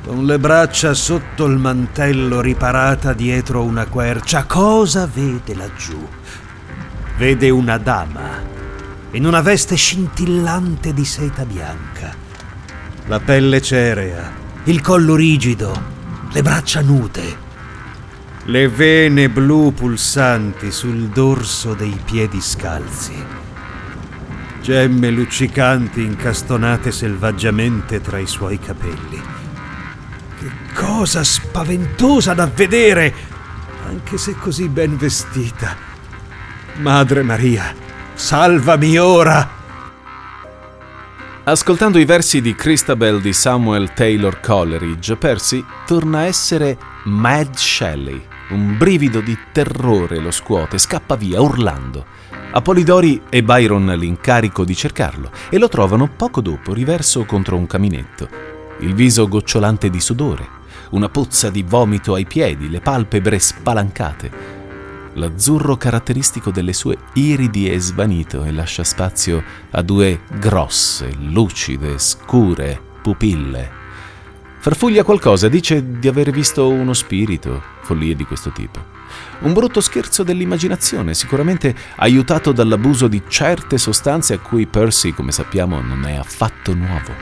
Con 0.05 0.25
le 0.27 0.39
braccia 0.39 0.95
sotto 0.95 1.47
il 1.47 1.57
mantello 1.57 2.41
riparata 2.41 3.13
dietro 3.13 3.63
una 3.63 3.87
quercia, 3.87 4.45
cosa 4.45 5.09
vede 5.13 5.55
laggiù? 5.55 6.07
Vede 7.17 7.51
una 7.51 7.79
dama 7.79 8.53
in 9.13 9.27
una 9.27 9.41
veste 9.41 9.77
scintillante 9.77 10.93
di 10.93 11.05
seta 11.05 11.45
bianca. 11.45 12.15
La 13.07 13.21
pelle 13.21 13.63
cerea, 13.63 14.33
il 14.65 14.81
collo 14.81 15.15
rigido, 15.15 15.93
le 16.33 16.43
braccia 16.43 16.81
nude 16.81 17.43
le 18.49 18.69
vene 18.69 19.31
blu 19.31 19.73
pulsanti 19.73 20.71
sul 20.71 21.09
dorso 21.09 21.73
dei 21.73 21.99
piedi 22.05 22.43
scalzi. 22.43 23.44
Gemme 24.65 25.11
luccicanti 25.11 26.03
incastonate 26.03 26.91
selvaggiamente 26.91 28.01
tra 28.01 28.19
i 28.19 28.27
suoi 28.27 28.59
capelli. 28.59 29.21
Che 30.41 30.51
cosa 30.73 31.23
spaventosa 31.23 32.33
da 32.33 32.47
vedere, 32.47 33.13
anche 33.87 34.17
se 34.17 34.35
così 34.37 34.69
ben 34.69 34.97
vestita. 34.97 35.77
Madre 36.77 37.23
Maria, 37.23 37.75
salvami 38.15 38.97
ora! 38.97 39.51
Ascoltando 41.45 41.99
i 41.99 42.07
versi 42.07 42.41
di 42.41 42.55
Christabel 42.55 43.21
di 43.21 43.35
Samuel 43.35 43.93
Taylor 43.93 44.41
Coleridge, 44.41 45.15
Percy 45.17 45.63
torna 45.85 46.21
a 46.21 46.25
essere 46.25 46.79
Mad 47.05 47.55
Shelley. 47.55 48.33
Un 48.51 48.77
brivido 48.77 49.21
di 49.21 49.37
terrore 49.53 50.19
lo 50.19 50.31
scuote, 50.31 50.77
scappa 50.77 51.17
via 51.17 51.41
urlando. 51.41 52.05
Apolidori 52.53 53.23
e 53.31 53.43
Byron 53.43 53.87
l'incarico 53.87 54.65
di 54.65 54.77
cercarlo 54.77 55.31
e 55.49 55.59
lo 55.59 55.69
trovano 55.69 56.09
poco 56.09 56.41
dopo 56.41 56.75
riverso 56.75 57.25
contro 57.25 57.57
un 57.57 57.67
caminetto, 57.67 58.29
il 58.81 58.95
viso 58.95 59.27
gocciolante 59.27 59.89
di 59.89 60.01
sudore, 60.01 60.47
una 60.91 61.09
pozza 61.09 61.51
di 61.51 61.63
vomito 61.63 62.15
ai 62.15 62.27
piedi, 62.27 62.69
le 62.69 62.81
palpebre 62.81 63.39
spalancate. 63.39 64.31
L'azzurro 65.15 65.77
caratteristico 65.77 66.51
delle 66.51 66.73
sue 66.73 66.99
iridi 67.15 67.69
è 67.69 67.79
svanito 67.79 68.45
e 68.45 68.53
lascia 68.53 68.85
spazio 68.85 69.43
a 69.71 69.81
due 69.81 70.21
grosse, 70.39 71.13
lucide, 71.19 71.99
scure 71.99 72.81
pupille. 73.01 73.84
Farfuglia 74.65 75.05
qualcosa, 75.05 75.49
dice 75.49 75.99
di 75.99 76.09
aver 76.09 76.31
visto 76.31 76.71
uno 76.71 76.95
spirito, 76.95 77.61
follie 77.83 78.17
di 78.17 78.25
questo 78.25 78.49
tipo. 78.49 78.83
Un 79.41 79.53
brutto 79.53 79.83
scherzo 79.83 80.23
dell'immaginazione, 80.23 81.13
sicuramente 81.13 81.75
aiutato 81.97 82.51
dall'abuso 82.51 83.07
di 83.07 83.21
certe 83.29 83.77
sostanze 83.77 84.33
a 84.33 84.39
cui 84.39 84.65
Percy, 84.65 85.13
come 85.13 85.33
sappiamo, 85.33 85.83
non 85.83 86.07
è 86.07 86.15
affatto 86.15 86.73
nuovo. 86.73 87.13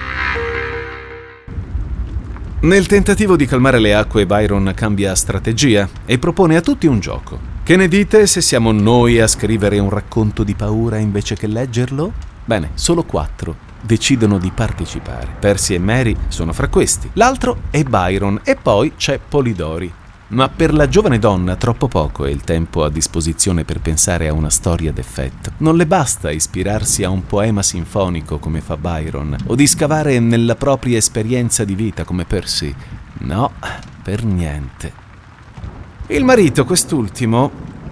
Nel 2.60 2.86
tentativo 2.86 3.34
di 3.34 3.46
calmare 3.46 3.80
le 3.80 3.92
acque, 3.92 4.24
Byron 4.24 4.70
cambia 4.76 5.12
strategia 5.16 5.88
e 6.06 6.18
propone 6.20 6.54
a 6.54 6.60
tutti 6.60 6.86
un 6.86 7.00
gioco. 7.00 7.40
Che 7.64 7.74
ne 7.74 7.88
dite 7.88 8.28
se 8.28 8.40
siamo 8.40 8.70
noi 8.70 9.18
a 9.18 9.26
scrivere 9.26 9.80
un 9.80 9.90
racconto 9.90 10.44
di 10.44 10.54
paura 10.54 10.98
invece 10.98 11.34
che 11.34 11.48
leggerlo? 11.48 12.12
Bene, 12.44 12.70
solo 12.74 13.02
quattro 13.02 13.70
decidono 13.82 14.38
di 14.38 14.50
partecipare. 14.54 15.36
Percy 15.38 15.74
e 15.74 15.78
Mary 15.78 16.16
sono 16.28 16.52
fra 16.52 16.68
questi. 16.68 17.10
L'altro 17.14 17.62
è 17.70 17.82
Byron 17.82 18.40
e 18.44 18.56
poi 18.56 18.94
c'è 18.96 19.18
Polidori, 19.18 19.92
ma 20.28 20.48
per 20.48 20.72
la 20.72 20.88
giovane 20.88 21.18
donna 21.18 21.56
troppo 21.56 21.88
poco 21.88 22.24
è 22.24 22.30
il 22.30 22.42
tempo 22.42 22.84
a 22.84 22.90
disposizione 22.90 23.64
per 23.64 23.80
pensare 23.80 24.28
a 24.28 24.32
una 24.32 24.48
storia 24.48 24.92
d'effetto. 24.92 25.52
Non 25.58 25.76
le 25.76 25.86
basta 25.86 26.30
ispirarsi 26.30 27.04
a 27.04 27.10
un 27.10 27.26
poema 27.26 27.62
sinfonico 27.62 28.38
come 28.38 28.60
fa 28.62 28.76
Byron, 28.76 29.36
o 29.46 29.54
di 29.54 29.66
scavare 29.66 30.18
nella 30.20 30.54
propria 30.54 30.96
esperienza 30.96 31.64
di 31.64 31.74
vita 31.74 32.04
come 32.04 32.24
Percy. 32.24 32.74
No, 33.18 33.52
per 34.02 34.24
niente. 34.24 35.00
Il 36.08 36.24
marito, 36.24 36.64
quest'ultimo, 36.64 37.50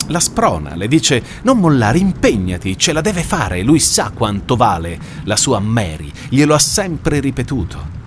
la 0.08 0.20
sprona, 0.20 0.74
le 0.74 0.88
dice 0.88 1.22
non 1.42 1.58
mollare, 1.58 1.98
impegnati, 1.98 2.76
ce 2.78 2.92
la 2.92 3.00
deve 3.00 3.22
fare, 3.22 3.62
lui 3.62 3.78
sa 3.78 4.10
quanto 4.14 4.56
vale 4.56 4.98
la 5.24 5.36
sua 5.36 5.58
Mary, 5.60 6.10
glielo 6.28 6.54
ha 6.54 6.58
sempre 6.58 7.20
ripetuto. 7.20 7.98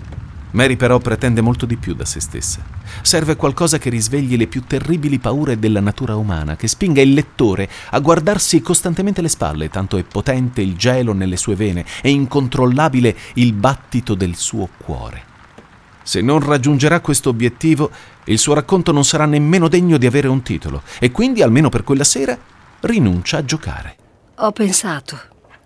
Mary 0.54 0.76
però 0.76 1.00
pretende 1.00 1.42
molto 1.42 1.66
di 1.66 1.78
più 1.78 1.96
da 1.96 2.06
se 2.06 2.20
stessa. 2.20 2.64
Serve 3.02 3.36
qualcosa 3.36 3.80
che 3.80 3.90
risvegli 3.90 4.38
le 4.38 4.46
più 4.46 4.64
terribili 4.66 5.18
paure 5.18 5.58
della 5.58 5.80
natura 5.80 6.16
umana, 6.16 6.56
che 6.56 6.68
spinga 6.68 7.02
il 7.02 7.14
lettore 7.14 7.68
a 7.90 8.00
guardarsi 8.00 8.62
costantemente 8.62 9.22
le 9.22 9.30
spalle, 9.30 9.70
tanto 9.70 9.98
è 9.98 10.04
potente 10.04 10.62
il 10.62 10.76
gelo 10.76 11.14
nelle 11.14 11.38
sue 11.38 11.56
vene 11.56 11.86
e 12.02 12.12
incontrollabile 12.12 13.16
il 13.36 13.54
battito 13.54 14.14
del 14.14 14.36
suo 14.36 14.70
cuore. 14.78 15.32
Se 16.04 16.22
non 16.22 16.40
raggiungerà 16.40 17.00
questo 17.00 17.30
obiettivo, 17.30 17.90
il 18.26 18.38
suo 18.38 18.54
racconto 18.54 18.92
non 18.92 19.04
sarà 19.04 19.26
nemmeno 19.26 19.68
degno 19.68 19.98
di 19.98 20.06
avere 20.06 20.28
un 20.28 20.42
titolo 20.42 20.82
e 21.00 21.12
quindi, 21.12 21.42
almeno 21.42 21.70
per 21.70 21.84
quella 21.84 22.04
sera, 22.04 22.38
rinuncia 22.82 23.38
a 23.38 23.46
giocare. 23.46 23.96
Ho 24.38 24.52
pensato, 24.52 25.18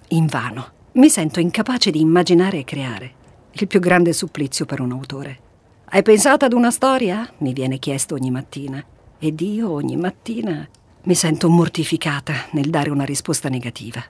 invano. 0.09 0.75
Mi 0.93 1.09
sento 1.09 1.39
incapace 1.39 1.91
di 1.91 1.99
immaginare 1.99 2.59
e 2.59 2.63
creare 2.63 3.11
il 3.51 3.67
più 3.67 3.79
grande 3.79 4.13
supplizio 4.13 4.65
per 4.65 4.81
un 4.81 4.91
autore. 4.91 5.39
Hai 5.85 6.03
pensato 6.03 6.45
ad 6.45 6.53
una 6.53 6.69
storia? 6.69 7.27
Mi 7.39 7.53
viene 7.53 7.79
chiesto 7.79 8.13
ogni 8.13 8.29
mattina. 8.29 8.83
Ed 9.19 9.41
io 9.41 9.71
ogni 9.71 9.95
mattina 9.95 10.67
mi 11.03 11.15
sento 11.15 11.49
mortificata 11.49 12.33
nel 12.51 12.69
dare 12.69 12.89
una 12.89 13.03
risposta 13.03 13.49
negativa. 13.49 14.03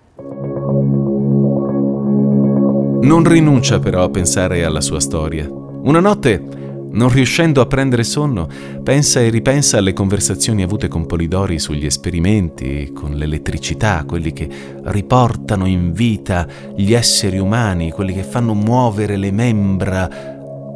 Non 3.02 3.24
rinuncia 3.24 3.80
però 3.80 4.04
a 4.04 4.10
pensare 4.10 4.66
alla 4.66 4.82
sua 4.82 5.00
storia. 5.00 5.48
Una 5.48 6.00
notte, 6.00 6.67
non 6.92 7.10
riuscendo 7.10 7.62
a 7.62 7.66
prendere 7.66 8.04
sonno, 8.04 8.48
pensa 8.84 9.20
e 9.20 9.30
ripensa 9.30 9.78
alle 9.78 9.94
conversazioni 9.94 10.64
avute 10.64 10.88
con 10.88 11.06
Polidori 11.06 11.60
sugli 11.60 11.86
esperimenti, 11.86 12.92
con 12.94 13.12
l'elettricità, 13.14 14.04
quelli 14.06 14.34
che 14.34 14.50
riportano 14.84 15.66
in 15.66 15.92
vita 15.94 16.48
gli 16.76 16.94
esseri 16.94 17.38
umani, 17.38 17.92
quelli 17.92 18.14
che 18.14 18.24
fanno 18.24 18.54
muovere 18.54 19.18
le 19.18 19.32
membra 19.32 20.10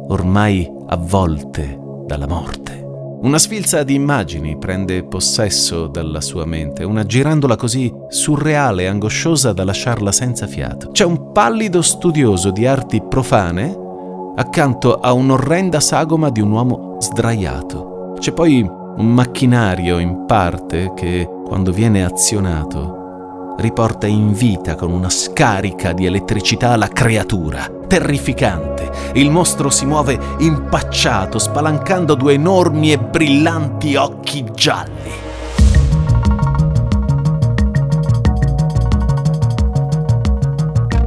ormai 0.08 0.70
avvolte 0.88 1.78
dalla 2.06 2.26
morte. 2.26 2.80
Una 3.22 3.38
sfilza 3.38 3.84
di 3.84 3.94
immagini 3.94 4.58
prende 4.58 5.04
possesso 5.04 5.86
dalla 5.86 6.20
sua 6.20 6.44
mente, 6.44 6.82
una 6.82 7.06
girandola 7.06 7.54
così 7.54 7.92
surreale 8.08 8.82
e 8.82 8.86
angosciosa 8.86 9.52
da 9.52 9.62
lasciarla 9.62 10.10
senza 10.10 10.48
fiato. 10.48 10.90
C'è 10.90 11.04
un 11.04 11.30
pallido 11.30 11.82
studioso 11.82 12.50
di 12.50 12.66
arti 12.66 13.00
profane 13.00 13.81
accanto 14.34 14.94
a 14.94 15.12
un'orrenda 15.12 15.80
sagoma 15.80 16.30
di 16.30 16.40
un 16.40 16.50
uomo 16.50 16.96
sdraiato. 17.00 18.14
C'è 18.18 18.32
poi 18.32 18.62
un 18.62 19.06
macchinario 19.06 19.98
in 19.98 20.24
parte 20.26 20.92
che, 20.94 21.28
quando 21.44 21.72
viene 21.72 22.04
azionato, 22.04 23.54
riporta 23.58 24.06
in 24.06 24.32
vita 24.32 24.74
con 24.74 24.90
una 24.90 25.10
scarica 25.10 25.92
di 25.92 26.06
elettricità 26.06 26.76
la 26.76 26.88
creatura. 26.88 27.68
Terrificante. 27.86 28.90
Il 29.14 29.30
mostro 29.30 29.68
si 29.68 29.84
muove 29.84 30.18
impacciato, 30.38 31.38
spalancando 31.38 32.14
due 32.14 32.34
enormi 32.34 32.92
e 32.92 32.98
brillanti 32.98 33.96
occhi 33.96 34.44
gialli. 34.54 35.30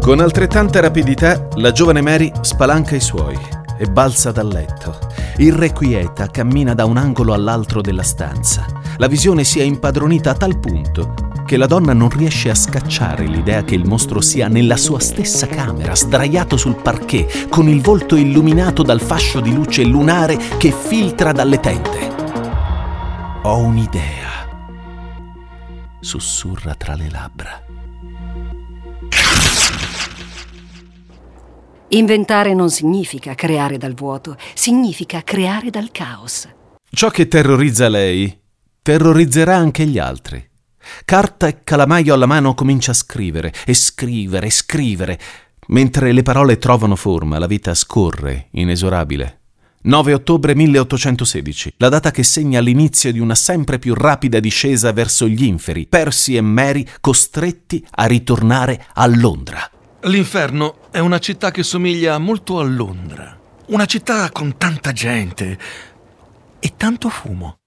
Con 0.05 0.19
altrettanta 0.19 0.81
rapidità, 0.81 1.47
la 1.55 1.71
giovane 1.71 1.99
Mary 1.99 2.31
spalanca 2.41 2.95
i 2.95 2.99
suoi 2.99 3.35
e 3.75 3.87
balza 3.87 4.31
dal 4.31 4.47
letto. 4.47 4.99
Irrequieta 5.37 6.27
cammina 6.27 6.75
da 6.75 6.85
un 6.85 6.97
angolo 6.97 7.33
all'altro 7.33 7.81
della 7.81 8.03
stanza. 8.03 8.67
La 8.97 9.07
visione 9.07 9.43
si 9.43 9.59
è 9.59 9.63
impadronita 9.63 10.29
a 10.29 10.35
tal 10.35 10.59
punto 10.59 11.15
che 11.47 11.57
la 11.57 11.65
donna 11.65 11.93
non 11.93 12.09
riesce 12.09 12.51
a 12.51 12.55
scacciare 12.55 13.25
l'idea 13.25 13.63
che 13.63 13.73
il 13.73 13.87
mostro 13.87 14.21
sia 14.21 14.47
nella 14.47 14.77
sua 14.77 14.99
stessa 14.99 15.47
camera, 15.47 15.95
sdraiato 15.95 16.55
sul 16.55 16.75
parquet, 16.75 17.49
con 17.49 17.67
il 17.67 17.81
volto 17.81 18.15
illuminato 18.15 18.83
dal 18.83 19.01
fascio 19.01 19.39
di 19.39 19.55
luce 19.55 19.83
lunare 19.83 20.37
che 20.59 20.71
filtra 20.71 21.31
dalle 21.31 21.59
tende. 21.59 22.13
Ho 23.41 23.57
un'idea, 23.57 24.29
sussurra 25.99 26.75
tra 26.75 26.93
le 26.93 27.09
labbra. 27.09 27.63
Inventare 31.95 32.53
non 32.53 32.69
significa 32.69 33.36
creare 33.36 33.77
dal 33.77 33.93
vuoto, 33.93 34.36
significa 34.53 35.23
creare 35.23 35.69
dal 35.69 35.91
caos. 35.91 36.45
Ciò 36.89 37.10
che 37.10 37.29
terrorizza 37.29 37.88
lei 37.88 38.38
terrorizzerà 38.81 39.55
anche 39.55 39.86
gli 39.86 39.97
altri. 39.97 40.45
Carta 41.05 41.47
e 41.47 41.63
calamaio 41.63 42.13
alla 42.13 42.25
mano 42.25 42.53
comincia 42.53 42.91
a 42.91 42.95
scrivere 42.95 43.53
e 43.65 43.73
scrivere 43.73 44.47
e 44.47 44.51
scrivere. 44.51 45.19
Mentre 45.67 46.12
le 46.12 46.21
parole 46.21 46.58
trovano 46.58 46.97
forma, 46.97 47.39
la 47.39 47.47
vita 47.47 47.73
scorre, 47.73 48.49
inesorabile. 48.51 49.39
9 49.84 50.13
ottobre 50.13 50.53
1816, 50.53 51.75
la 51.77 51.88
data 51.88 52.12
che 52.12 52.23
segna 52.23 52.60
l'inizio 52.60 53.13
di 53.13 53.19
una 53.19 53.36
sempre 53.36 53.79
più 53.79 53.93
rapida 53.93 54.41
discesa 54.41 54.91
verso 54.91 55.29
gli 55.29 55.45
inferi, 55.45 55.88
Percy 55.88 56.36
e 56.36 56.41
Mary 56.41 56.86
costretti 56.99 57.86
a 57.91 58.05
ritornare 58.05 58.86
a 58.95 59.05
Londra. 59.08 59.69
L'inferno 60.05 60.75
è 60.91 60.99
una 60.99 61.17
città 61.17 61.49
che 61.49 61.63
somiglia 61.63 62.19
molto 62.19 62.59
a 62.59 62.63
Londra. 62.63 63.35
Una 63.67 63.85
città 63.85 64.29
con 64.29 64.55
tanta 64.55 64.91
gente 64.91 65.57
e 66.59 66.73
tanto 66.77 67.09
fumo. 67.09 67.57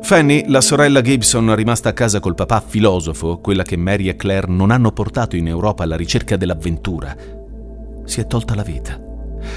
Fanny, 0.00 0.44
la 0.46 0.62
sorella 0.62 1.02
Gibson 1.02 1.54
rimasta 1.54 1.90
a 1.90 1.92
casa 1.92 2.20
col 2.20 2.34
papà 2.34 2.62
filosofo, 2.66 3.38
quella 3.38 3.62
che 3.62 3.76
Mary 3.76 4.08
e 4.08 4.16
Claire 4.16 4.46
non 4.48 4.70
hanno 4.70 4.92
portato 4.92 5.36
in 5.36 5.48
Europa 5.48 5.82
alla 5.82 5.96
ricerca 5.96 6.36
dell'avventura, 6.36 7.14
si 8.04 8.20
è 8.20 8.26
tolta 8.26 8.54
la 8.54 8.62
vita. 8.62 8.98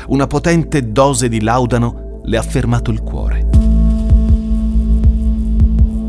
Una 0.07 0.27
potente 0.27 0.91
dose 0.91 1.29
di 1.29 1.39
laudano 1.39 2.19
le 2.25 2.35
ha 2.35 2.41
fermato 2.41 2.91
il 2.91 3.01
cuore. 3.01 3.58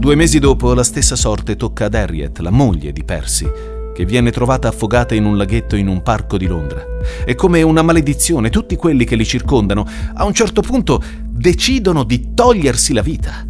Due 0.00 0.14
mesi 0.14 0.38
dopo 0.38 0.72
la 0.72 0.82
stessa 0.82 1.14
sorte 1.14 1.56
tocca 1.56 1.84
ad 1.84 1.94
Harriet, 1.94 2.38
la 2.38 2.48
moglie 2.48 2.90
di 2.90 3.04
Percy, 3.04 3.46
che 3.94 4.06
viene 4.06 4.30
trovata 4.30 4.68
affogata 4.68 5.14
in 5.14 5.26
un 5.26 5.36
laghetto 5.36 5.76
in 5.76 5.88
un 5.88 6.00
parco 6.02 6.38
di 6.38 6.46
Londra. 6.46 6.82
È 7.22 7.34
come 7.34 7.60
una 7.60 7.82
maledizione, 7.82 8.48
tutti 8.48 8.76
quelli 8.76 9.04
che 9.04 9.14
li 9.14 9.26
circondano 9.26 9.86
a 10.14 10.24
un 10.24 10.32
certo 10.32 10.62
punto 10.62 11.02
decidono 11.28 12.04
di 12.04 12.32
togliersi 12.32 12.94
la 12.94 13.02
vita. 13.02 13.46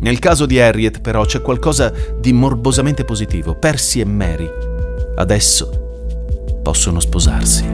Nel 0.00 0.18
caso 0.18 0.46
di 0.46 0.58
Harriet 0.58 1.00
però 1.00 1.24
c'è 1.24 1.40
qualcosa 1.40 1.92
di 2.18 2.32
morbosamente 2.32 3.04
positivo. 3.04 3.54
Percy 3.54 4.00
e 4.00 4.04
Mary 4.04 4.50
adesso 5.14 6.60
possono 6.60 6.98
sposarsi. 6.98 7.64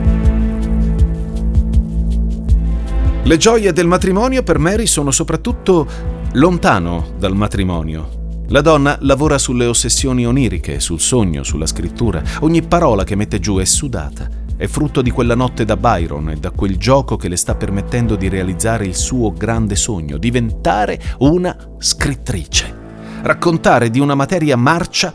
Le 3.23 3.37
gioie 3.38 3.73
del 3.73 3.87
matrimonio 3.87 4.43
per 4.43 4.59
Mary 4.59 4.85
sono 4.85 5.11
soprattutto 5.11 6.23
lontano 6.35 7.12
dal 7.16 7.37
matrimonio. 7.37 8.23
La 8.49 8.61
donna 8.61 8.97
lavora 9.01 9.38
sulle 9.38 9.66
ossessioni 9.66 10.27
oniriche, 10.27 10.81
sul 10.81 11.01
sogno, 11.01 11.42
sulla 11.44 11.66
scrittura. 11.66 12.23
Ogni 12.40 12.62
parola 12.62 13.05
che 13.05 13.14
mette 13.14 13.38
giù 13.38 13.59
è 13.59 13.64
sudata. 13.64 14.29
È 14.57 14.66
frutto 14.66 15.01
di 15.01 15.11
quella 15.11 15.35
notte 15.35 15.64
da 15.64 15.77
Byron 15.77 16.31
e 16.31 16.37
da 16.37 16.51
quel 16.51 16.77
gioco 16.77 17.16
che 17.16 17.29
le 17.29 17.37
sta 17.37 17.55
permettendo 17.55 18.16
di 18.16 18.29
realizzare 18.29 18.85
il 18.85 18.97
suo 18.97 19.33
grande 19.33 19.77
sogno, 19.77 20.16
diventare 20.16 21.01
una 21.18 21.57
scrittrice. 21.79 22.83
Raccontare 23.23 23.90
di 23.90 24.01
una 24.01 24.14
materia 24.14 24.57
marcia 24.57 25.12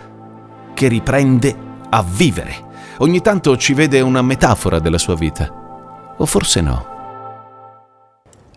che 0.74 0.88
riprende 0.88 1.56
a 1.90 2.02
vivere. 2.02 2.68
Ogni 3.00 3.22
tanto 3.22 3.58
ci 3.58 3.74
vede 3.74 4.00
una 4.00 4.22
metafora 4.22 4.80
della 4.80 4.98
sua 4.98 5.16
vita. 5.16 6.16
O 6.18 6.26
forse 6.26 6.62
no. 6.62 6.99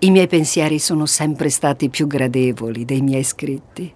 I 0.05 0.11
miei 0.11 0.27
pensieri 0.27 0.81
sono 0.81 1.07
sempre 1.07 1.49
stati 1.49 1.89
più 1.89 2.09
gradevoli 2.09 2.85
dei 2.85 3.01
miei 3.03 3.23
scritti. 3.23 3.95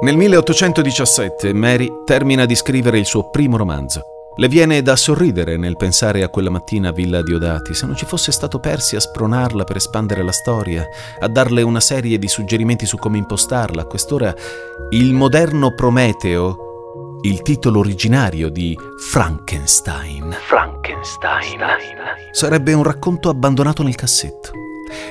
Nel 0.00 0.16
1817 0.16 1.52
Mary 1.52 2.02
termina 2.04 2.44
di 2.44 2.56
scrivere 2.56 2.98
il 2.98 3.06
suo 3.06 3.30
primo 3.30 3.56
romanzo. 3.56 4.02
Le 4.34 4.48
viene 4.48 4.82
da 4.82 4.96
sorridere 4.96 5.56
nel 5.56 5.76
pensare 5.76 6.24
a 6.24 6.28
quella 6.28 6.50
mattina 6.50 6.88
a 6.88 6.92
Villa 6.92 7.22
Diodati, 7.22 7.72
se 7.72 7.86
non 7.86 7.94
ci 7.94 8.04
fosse 8.04 8.32
stato 8.32 8.58
Percy 8.58 8.96
a 8.96 9.00
spronarla 9.00 9.62
per 9.62 9.76
espandere 9.76 10.24
la 10.24 10.32
storia, 10.32 10.88
a 11.20 11.28
darle 11.28 11.62
una 11.62 11.80
serie 11.80 12.18
di 12.18 12.26
suggerimenti 12.26 12.84
su 12.84 12.96
come 12.96 13.16
impostarla. 13.16 13.82
A 13.82 13.86
quest'ora 13.86 14.34
il 14.90 15.12
moderno 15.12 15.72
Prometeo, 15.72 16.67
il 17.22 17.42
titolo 17.42 17.80
originario 17.80 18.48
di 18.48 18.76
Frankenstein. 18.98 20.36
Frankenstein. 20.46 21.60
Sarebbe 22.30 22.72
un 22.72 22.82
racconto 22.82 23.28
abbandonato 23.28 23.82
nel 23.82 23.94
cassetto. 23.94 24.52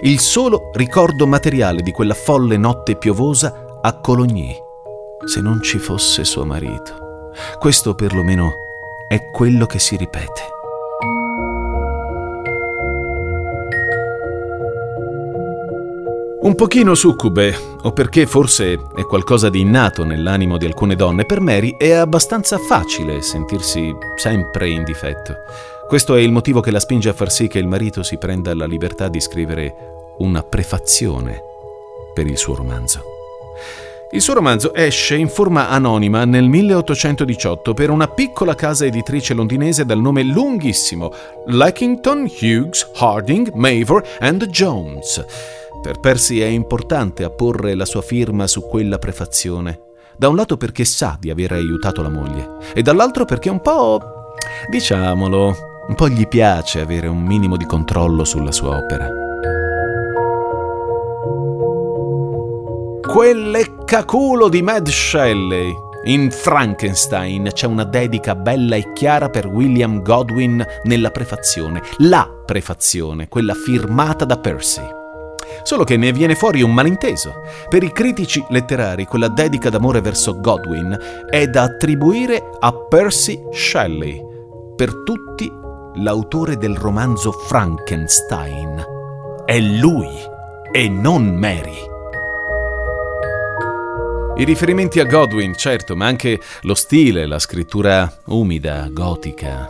Il 0.01 0.19
solo 0.19 0.69
ricordo 0.73 1.27
materiale 1.27 1.81
di 1.81 1.91
quella 1.91 2.13
folle 2.13 2.57
notte 2.57 2.95
piovosa 2.95 3.79
a 3.81 3.99
Cologny 3.99 4.55
se 5.25 5.41
non 5.41 5.61
ci 5.61 5.77
fosse 5.79 6.23
suo 6.23 6.45
marito. 6.45 7.31
Questo 7.59 7.93
perlomeno 7.93 8.53
è 9.07 9.29
quello 9.29 9.65
che 9.65 9.79
si 9.79 9.95
ripete. 9.95 10.56
Un 16.39 16.53
pochino 16.53 16.93
succube, 16.93 17.55
o 17.81 17.91
perché 17.93 18.27
forse 18.27 18.73
è 18.95 19.01
qualcosa 19.05 19.49
di 19.49 19.61
innato 19.61 20.03
nell'animo 20.03 20.57
di 20.57 20.67
alcune 20.67 20.95
donne, 20.95 21.25
per 21.25 21.41
Mary 21.41 21.75
è 21.77 21.93
abbastanza 21.93 22.59
facile 22.59 23.23
sentirsi 23.23 23.91
sempre 24.15 24.69
in 24.69 24.83
difetto. 24.83 25.33
Questo 25.87 26.13
è 26.13 26.19
il 26.19 26.31
motivo 26.31 26.61
che 26.61 26.69
la 26.69 26.79
spinge 26.79 27.09
a 27.09 27.13
far 27.13 27.31
sì 27.31 27.47
che 27.47 27.57
il 27.57 27.65
marito 27.65 28.03
si 28.03 28.17
prenda 28.19 28.53
la 28.53 28.67
libertà 28.67 29.07
di 29.07 29.19
scrivere 29.19 29.73
una 30.19 30.43
prefazione 30.43 31.41
per 32.13 32.27
il 32.27 32.37
suo 32.37 32.53
romanzo. 32.53 33.01
Il 34.11 34.21
suo 34.21 34.35
romanzo 34.35 34.75
esce 34.75 35.15
in 35.15 35.29
forma 35.29 35.69
anonima 35.69 36.23
nel 36.23 36.47
1818 36.47 37.73
per 37.73 37.89
una 37.89 38.07
piccola 38.07 38.53
casa 38.53 38.85
editrice 38.85 39.33
londinese 39.33 39.85
dal 39.85 39.99
nome 39.99 40.21
lunghissimo 40.21 41.11
Lackington, 41.47 42.29
Hughes, 42.39 42.89
Harding, 42.93 43.51
Mavor 43.53 44.01
and 44.19 44.45
Jones. 44.45 45.25
Per 45.81 45.99
Percy 45.99 46.39
è 46.39 46.45
importante 46.45 47.23
apporre 47.23 47.75
la 47.75 47.85
sua 47.85 48.01
firma 48.01 48.47
su 48.47 48.61
quella 48.61 48.97
prefazione. 48.97 49.81
Da 50.17 50.27
un 50.27 50.35
lato 50.35 50.57
perché 50.57 50.83
sa 50.83 51.15
di 51.19 51.29
aver 51.29 51.51
aiutato 51.51 52.01
la 52.01 52.09
moglie 52.09 52.57
e 52.73 52.81
dall'altro 52.81 53.25
perché 53.25 53.49
un 53.49 53.61
po', 53.61 54.01
diciamolo, 54.69 55.55
un 55.87 55.95
po' 55.95 56.09
gli 56.09 56.27
piace 56.27 56.81
avere 56.81 57.07
un 57.07 57.21
minimo 57.21 57.55
di 57.55 57.65
controllo 57.65 58.23
sulla 58.25 58.51
sua 58.51 58.77
opera. 58.77 59.09
Quell'eccaculo 63.01 64.49
di 64.49 64.61
Mad 64.61 64.87
Shelley. 64.87 65.85
In 66.05 66.31
Frankenstein 66.31 67.49
c'è 67.53 67.67
una 67.67 67.83
dedica 67.83 68.35
bella 68.35 68.75
e 68.75 68.93
chiara 68.93 69.29
per 69.29 69.45
William 69.47 70.01
Godwin 70.01 70.65
nella 70.83 71.11
prefazione, 71.11 71.81
la 71.97 72.29
prefazione, 72.45 73.27
quella 73.27 73.53
firmata 73.53 74.23
da 74.25 74.37
Percy. 74.37 75.05
Solo 75.63 75.83
che 75.83 75.97
ne 75.97 76.11
viene 76.11 76.35
fuori 76.35 76.61
un 76.61 76.73
malinteso. 76.73 77.41
Per 77.69 77.83
i 77.83 77.91
critici 77.91 78.43
letterari, 78.49 79.05
quella 79.05 79.27
dedica 79.27 79.69
d'amore 79.69 80.01
verso 80.01 80.39
Godwin 80.39 81.25
è 81.29 81.47
da 81.47 81.63
attribuire 81.63 82.49
a 82.59 82.73
Percy 82.73 83.41
Shelley. 83.51 84.23
Per 84.75 85.03
tutti, 85.03 85.51
l'autore 85.95 86.57
del 86.57 86.75
romanzo 86.75 87.31
Frankenstein. 87.31 88.85
È 89.45 89.59
lui 89.59 90.09
e 90.71 90.89
non 90.89 91.25
Mary. 91.35 91.95
I 94.37 94.43
riferimenti 94.43 94.99
a 94.99 95.05
Godwin, 95.05 95.55
certo, 95.55 95.95
ma 95.95 96.05
anche 96.05 96.39
lo 96.61 96.75
stile, 96.75 97.25
la 97.25 97.39
scrittura 97.39 98.19
umida, 98.25 98.87
gotica. 98.91 99.67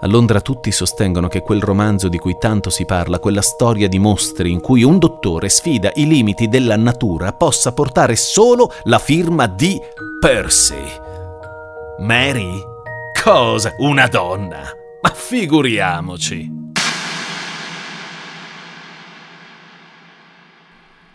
A 0.00 0.06
Londra 0.06 0.40
tutti 0.40 0.70
sostengono 0.70 1.26
che 1.26 1.42
quel 1.42 1.60
romanzo 1.60 2.08
di 2.08 2.18
cui 2.18 2.38
tanto 2.38 2.70
si 2.70 2.84
parla, 2.84 3.18
quella 3.18 3.42
storia 3.42 3.88
di 3.88 3.98
mostri 3.98 4.52
in 4.52 4.60
cui 4.60 4.84
un 4.84 5.00
dottore 5.00 5.48
sfida 5.48 5.90
i 5.94 6.06
limiti 6.06 6.46
della 6.46 6.76
natura, 6.76 7.32
possa 7.32 7.72
portare 7.72 8.14
solo 8.14 8.72
la 8.84 9.00
firma 9.00 9.48
di 9.48 9.76
Percy. 10.20 10.84
Mary? 11.98 12.62
Cosa? 13.20 13.74
Una 13.78 14.06
donna? 14.06 14.60
Ma 15.02 15.10
figuriamoci! 15.10 16.66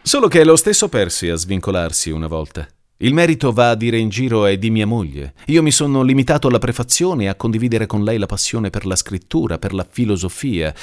Solo 0.01 0.27
che 0.27 0.41
è 0.41 0.43
lo 0.43 0.57
stesso 0.57 0.89
Percy 0.89 1.29
a 1.29 1.35
svincolarsi 1.35 2.11
una 2.11 2.27
volta. 2.27 2.67
Il 3.03 3.13
merito 3.13 3.51
va 3.51 3.71
a 3.71 3.75
dire 3.75 3.97
in 3.97 4.07
giro 4.07 4.45
è 4.45 4.57
di 4.57 4.69
mia 4.69 4.87
moglie. 4.87 5.33
Io 5.47 5.61
mi 5.61 5.71
sono 5.71 6.03
limitato 6.03 6.47
alla 6.47 6.57
prefazione 6.57 7.25
e 7.25 7.27
a 7.27 7.35
condividere 7.35 7.85
con 7.85 8.05
lei 8.05 8.17
la 8.17 8.27
passione 8.27 8.69
per 8.69 8.85
la 8.85 8.95
scrittura, 8.95 9.59
per 9.59 9.73
la 9.73 9.85
filosofia. 9.87 10.73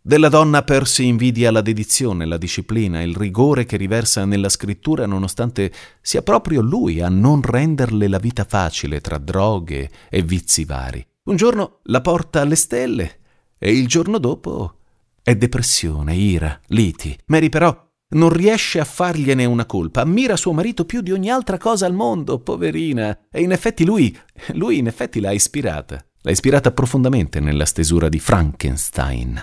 Della 0.00 0.30
donna 0.30 0.62
Percy 0.62 1.06
invidia 1.06 1.50
la 1.50 1.60
dedizione, 1.60 2.24
la 2.24 2.38
disciplina, 2.38 3.02
il 3.02 3.14
rigore 3.14 3.66
che 3.66 3.76
riversa 3.76 4.24
nella 4.24 4.48
scrittura 4.48 5.04
nonostante 5.04 5.70
sia 6.00 6.22
proprio 6.22 6.62
lui 6.62 7.02
a 7.02 7.10
non 7.10 7.42
renderle 7.42 8.08
la 8.08 8.18
vita 8.18 8.44
facile 8.44 9.02
tra 9.02 9.18
droghe 9.18 9.90
e 10.08 10.22
vizi 10.22 10.64
vari. 10.64 11.06
Un 11.24 11.36
giorno 11.36 11.80
la 11.82 12.00
porta 12.00 12.40
alle 12.40 12.56
stelle 12.56 13.18
e 13.58 13.70
il 13.76 13.86
giorno 13.86 14.16
dopo 14.16 14.78
è 15.22 15.36
depressione, 15.36 16.14
ira, 16.14 16.58
liti. 16.68 17.18
Mary 17.26 17.50
però 17.50 17.85
non 18.08 18.28
riesce 18.28 18.78
a 18.78 18.84
fargliene 18.84 19.44
una 19.44 19.66
colpa, 19.66 20.02
ammira 20.02 20.36
suo 20.36 20.52
marito 20.52 20.84
più 20.84 21.00
di 21.00 21.10
ogni 21.10 21.30
altra 21.30 21.58
cosa 21.58 21.86
al 21.86 21.94
mondo, 21.94 22.38
poverina. 22.38 23.18
E 23.30 23.42
in 23.42 23.50
effetti 23.50 23.84
lui, 23.84 24.16
lui 24.52 24.78
in 24.78 24.86
effetti 24.86 25.20
l'ha 25.20 25.32
ispirata. 25.32 26.04
L'ha 26.20 26.30
ispirata 26.30 26.70
profondamente 26.70 27.40
nella 27.40 27.64
stesura 27.64 28.08
di 28.08 28.20
Frankenstein. 28.20 29.42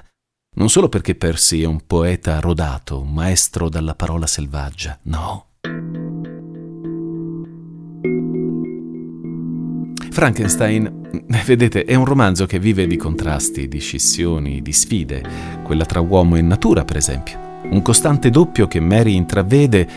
Non 0.56 0.70
solo 0.70 0.88
perché 0.88 1.16
Percy 1.16 1.62
è 1.62 1.66
un 1.66 1.82
poeta 1.86 2.40
rodato, 2.40 3.02
un 3.02 3.12
maestro 3.12 3.70
dalla 3.70 3.96
parola 3.96 4.28
selvaggia, 4.28 5.00
no. 5.04 5.48
Frankenstein, 10.12 11.10
vedete, 11.46 11.86
è 11.86 11.96
un 11.96 12.06
romanzo 12.06 12.46
che 12.46 12.60
vive 12.60 12.86
di 12.86 12.98
contrasti, 12.98 13.68
di 13.68 13.80
scissioni, 13.80 14.62
di 14.62 14.72
sfide, 14.72 15.24
quella 15.64 15.86
tra 15.86 16.02
uomo 16.02 16.36
e 16.36 16.42
natura, 16.42 16.86
per 16.86 16.98
esempio 16.98 17.43
un 17.74 17.82
costante 17.82 18.30
doppio 18.30 18.68
che 18.68 18.80
Mary 18.80 19.16
intravede 19.16 19.88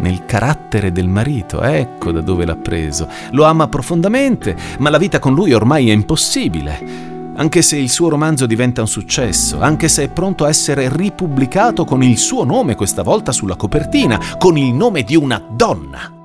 nel 0.00 0.24
carattere 0.24 0.90
del 0.90 1.08
marito, 1.08 1.62
ecco 1.62 2.10
da 2.10 2.20
dove 2.20 2.44
l'ha 2.44 2.56
preso. 2.56 3.08
Lo 3.30 3.44
ama 3.44 3.68
profondamente, 3.68 4.56
ma 4.78 4.90
la 4.90 4.98
vita 4.98 5.18
con 5.18 5.34
lui 5.34 5.52
ormai 5.52 5.90
è 5.90 5.92
impossibile. 5.92 7.08
Anche 7.36 7.62
se 7.62 7.76
il 7.76 7.88
suo 7.88 8.08
romanzo 8.08 8.46
diventa 8.46 8.80
un 8.80 8.88
successo, 8.88 9.60
anche 9.60 9.88
se 9.88 10.04
è 10.04 10.08
pronto 10.08 10.44
a 10.44 10.48
essere 10.48 10.94
ripubblicato 10.94 11.84
con 11.84 12.02
il 12.02 12.18
suo 12.18 12.44
nome 12.44 12.74
questa 12.74 13.02
volta 13.02 13.32
sulla 13.32 13.56
copertina, 13.56 14.20
con 14.36 14.58
il 14.58 14.74
nome 14.74 15.02
di 15.04 15.16
una 15.16 15.42
donna. 15.50 16.18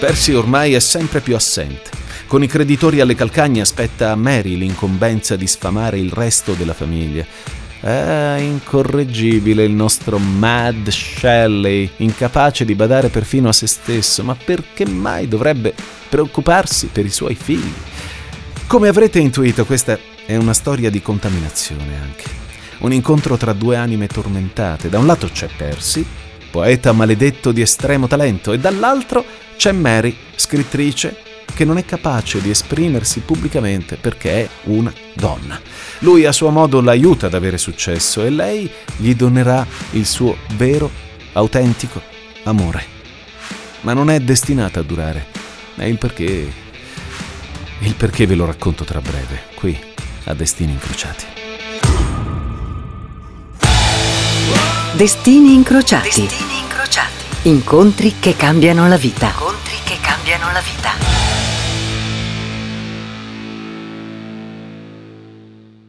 Percy 0.00 0.32
ormai 0.32 0.74
è 0.74 0.80
sempre 0.80 1.20
più 1.20 1.36
assente 1.36 2.01
Con 2.32 2.42
i 2.42 2.46
creditori 2.46 3.00
alle 3.00 3.14
calcagna 3.14 3.60
aspetta 3.60 4.10
a 4.10 4.14
Mary 4.14 4.56
l'incombenza 4.56 5.36
di 5.36 5.46
sfamare 5.46 5.98
il 5.98 6.10
resto 6.10 6.54
della 6.54 6.72
famiglia. 6.72 7.26
È 7.78 8.38
incorreggibile 8.40 9.64
il 9.64 9.72
nostro 9.72 10.16
Mad 10.16 10.88
Shelley, 10.88 11.90
incapace 11.98 12.64
di 12.64 12.74
badare 12.74 13.10
perfino 13.10 13.50
a 13.50 13.52
se 13.52 13.66
stesso, 13.66 14.24
ma 14.24 14.34
perché 14.34 14.86
mai 14.86 15.28
dovrebbe 15.28 15.74
preoccuparsi 16.08 16.86
per 16.86 17.04
i 17.04 17.10
suoi 17.10 17.34
figli? 17.34 17.70
Come 18.66 18.88
avrete 18.88 19.18
intuito, 19.18 19.66
questa 19.66 19.98
è 20.24 20.34
una 20.34 20.54
storia 20.54 20.88
di 20.88 21.02
contaminazione 21.02 22.00
anche. 22.00 22.24
Un 22.78 22.94
incontro 22.94 23.36
tra 23.36 23.52
due 23.52 23.76
anime 23.76 24.06
tormentate. 24.06 24.88
Da 24.88 24.98
un 24.98 25.04
lato 25.04 25.28
c'è 25.28 25.50
Percy, 25.54 26.02
poeta 26.50 26.92
maledetto 26.92 27.52
di 27.52 27.60
estremo 27.60 28.06
talento, 28.06 28.54
e 28.54 28.58
dall'altro 28.58 29.22
c'è 29.58 29.72
Mary, 29.72 30.16
scrittrice, 30.34 31.30
che 31.52 31.64
non 31.64 31.78
è 31.78 31.84
capace 31.84 32.40
di 32.40 32.50
esprimersi 32.50 33.20
pubblicamente 33.20 33.96
perché 33.96 34.44
è 34.44 34.48
una 34.64 34.92
donna. 35.14 35.60
Lui 36.00 36.24
a 36.24 36.32
suo 36.32 36.50
modo 36.50 36.80
l'aiuta 36.80 37.26
ad 37.26 37.34
avere 37.34 37.58
successo 37.58 38.22
e 38.22 38.30
lei 38.30 38.70
gli 38.96 39.14
donerà 39.14 39.66
il 39.92 40.06
suo 40.06 40.36
vero, 40.56 40.90
autentico 41.32 42.00
amore. 42.44 42.84
Ma 43.82 43.92
non 43.92 44.10
è 44.10 44.20
destinata 44.20 44.80
a 44.80 44.82
durare. 44.82 45.26
È 45.74 45.84
il 45.84 45.98
perché... 45.98 46.60
Il 47.80 47.94
perché 47.94 48.26
ve 48.26 48.36
lo 48.36 48.44
racconto 48.44 48.84
tra 48.84 49.00
breve, 49.00 49.42
qui, 49.56 49.76
a 50.24 50.34
Destini 50.34 50.70
Incrociati. 50.70 51.24
Destini 54.94 55.54
Incrociati. 55.54 56.20
Destini 56.20 56.58
Incrociati. 56.60 57.24
Incontri 57.48 58.14
che 58.20 58.36
cambiano 58.36 58.86
la 58.86 58.96
vita. 58.96 59.26
Incontri 59.28 59.76
che 59.84 59.98
cambiano 60.00 60.52
la 60.52 60.60
vita. 60.60 61.21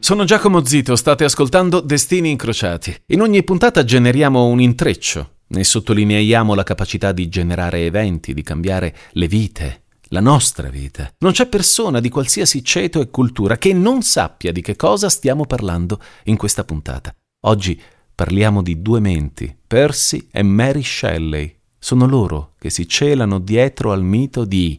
Sono 0.04 0.26
Giacomo 0.26 0.66
Zito, 0.66 0.98
state 0.98 1.24
ascoltando 1.24 1.80
Destini 1.80 2.30
Incrociati. 2.30 2.94
In 3.08 3.22
ogni 3.22 3.42
puntata 3.42 3.86
generiamo 3.86 4.48
un 4.48 4.60
intreccio, 4.60 5.36
ne 5.48 5.64
sottolineiamo 5.64 6.54
la 6.54 6.64
capacità 6.64 7.14
di 7.14 7.30
generare 7.30 7.86
eventi, 7.86 8.34
di 8.34 8.42
cambiare 8.42 8.94
le 9.12 9.28
vite, 9.30 9.84
la 10.10 10.20
nostra 10.20 10.68
vita. 10.68 11.10
Non 11.20 11.32
c'è 11.32 11.48
persona 11.48 12.02
di 12.02 12.10
qualsiasi 12.10 12.66
ceto 12.66 13.00
e 13.00 13.10
cultura 13.10 13.58
che 13.58 13.72
non 13.72 14.02
sappia 14.02 14.52
di 14.52 14.62
che 14.62 14.76
cosa 14.76 15.08
stiamo 15.08 15.46
parlando 15.46 16.02
in 16.26 16.36
questa 16.36 16.66
puntata. 16.66 17.16
Oggi 17.46 17.82
parliamo 18.14 18.62
di 18.62 18.82
due 18.82 19.00
menti, 19.00 19.56
Percy 19.66 20.28
e 20.34 20.44
Mary 20.44 20.84
Shelley. 20.84 21.60
Sono 21.80 22.06
loro 22.08 22.56
che 22.60 22.70
si 22.70 22.90
celano 22.90 23.40
dietro 23.40 23.94
al 23.94 24.04
mito 24.04 24.44
di 24.44 24.78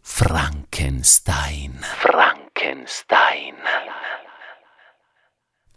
Frankenstein. 0.00 1.78
Frankenstein. 1.98 3.56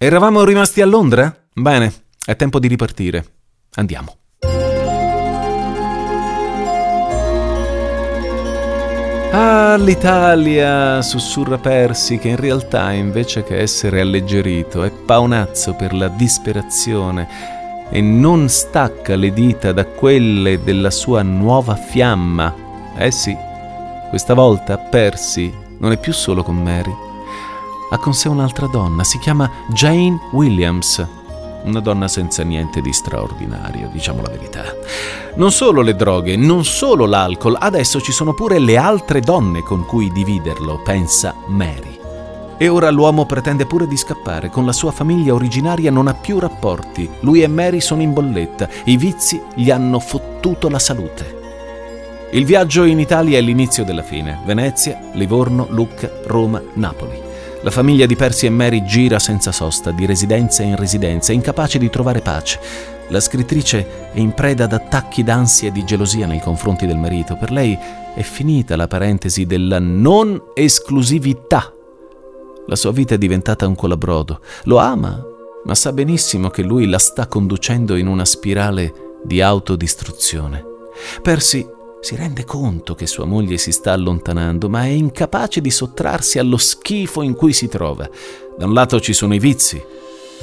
Eravamo 0.01 0.45
rimasti 0.45 0.79
a 0.79 0.85
Londra? 0.85 1.35
Bene, 1.53 1.93
è 2.23 2.33
tempo 2.37 2.57
di 2.59 2.69
ripartire. 2.69 3.25
Andiamo. 3.73 4.15
Ah, 9.33 9.75
l'Italia, 9.75 11.01
sussurra 11.01 11.57
Percy, 11.57 12.17
che 12.17 12.29
in 12.29 12.37
realtà 12.37 12.93
invece 12.93 13.43
che 13.43 13.57
essere 13.57 13.99
alleggerito 13.99 14.83
è 14.83 14.89
paonazzo 14.89 15.73
per 15.73 15.93
la 15.93 16.07
disperazione 16.07 17.27
e 17.89 17.99
non 17.99 18.47
stacca 18.47 19.17
le 19.17 19.33
dita 19.33 19.73
da 19.73 19.83
quelle 19.83 20.63
della 20.63 20.91
sua 20.91 21.23
nuova 21.23 21.75
fiamma. 21.75 22.55
Eh 22.95 23.11
sì, 23.11 23.35
questa 24.07 24.33
volta 24.33 24.77
Percy 24.77 25.53
non 25.79 25.91
è 25.91 25.97
più 25.97 26.13
solo 26.13 26.41
con 26.41 26.55
Mary 26.55 27.07
ha 27.89 27.97
con 27.97 28.13
sé 28.13 28.27
un'altra 28.27 28.67
donna, 28.67 29.03
si 29.03 29.17
chiama 29.19 29.49
Jane 29.67 30.19
Williams. 30.31 31.05
Una 31.63 31.79
donna 31.79 32.07
senza 32.07 32.43
niente 32.43 32.81
di 32.81 32.93
straordinario, 32.93 33.89
diciamo 33.91 34.21
la 34.21 34.29
verità. 34.29 34.63
Non 35.35 35.51
solo 35.51 35.81
le 35.81 35.95
droghe, 35.95 36.37
non 36.37 36.63
solo 36.63 37.05
l'alcol, 37.05 37.57
adesso 37.59 37.99
ci 37.99 38.11
sono 38.11 38.33
pure 38.33 38.59
le 38.59 38.77
altre 38.77 39.19
donne 39.19 39.61
con 39.61 39.85
cui 39.85 40.11
dividerlo, 40.11 40.81
pensa 40.83 41.35
Mary. 41.47 41.97
E 42.57 42.67
ora 42.67 42.89
l'uomo 42.89 43.25
pretende 43.25 43.65
pure 43.65 43.87
di 43.87 43.97
scappare, 43.97 44.49
con 44.49 44.65
la 44.65 44.73
sua 44.73 44.91
famiglia 44.91 45.33
originaria 45.33 45.91
non 45.91 46.07
ha 46.07 46.13
più 46.13 46.39
rapporti, 46.39 47.09
lui 47.21 47.41
e 47.41 47.47
Mary 47.47 47.79
sono 47.79 48.01
in 48.01 48.13
bolletta, 48.13 48.67
i 48.85 48.97
vizi 48.97 49.41
gli 49.53 49.71
hanno 49.71 49.99
fottuto 49.99 50.69
la 50.69 50.79
salute. 50.79 51.37
Il 52.31 52.45
viaggio 52.45 52.83
in 52.83 52.99
Italia 52.99 53.37
è 53.39 53.41
l'inizio 53.41 53.83
della 53.83 54.03
fine. 54.03 54.39
Venezia, 54.45 54.99
Livorno, 55.13 55.65
Lucca, 55.69 56.11
Roma, 56.25 56.61
Napoli. 56.73 57.28
La 57.61 57.71
famiglia 57.71 58.05
di 58.05 58.15
Percy 58.15 58.45
e 58.45 58.49
Mary 58.49 58.85
gira 58.85 59.19
senza 59.19 59.51
sosta, 59.51 59.91
di 59.91 60.05
residenza 60.05 60.63
in 60.63 60.77
residenza, 60.77 61.33
incapace 61.33 61.77
di 61.77 61.89
trovare 61.89 62.21
pace. 62.21 62.57
La 63.09 63.19
scrittrice 63.19 64.11
è 64.13 64.19
in 64.19 64.33
preda 64.33 64.63
ad 64.63 64.71
attacchi 64.71 65.23
d'ansia 65.23 65.67
e 65.67 65.71
di 65.73 65.83
gelosia 65.83 66.25
nei 66.25 66.39
confronti 66.39 66.85
del 66.85 66.97
marito. 66.97 67.35
Per 67.35 67.51
lei 67.51 67.77
è 68.15 68.21
finita 68.21 68.77
la 68.77 68.87
parentesi 68.87 69.45
della 69.45 69.79
non 69.79 70.41
esclusività. 70.53 71.73
La 72.65 72.75
sua 72.77 72.93
vita 72.93 73.15
è 73.15 73.17
diventata 73.17 73.67
un 73.67 73.75
colabrodo. 73.75 74.39
Lo 74.63 74.77
ama, 74.77 75.21
ma 75.65 75.75
sa 75.75 75.91
benissimo 75.91 76.49
che 76.49 76.61
lui 76.61 76.87
la 76.87 76.99
sta 76.99 77.27
conducendo 77.27 77.97
in 77.97 78.07
una 78.07 78.23
spirale 78.23 79.17
di 79.21 79.41
autodistruzione. 79.41 80.63
Percy 81.21 81.67
si 82.01 82.15
rende 82.15 82.45
conto 82.45 82.95
che 82.95 83.07
sua 83.07 83.25
moglie 83.25 83.57
si 83.57 83.71
sta 83.71 83.91
allontanando, 83.91 84.69
ma 84.69 84.83
è 84.83 84.87
incapace 84.87 85.61
di 85.61 85.69
sottrarsi 85.69 86.39
allo 86.39 86.57
schifo 86.57 87.21
in 87.21 87.35
cui 87.35 87.53
si 87.53 87.67
trova. 87.67 88.09
Da 88.57 88.65
un 88.65 88.73
lato 88.73 88.99
ci 88.99 89.13
sono 89.13 89.33
i 89.33 89.39
vizi, 89.39 89.81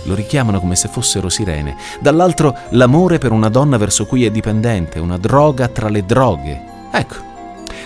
lo 0.05 0.15
richiamano 0.15 0.61
come 0.61 0.77
se 0.77 0.89
fossero 0.89 1.29
sirene, 1.29 1.77
dall'altro 2.01 2.57
l'amore 2.71 3.19
per 3.19 3.33
una 3.33 3.49
donna 3.49 3.77
verso 3.77 4.05
cui 4.05 4.25
è 4.25 4.31
dipendente, 4.31 4.99
una 4.99 5.19
droga 5.19 5.69
tra 5.69 5.89
le 5.89 6.05
droghe. 6.05 6.63
Ecco, 6.93 7.15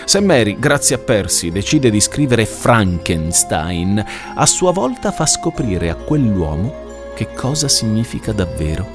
se 0.05 0.19
Mary, 0.19 0.57
grazie 0.59 0.95
a 0.95 0.99
Percy, 0.99 1.51
decide 1.51 1.89
di 1.89 2.01
scrivere 2.01 2.45
Frankenstein, 2.45 4.03
a 4.35 4.45
sua 4.45 4.71
volta 4.71 5.11
fa 5.11 5.25
scoprire 5.25 5.89
a 5.89 5.95
quell'uomo 5.95 6.89
che 7.15 7.33
cosa 7.33 7.67
significa 7.67 8.33
davvero 8.33 8.85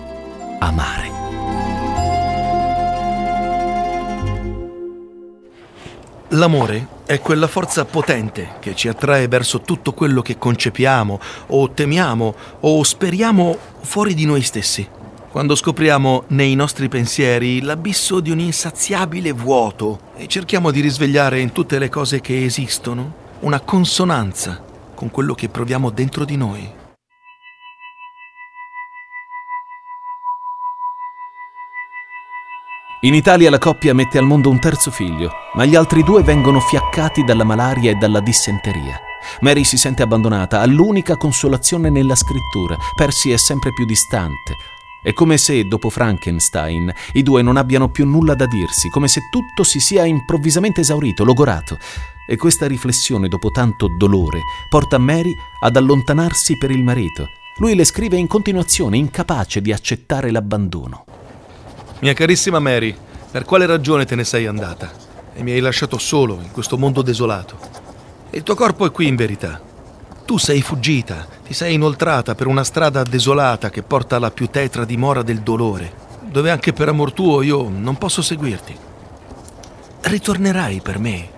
amare. 0.58 1.25
L'amore 6.30 6.88
è 7.06 7.20
quella 7.20 7.46
forza 7.46 7.84
potente 7.84 8.56
che 8.58 8.74
ci 8.74 8.88
attrae 8.88 9.28
verso 9.28 9.60
tutto 9.60 9.92
quello 9.92 10.22
che 10.22 10.38
concepiamo 10.38 11.20
o 11.46 11.70
temiamo 11.70 12.34
o 12.60 12.82
speriamo 12.82 13.56
fuori 13.82 14.12
di 14.12 14.24
noi 14.24 14.42
stessi. 14.42 14.88
Quando 15.30 15.54
scopriamo 15.54 16.24
nei 16.28 16.56
nostri 16.56 16.88
pensieri 16.88 17.62
l'abisso 17.62 18.18
di 18.18 18.32
un 18.32 18.40
insaziabile 18.40 19.30
vuoto 19.30 20.00
e 20.16 20.26
cerchiamo 20.26 20.72
di 20.72 20.80
risvegliare 20.80 21.38
in 21.38 21.52
tutte 21.52 21.78
le 21.78 21.88
cose 21.88 22.20
che 22.20 22.44
esistono 22.44 23.24
una 23.40 23.60
consonanza 23.60 24.60
con 24.96 25.12
quello 25.12 25.34
che 25.34 25.48
proviamo 25.48 25.90
dentro 25.90 26.24
di 26.24 26.36
noi. 26.36 26.85
In 33.06 33.14
Italia 33.14 33.50
la 33.50 33.58
coppia 33.58 33.94
mette 33.94 34.18
al 34.18 34.24
mondo 34.24 34.50
un 34.50 34.58
terzo 34.58 34.90
figlio, 34.90 35.30
ma 35.54 35.64
gli 35.64 35.76
altri 35.76 36.02
due 36.02 36.24
vengono 36.24 36.58
fiaccati 36.58 37.22
dalla 37.22 37.44
malaria 37.44 37.92
e 37.92 37.94
dalla 37.94 38.18
dissenteria. 38.18 38.98
Mary 39.42 39.62
si 39.62 39.76
sente 39.76 40.02
abbandonata, 40.02 40.60
ha 40.60 40.66
l'unica 40.66 41.16
consolazione 41.16 41.88
nella 41.88 42.16
scrittura. 42.16 42.76
Percy 42.96 43.30
è 43.30 43.36
sempre 43.36 43.72
più 43.72 43.84
distante. 43.84 44.56
È 45.04 45.12
come 45.12 45.38
se, 45.38 45.68
dopo 45.68 45.88
Frankenstein, 45.88 46.92
i 47.12 47.22
due 47.22 47.42
non 47.42 47.56
abbiano 47.56 47.90
più 47.90 48.04
nulla 48.06 48.34
da 48.34 48.46
dirsi, 48.46 48.88
come 48.88 49.06
se 49.06 49.20
tutto 49.30 49.62
si 49.62 49.78
sia 49.78 50.04
improvvisamente 50.04 50.80
esaurito, 50.80 51.22
logorato. 51.22 51.78
E 52.28 52.34
questa 52.36 52.66
riflessione, 52.66 53.28
dopo 53.28 53.52
tanto 53.52 53.86
dolore, 53.96 54.40
porta 54.68 54.98
Mary 54.98 55.32
ad 55.60 55.76
allontanarsi 55.76 56.58
per 56.58 56.72
il 56.72 56.82
marito. 56.82 57.28
Lui 57.58 57.76
le 57.76 57.84
scrive 57.84 58.16
in 58.16 58.26
continuazione, 58.26 58.96
incapace 58.96 59.60
di 59.60 59.72
accettare 59.72 60.32
l'abbandono. 60.32 61.15
Mia 62.06 62.14
carissima 62.14 62.60
Mary, 62.60 62.96
per 63.32 63.44
quale 63.44 63.66
ragione 63.66 64.04
te 64.04 64.14
ne 64.14 64.22
sei 64.22 64.46
andata? 64.46 64.92
E 65.34 65.42
mi 65.42 65.50
hai 65.50 65.58
lasciato 65.58 65.98
solo 65.98 66.38
in 66.40 66.52
questo 66.52 66.78
mondo 66.78 67.02
desolato. 67.02 67.58
Il 68.30 68.44
tuo 68.44 68.54
corpo 68.54 68.86
è 68.86 68.92
qui 68.92 69.08
in 69.08 69.16
verità. 69.16 69.60
Tu 70.24 70.38
sei 70.38 70.62
fuggita, 70.62 71.26
ti 71.44 71.52
sei 71.52 71.74
inoltrata 71.74 72.36
per 72.36 72.46
una 72.46 72.62
strada 72.62 73.02
desolata 73.02 73.70
che 73.70 73.82
porta 73.82 74.14
alla 74.14 74.30
più 74.30 74.46
tetra 74.46 74.84
dimora 74.84 75.22
del 75.22 75.40
dolore, 75.40 75.92
dove 76.30 76.52
anche 76.52 76.72
per 76.72 76.90
amor 76.90 77.10
tuo 77.10 77.42
io 77.42 77.68
non 77.68 77.98
posso 77.98 78.22
seguirti. 78.22 78.78
Ritornerai 80.02 80.80
per 80.80 81.00
me 81.00 81.35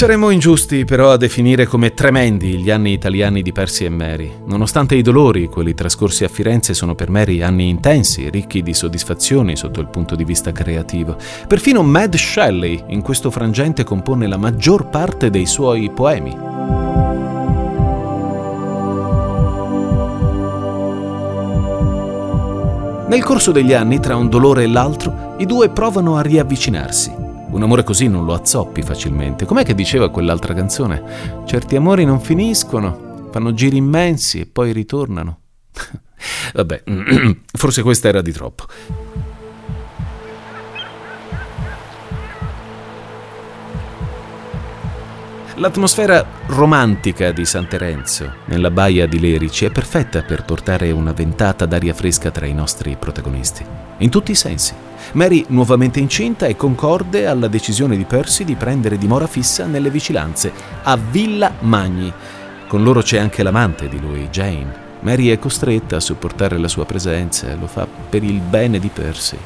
Saremmo 0.00 0.30
ingiusti 0.30 0.86
però 0.86 1.10
a 1.10 1.18
definire 1.18 1.66
come 1.66 1.92
tremendi 1.92 2.56
gli 2.56 2.70
anni 2.70 2.92
italiani 2.92 3.42
di 3.42 3.52
Percy 3.52 3.84
e 3.84 3.90
Mary. 3.90 4.32
Nonostante 4.46 4.94
i 4.94 5.02
dolori, 5.02 5.46
quelli 5.46 5.74
trascorsi 5.74 6.24
a 6.24 6.28
Firenze 6.28 6.72
sono 6.72 6.94
per 6.94 7.10
Mary 7.10 7.42
anni 7.42 7.68
intensi, 7.68 8.30
ricchi 8.30 8.62
di 8.62 8.72
soddisfazioni 8.72 9.56
sotto 9.56 9.78
il 9.78 9.88
punto 9.88 10.16
di 10.16 10.24
vista 10.24 10.52
creativo. 10.52 11.18
Perfino 11.46 11.82
Mad 11.82 12.14
Shelley 12.14 12.82
in 12.86 13.02
questo 13.02 13.30
frangente 13.30 13.84
compone 13.84 14.26
la 14.26 14.38
maggior 14.38 14.88
parte 14.88 15.28
dei 15.28 15.44
suoi 15.44 15.90
poemi. 15.90 16.34
Nel 23.06 23.22
corso 23.22 23.52
degli 23.52 23.74
anni, 23.74 24.00
tra 24.00 24.16
un 24.16 24.30
dolore 24.30 24.62
e 24.62 24.66
l'altro, 24.66 25.34
i 25.36 25.44
due 25.44 25.68
provano 25.68 26.16
a 26.16 26.22
riavvicinarsi. 26.22 27.28
Un 27.50 27.62
amore 27.62 27.82
così 27.82 28.06
non 28.06 28.24
lo 28.24 28.32
azzoppi 28.32 28.80
facilmente. 28.82 29.44
Com'è 29.44 29.64
che 29.64 29.74
diceva 29.74 30.10
quell'altra 30.10 30.54
canzone? 30.54 31.42
Certi 31.46 31.74
amori 31.74 32.04
non 32.04 32.20
finiscono, 32.20 33.28
fanno 33.32 33.52
giri 33.52 33.76
immensi 33.76 34.40
e 34.40 34.46
poi 34.46 34.72
ritornano. 34.72 35.40
Vabbè, 36.54 36.84
forse 37.52 37.82
questa 37.82 38.08
era 38.08 38.22
di 38.22 38.32
troppo. 38.32 38.66
L'atmosfera 45.60 46.24
romantica 46.46 47.32
di 47.32 47.44
San 47.44 47.68
Terenzo, 47.68 48.32
nella 48.46 48.70
baia 48.70 49.06
di 49.06 49.20
Lerici, 49.20 49.66
è 49.66 49.70
perfetta 49.70 50.22
per 50.22 50.42
portare 50.42 50.90
una 50.90 51.12
ventata 51.12 51.66
d'aria 51.66 51.92
fresca 51.92 52.30
tra 52.30 52.46
i 52.46 52.54
nostri 52.54 52.96
protagonisti, 52.98 53.62
in 53.98 54.08
tutti 54.08 54.30
i 54.30 54.34
sensi. 54.34 54.72
Mary, 55.12 55.44
nuovamente 55.48 56.00
incinta, 56.00 56.46
è 56.46 56.56
concorde 56.56 57.26
alla 57.26 57.46
decisione 57.46 57.98
di 57.98 58.04
Percy 58.04 58.44
di 58.44 58.54
prendere 58.54 58.96
dimora 58.96 59.26
fissa 59.26 59.66
nelle 59.66 59.90
vicinanze, 59.90 60.50
a 60.82 60.96
Villa 60.96 61.52
Magni. 61.58 62.10
Con 62.66 62.82
loro 62.82 63.02
c'è 63.02 63.18
anche 63.18 63.42
l'amante 63.42 63.86
di 63.86 64.00
lui, 64.00 64.30
Jane. 64.30 64.88
Mary 65.00 65.28
è 65.28 65.38
costretta 65.38 65.96
a 65.96 66.00
sopportare 66.00 66.56
la 66.56 66.68
sua 66.68 66.86
presenza 66.86 67.50
e 67.50 67.56
lo 67.56 67.66
fa 67.66 67.86
per 67.86 68.24
il 68.24 68.40
bene 68.40 68.78
di 68.78 68.88
Percy. 68.88 69.36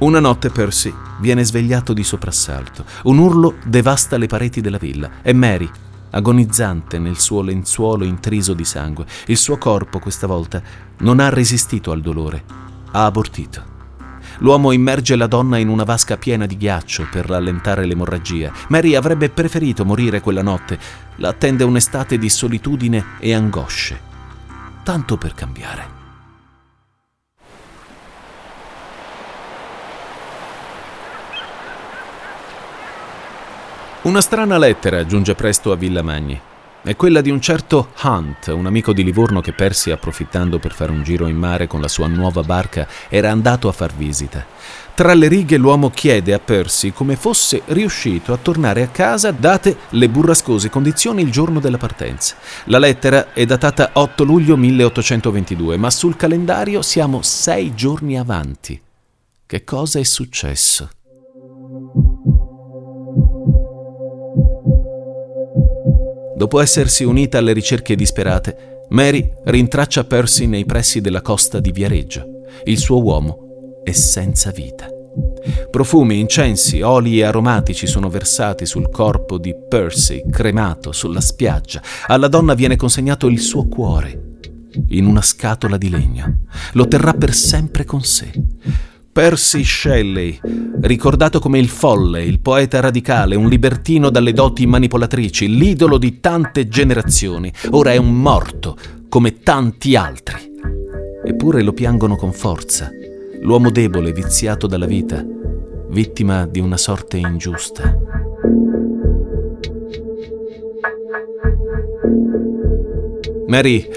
Una 0.00 0.18
notte 0.18 0.48
Percy 0.48 0.94
viene 1.18 1.44
svegliato 1.44 1.92
di 1.92 2.02
soprassalto. 2.02 2.86
Un 3.02 3.18
urlo 3.18 3.56
devasta 3.66 4.16
le 4.16 4.28
pareti 4.28 4.62
della 4.62 4.78
villa 4.78 5.20
e 5.20 5.34
Mary, 5.34 5.68
agonizzante 6.12 6.98
nel 6.98 7.18
suo 7.18 7.42
lenzuolo 7.42 8.04
intriso 8.04 8.54
di 8.54 8.64
sangue, 8.64 9.04
il 9.26 9.36
suo 9.36 9.58
corpo 9.58 9.98
questa 9.98 10.26
volta 10.26 10.62
non 11.00 11.20
ha 11.20 11.28
resistito 11.28 11.90
al 11.92 12.00
dolore, 12.00 12.42
ha 12.92 13.04
abortito. 13.04 13.62
L'uomo 14.38 14.72
immerge 14.72 15.16
la 15.16 15.26
donna 15.26 15.58
in 15.58 15.68
una 15.68 15.84
vasca 15.84 16.16
piena 16.16 16.46
di 16.46 16.56
ghiaccio 16.56 17.06
per 17.10 17.26
rallentare 17.26 17.84
l'emorragia. 17.84 18.50
Mary 18.68 18.94
avrebbe 18.94 19.28
preferito 19.28 19.84
morire 19.84 20.22
quella 20.22 20.42
notte. 20.42 20.78
La 21.16 21.28
attende 21.28 21.62
un'estate 21.62 22.16
di 22.16 22.30
solitudine 22.30 23.04
e 23.18 23.34
angosce. 23.34 24.00
Tanto 24.82 25.18
per 25.18 25.34
cambiare. 25.34 25.99
Una 34.02 34.22
strana 34.22 34.56
lettera 34.56 35.04
giunge 35.04 35.34
presto 35.34 35.72
a 35.72 35.76
Villa 35.76 36.00
Magni. 36.00 36.40
È 36.82 36.96
quella 36.96 37.20
di 37.20 37.28
un 37.28 37.38
certo 37.38 37.90
Hunt, 38.02 38.46
un 38.46 38.64
amico 38.64 38.94
di 38.94 39.04
Livorno 39.04 39.42
che 39.42 39.52
Percy, 39.52 39.90
approfittando 39.90 40.58
per 40.58 40.72
fare 40.72 40.90
un 40.90 41.02
giro 41.02 41.26
in 41.26 41.36
mare 41.36 41.66
con 41.66 41.82
la 41.82 41.86
sua 41.86 42.06
nuova 42.06 42.42
barca, 42.42 42.88
era 43.10 43.30
andato 43.30 43.68
a 43.68 43.72
far 43.72 43.92
visita. 43.92 44.46
Tra 44.94 45.12
le 45.12 45.28
righe 45.28 45.58
l'uomo 45.58 45.90
chiede 45.90 46.32
a 46.32 46.38
Percy 46.38 46.92
come 46.92 47.14
fosse 47.14 47.60
riuscito 47.66 48.32
a 48.32 48.38
tornare 48.38 48.80
a 48.80 48.88
casa 48.88 49.32
date 49.32 49.76
le 49.90 50.08
burrascose 50.08 50.70
condizioni 50.70 51.20
il 51.20 51.30
giorno 51.30 51.60
della 51.60 51.76
partenza. 51.76 52.36
La 52.64 52.78
lettera 52.78 53.34
è 53.34 53.44
datata 53.44 53.90
8 53.92 54.24
luglio 54.24 54.56
1822, 54.56 55.76
ma 55.76 55.90
sul 55.90 56.16
calendario 56.16 56.80
siamo 56.80 57.20
sei 57.20 57.74
giorni 57.74 58.18
avanti. 58.18 58.80
Che 59.44 59.64
cosa 59.64 59.98
è 59.98 60.04
successo? 60.04 60.88
Dopo 66.40 66.58
essersi 66.62 67.04
unita 67.04 67.36
alle 67.36 67.52
ricerche 67.52 67.94
disperate, 67.94 68.86
Mary 68.88 69.30
rintraccia 69.44 70.04
Percy 70.04 70.46
nei 70.46 70.64
pressi 70.64 71.02
della 71.02 71.20
costa 71.20 71.60
di 71.60 71.70
Viareggio. 71.70 72.46
Il 72.64 72.78
suo 72.78 73.02
uomo 73.02 73.82
è 73.84 73.92
senza 73.92 74.50
vita. 74.50 74.88
Profumi, 75.70 76.18
incensi, 76.18 76.80
oli 76.80 77.22
aromatici 77.22 77.86
sono 77.86 78.08
versati 78.08 78.64
sul 78.64 78.88
corpo 78.88 79.36
di 79.36 79.54
Percy, 79.68 80.22
cremato 80.30 80.92
sulla 80.92 81.20
spiaggia. 81.20 81.82
Alla 82.06 82.28
donna 82.28 82.54
viene 82.54 82.76
consegnato 82.76 83.26
il 83.26 83.38
suo 83.38 83.68
cuore 83.68 84.38
in 84.88 85.04
una 85.04 85.20
scatola 85.20 85.76
di 85.76 85.90
legno. 85.90 86.44
Lo 86.72 86.88
terrà 86.88 87.12
per 87.12 87.34
sempre 87.34 87.84
con 87.84 88.00
sé. 88.02 88.32
Percy 89.12 89.64
Shelley, 89.64 90.38
ricordato 90.82 91.40
come 91.40 91.58
il 91.58 91.68
folle, 91.68 92.22
il 92.24 92.38
poeta 92.38 92.78
radicale, 92.78 93.34
un 93.34 93.48
libertino 93.48 94.08
dalle 94.08 94.32
doti 94.32 94.66
manipolatrici, 94.66 95.48
l'idolo 95.48 95.98
di 95.98 96.20
tante 96.20 96.68
generazioni, 96.68 97.52
ora 97.70 97.92
è 97.92 97.96
un 97.96 98.20
morto 98.20 98.76
come 99.08 99.40
tanti 99.40 99.96
altri. 99.96 100.38
Eppure 101.24 101.62
lo 101.62 101.72
piangono 101.72 102.14
con 102.14 102.32
forza, 102.32 102.88
l'uomo 103.40 103.70
debole, 103.70 104.12
viziato 104.12 104.68
dalla 104.68 104.86
vita, 104.86 105.26
vittima 105.88 106.46
di 106.46 106.60
una 106.60 106.76
sorte 106.76 107.16
ingiusta. 107.16 107.98
Mary 113.48 113.88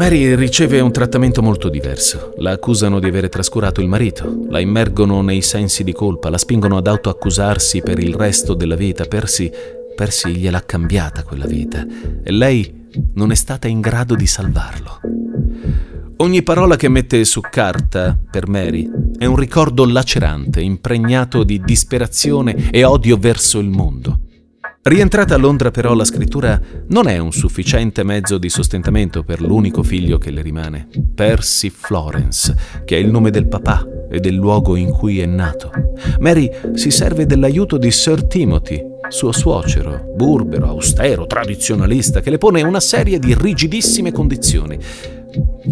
Mary 0.00 0.34
riceve 0.34 0.80
un 0.80 0.92
trattamento 0.92 1.42
molto 1.42 1.68
diverso. 1.68 2.32
La 2.38 2.52
accusano 2.52 3.00
di 3.00 3.06
avere 3.06 3.28
trascurato 3.28 3.82
il 3.82 3.86
marito, 3.86 4.46
la 4.48 4.58
immergono 4.58 5.20
nei 5.20 5.42
sensi 5.42 5.84
di 5.84 5.92
colpa, 5.92 6.30
la 6.30 6.38
spingono 6.38 6.78
ad 6.78 6.86
autoaccusarsi 6.86 7.82
per 7.82 7.98
il 7.98 8.14
resto 8.14 8.54
della 8.54 8.76
vita. 8.76 9.04
Percy, 9.04 9.50
Percy 9.94 10.36
gliel'ha 10.36 10.64
cambiata 10.64 11.22
quella 11.22 11.44
vita 11.44 11.84
e 12.24 12.32
lei 12.32 12.88
non 13.12 13.30
è 13.30 13.34
stata 13.34 13.68
in 13.68 13.82
grado 13.82 14.14
di 14.14 14.26
salvarlo. 14.26 15.00
Ogni 16.16 16.42
parola 16.42 16.76
che 16.76 16.88
mette 16.88 17.22
su 17.26 17.42
carta 17.42 18.18
per 18.30 18.48
Mary 18.48 18.90
è 19.18 19.26
un 19.26 19.36
ricordo 19.36 19.84
lacerante, 19.84 20.62
impregnato 20.62 21.44
di 21.44 21.60
disperazione 21.62 22.70
e 22.70 22.84
odio 22.84 23.18
verso 23.18 23.58
il 23.58 23.68
mondo. 23.68 24.20
Rientrata 24.82 25.34
a 25.34 25.36
Londra 25.36 25.70
però 25.70 25.92
la 25.92 26.06
scrittura 26.06 26.58
non 26.88 27.06
è 27.06 27.18
un 27.18 27.32
sufficiente 27.32 28.02
mezzo 28.02 28.38
di 28.38 28.48
sostentamento 28.48 29.22
per 29.22 29.42
l'unico 29.42 29.82
figlio 29.82 30.16
che 30.16 30.30
le 30.30 30.40
rimane, 30.40 30.88
Percy 31.14 31.68
Florence, 31.68 32.56
che 32.86 32.96
è 32.96 32.98
il 32.98 33.10
nome 33.10 33.30
del 33.30 33.46
papà 33.46 33.86
e 34.10 34.20
del 34.20 34.36
luogo 34.36 34.76
in 34.76 34.88
cui 34.90 35.20
è 35.20 35.26
nato. 35.26 35.70
Mary 36.20 36.50
si 36.72 36.90
serve 36.90 37.26
dell'aiuto 37.26 37.76
di 37.76 37.90
Sir 37.90 38.24
Timothy, 38.24 38.82
suo 39.08 39.32
suocero, 39.32 40.14
burbero, 40.16 40.68
austero, 40.68 41.26
tradizionalista, 41.26 42.20
che 42.20 42.30
le 42.30 42.38
pone 42.38 42.62
una 42.62 42.80
serie 42.80 43.18
di 43.18 43.34
rigidissime 43.34 44.12
condizioni. 44.12 44.78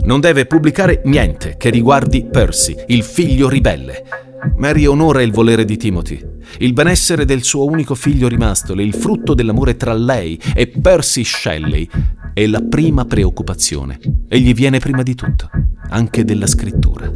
Non 0.02 0.20
deve 0.20 0.44
pubblicare 0.44 1.00
niente 1.06 1.56
che 1.56 1.70
riguardi 1.70 2.26
Percy, 2.30 2.76
il 2.88 3.02
figlio 3.02 3.48
ribelle. 3.48 4.27
Mary 4.56 4.86
onora 4.86 5.22
il 5.22 5.32
volere 5.32 5.64
di 5.64 5.76
Timothy 5.76 6.36
il 6.58 6.72
benessere 6.72 7.24
del 7.24 7.42
suo 7.42 7.64
unico 7.66 7.94
figlio 7.94 8.28
rimastole, 8.28 8.82
il 8.82 8.94
frutto 8.94 9.34
dell'amore 9.34 9.76
tra 9.76 9.92
lei 9.92 10.40
e 10.54 10.66
Percy 10.66 11.22
Shelley, 11.22 11.88
è 12.32 12.46
la 12.46 12.60
prima 12.60 13.04
preoccupazione 13.04 13.98
e 14.28 14.38
gli 14.40 14.54
viene 14.54 14.78
prima 14.78 15.02
di 15.02 15.14
tutto, 15.14 15.50
anche 15.90 16.24
della 16.24 16.46
scrittura. 16.46 17.10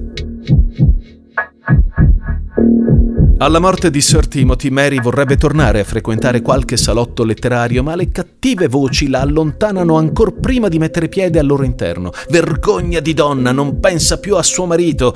Alla 3.39 3.59
morte 3.59 3.91
di 3.91 4.01
Sir 4.01 4.29
Timothy, 4.29 4.71
Mary 4.71 5.01
vorrebbe 5.01 5.37
tornare 5.37 5.81
a 5.81 5.85
frequentare 5.85 6.43
qualche 6.43 6.77
salotto 6.77 7.25
letterario, 7.25 7.83
ma 7.83 7.97
le 7.97 8.13
cattive 8.13 8.69
voci 8.69 9.09
la 9.09 9.21
allontanano 9.21 9.97
ancor 9.97 10.35
prima 10.35 10.69
di 10.69 10.79
mettere 10.79 11.09
piede 11.09 11.41
al 11.41 11.47
loro 11.47 11.65
interno. 11.65 12.13
Vergogna 12.31 13.01
di 13.01 13.15
donna, 13.15 13.51
non 13.51 13.81
pensa 13.81 14.21
più 14.21 14.37
a 14.37 14.43
suo 14.45 14.67
marito. 14.67 15.13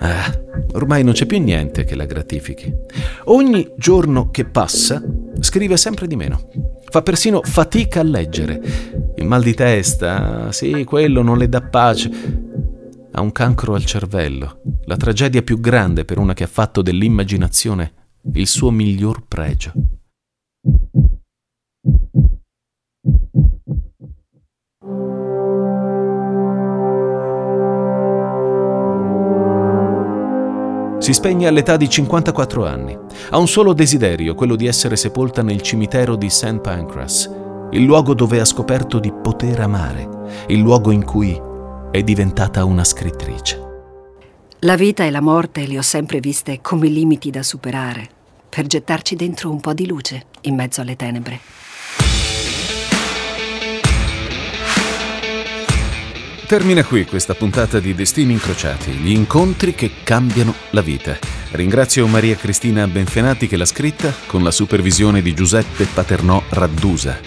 Ah, 0.00 0.32
ormai 0.72 1.02
non 1.02 1.12
c'è 1.12 1.26
più 1.26 1.40
niente 1.40 1.84
che 1.84 1.94
la 1.94 2.04
gratifichi. 2.04 2.72
Ogni 3.24 3.72
giorno 3.76 4.30
che 4.30 4.44
passa 4.44 5.02
scrive 5.40 5.76
sempre 5.76 6.06
di 6.06 6.16
meno. 6.16 6.48
Fa 6.88 7.02
persino 7.02 7.40
fatica 7.42 8.00
a 8.00 8.04
leggere. 8.04 8.60
Il 9.16 9.26
mal 9.26 9.42
di 9.42 9.54
testa, 9.54 10.52
sì, 10.52 10.84
quello 10.84 11.22
non 11.22 11.38
le 11.38 11.48
dà 11.48 11.60
pace. 11.62 12.10
Ha 13.10 13.20
un 13.20 13.32
cancro 13.32 13.74
al 13.74 13.84
cervello, 13.84 14.60
la 14.84 14.96
tragedia 14.96 15.42
più 15.42 15.58
grande 15.58 16.04
per 16.04 16.18
una 16.18 16.34
che 16.34 16.44
ha 16.44 16.48
fatto 16.48 16.82
dell'immaginazione 16.82 17.92
il 18.34 18.46
suo 18.46 18.70
miglior 18.70 19.24
pregio. 19.26 19.72
Si 31.08 31.14
spegne 31.14 31.46
all'età 31.46 31.78
di 31.78 31.88
54 31.88 32.66
anni. 32.66 32.94
Ha 33.30 33.38
un 33.38 33.48
solo 33.48 33.72
desiderio, 33.72 34.34
quello 34.34 34.56
di 34.56 34.66
essere 34.66 34.94
sepolta 34.94 35.40
nel 35.40 35.62
cimitero 35.62 36.16
di 36.16 36.28
St. 36.28 36.60
Pancras, 36.60 37.30
il 37.70 37.82
luogo 37.82 38.12
dove 38.12 38.38
ha 38.40 38.44
scoperto 38.44 38.98
di 38.98 39.10
poter 39.10 39.58
amare, 39.60 40.06
il 40.48 40.58
luogo 40.58 40.90
in 40.90 41.06
cui 41.06 41.34
è 41.90 42.02
diventata 42.02 42.66
una 42.66 42.84
scrittrice. 42.84 43.86
La 44.58 44.76
vita 44.76 45.06
e 45.06 45.10
la 45.10 45.22
morte 45.22 45.66
le 45.66 45.78
ho 45.78 45.82
sempre 45.82 46.20
viste 46.20 46.60
come 46.60 46.88
limiti 46.88 47.30
da 47.30 47.42
superare, 47.42 48.06
per 48.46 48.66
gettarci 48.66 49.16
dentro 49.16 49.50
un 49.50 49.62
po' 49.62 49.72
di 49.72 49.86
luce 49.86 50.26
in 50.42 50.56
mezzo 50.56 50.82
alle 50.82 50.96
tenebre. 50.96 51.40
Termina 56.48 56.82
qui 56.82 57.04
questa 57.04 57.34
puntata 57.34 57.78
di 57.78 57.94
Destini 57.94 58.32
Incrociati, 58.32 58.92
gli 58.92 59.10
incontri 59.10 59.74
che 59.74 59.90
cambiano 60.02 60.54
la 60.70 60.80
vita. 60.80 61.18
Ringrazio 61.50 62.06
Maria 62.06 62.36
Cristina 62.36 62.86
Benfenati 62.86 63.46
che 63.46 63.58
l'ha 63.58 63.66
scritta 63.66 64.14
con 64.24 64.42
la 64.42 64.50
supervisione 64.50 65.20
di 65.20 65.34
Giuseppe 65.34 65.84
Paternò 65.84 66.42
Raddusa. 66.48 67.20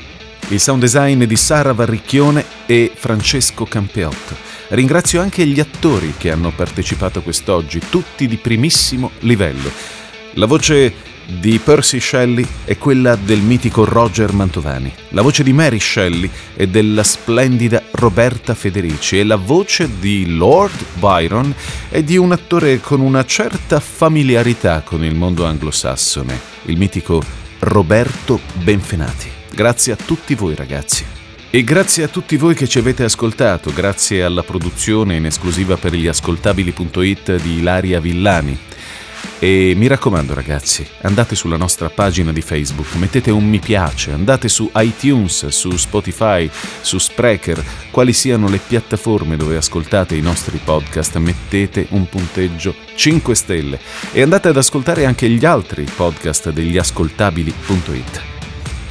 Il 0.47 0.59
sound 0.59 0.81
design 0.81 1.25
di 1.25 1.35
Sara 1.35 1.71
Varricchione 1.71 2.43
e 2.65 2.91
Francesco 2.95 3.63
Campeotto. 3.65 4.35
Ringrazio 4.69 5.21
anche 5.21 5.45
gli 5.45 5.59
attori 5.59 6.15
che 6.17 6.31
hanno 6.31 6.49
partecipato 6.49 7.21
quest'oggi, 7.21 7.79
tutti 7.91 8.27
di 8.27 8.37
primissimo 8.37 9.11
livello. 9.19 9.71
La 10.33 10.47
voce 10.47 10.91
di 11.25 11.59
Percy 11.59 11.99
Shelley 11.99 12.45
è 12.65 12.77
quella 12.77 13.15
del 13.15 13.39
mitico 13.39 13.85
Roger 13.85 14.33
Mantovani. 14.33 14.93
La 15.09 15.21
voce 15.21 15.43
di 15.43 15.53
Mary 15.53 15.79
Shelley 15.79 16.29
è 16.55 16.67
della 16.67 17.03
splendida 17.03 17.83
Roberta 17.91 18.53
Federici 18.53 19.19
e 19.19 19.23
la 19.23 19.35
voce 19.35 19.89
di 19.99 20.35
Lord 20.35 20.83
Byron 20.95 21.53
è 21.89 22.03
di 22.03 22.17
un 22.17 22.31
attore 22.31 22.79
con 22.79 22.99
una 22.99 23.25
certa 23.25 23.79
familiarità 23.79 24.81
con 24.81 25.03
il 25.03 25.15
mondo 25.15 25.45
anglosassone, 25.45 26.39
il 26.65 26.77
mitico 26.77 27.21
Roberto 27.59 28.39
Benfenati. 28.63 29.29
Grazie 29.53 29.93
a 29.93 29.97
tutti 29.97 30.35
voi 30.35 30.55
ragazzi. 30.55 31.05
E 31.53 31.65
grazie 31.65 32.05
a 32.05 32.07
tutti 32.07 32.37
voi 32.37 32.55
che 32.55 32.65
ci 32.65 32.79
avete 32.79 33.03
ascoltato, 33.03 33.73
grazie 33.73 34.23
alla 34.23 34.41
produzione 34.41 35.17
in 35.17 35.25
esclusiva 35.25 35.75
per 35.75 35.93
gli 35.93 36.07
ascoltabili.it 36.07 37.41
di 37.41 37.57
Ilaria 37.57 37.99
Villani 37.99 38.57
e 39.39 39.73
mi 39.75 39.87
raccomando 39.87 40.33
ragazzi, 40.33 40.85
andate 41.01 41.35
sulla 41.35 41.57
nostra 41.57 41.89
pagina 41.89 42.31
di 42.31 42.41
Facebook, 42.41 42.93
mettete 42.95 43.31
un 43.31 43.47
mi 43.47 43.59
piace, 43.59 44.11
andate 44.11 44.47
su 44.49 44.69
iTunes, 44.75 45.47
su 45.47 45.71
Spotify, 45.77 46.49
su 46.81 46.97
Sprecher, 46.97 47.63
quali 47.91 48.13
siano 48.13 48.47
le 48.49 48.59
piattaforme 48.59 49.37
dove 49.37 49.57
ascoltate 49.57 50.15
i 50.15 50.21
nostri 50.21 50.59
podcast, 50.63 51.17
mettete 51.17 51.87
un 51.89 52.07
punteggio 52.07 52.75
5 52.95 53.35
stelle 53.35 53.79
e 54.11 54.21
andate 54.21 54.49
ad 54.49 54.57
ascoltare 54.57 55.05
anche 55.05 55.27
gli 55.29 55.45
altri 55.45 55.83
podcast 55.83 56.51
degli 56.51 56.77
ascoltabili.it. 56.77 58.21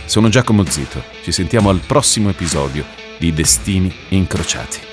Sono 0.05 0.29
Giacomo 0.29 0.65
Zito, 0.65 1.03
ci 1.23 1.31
sentiamo 1.31 1.71
al 1.71 1.81
prossimo 1.87 2.31
episodio 2.31 2.85
di 3.19 3.33
Destini 3.33 3.95
Incrociati. 4.09 4.90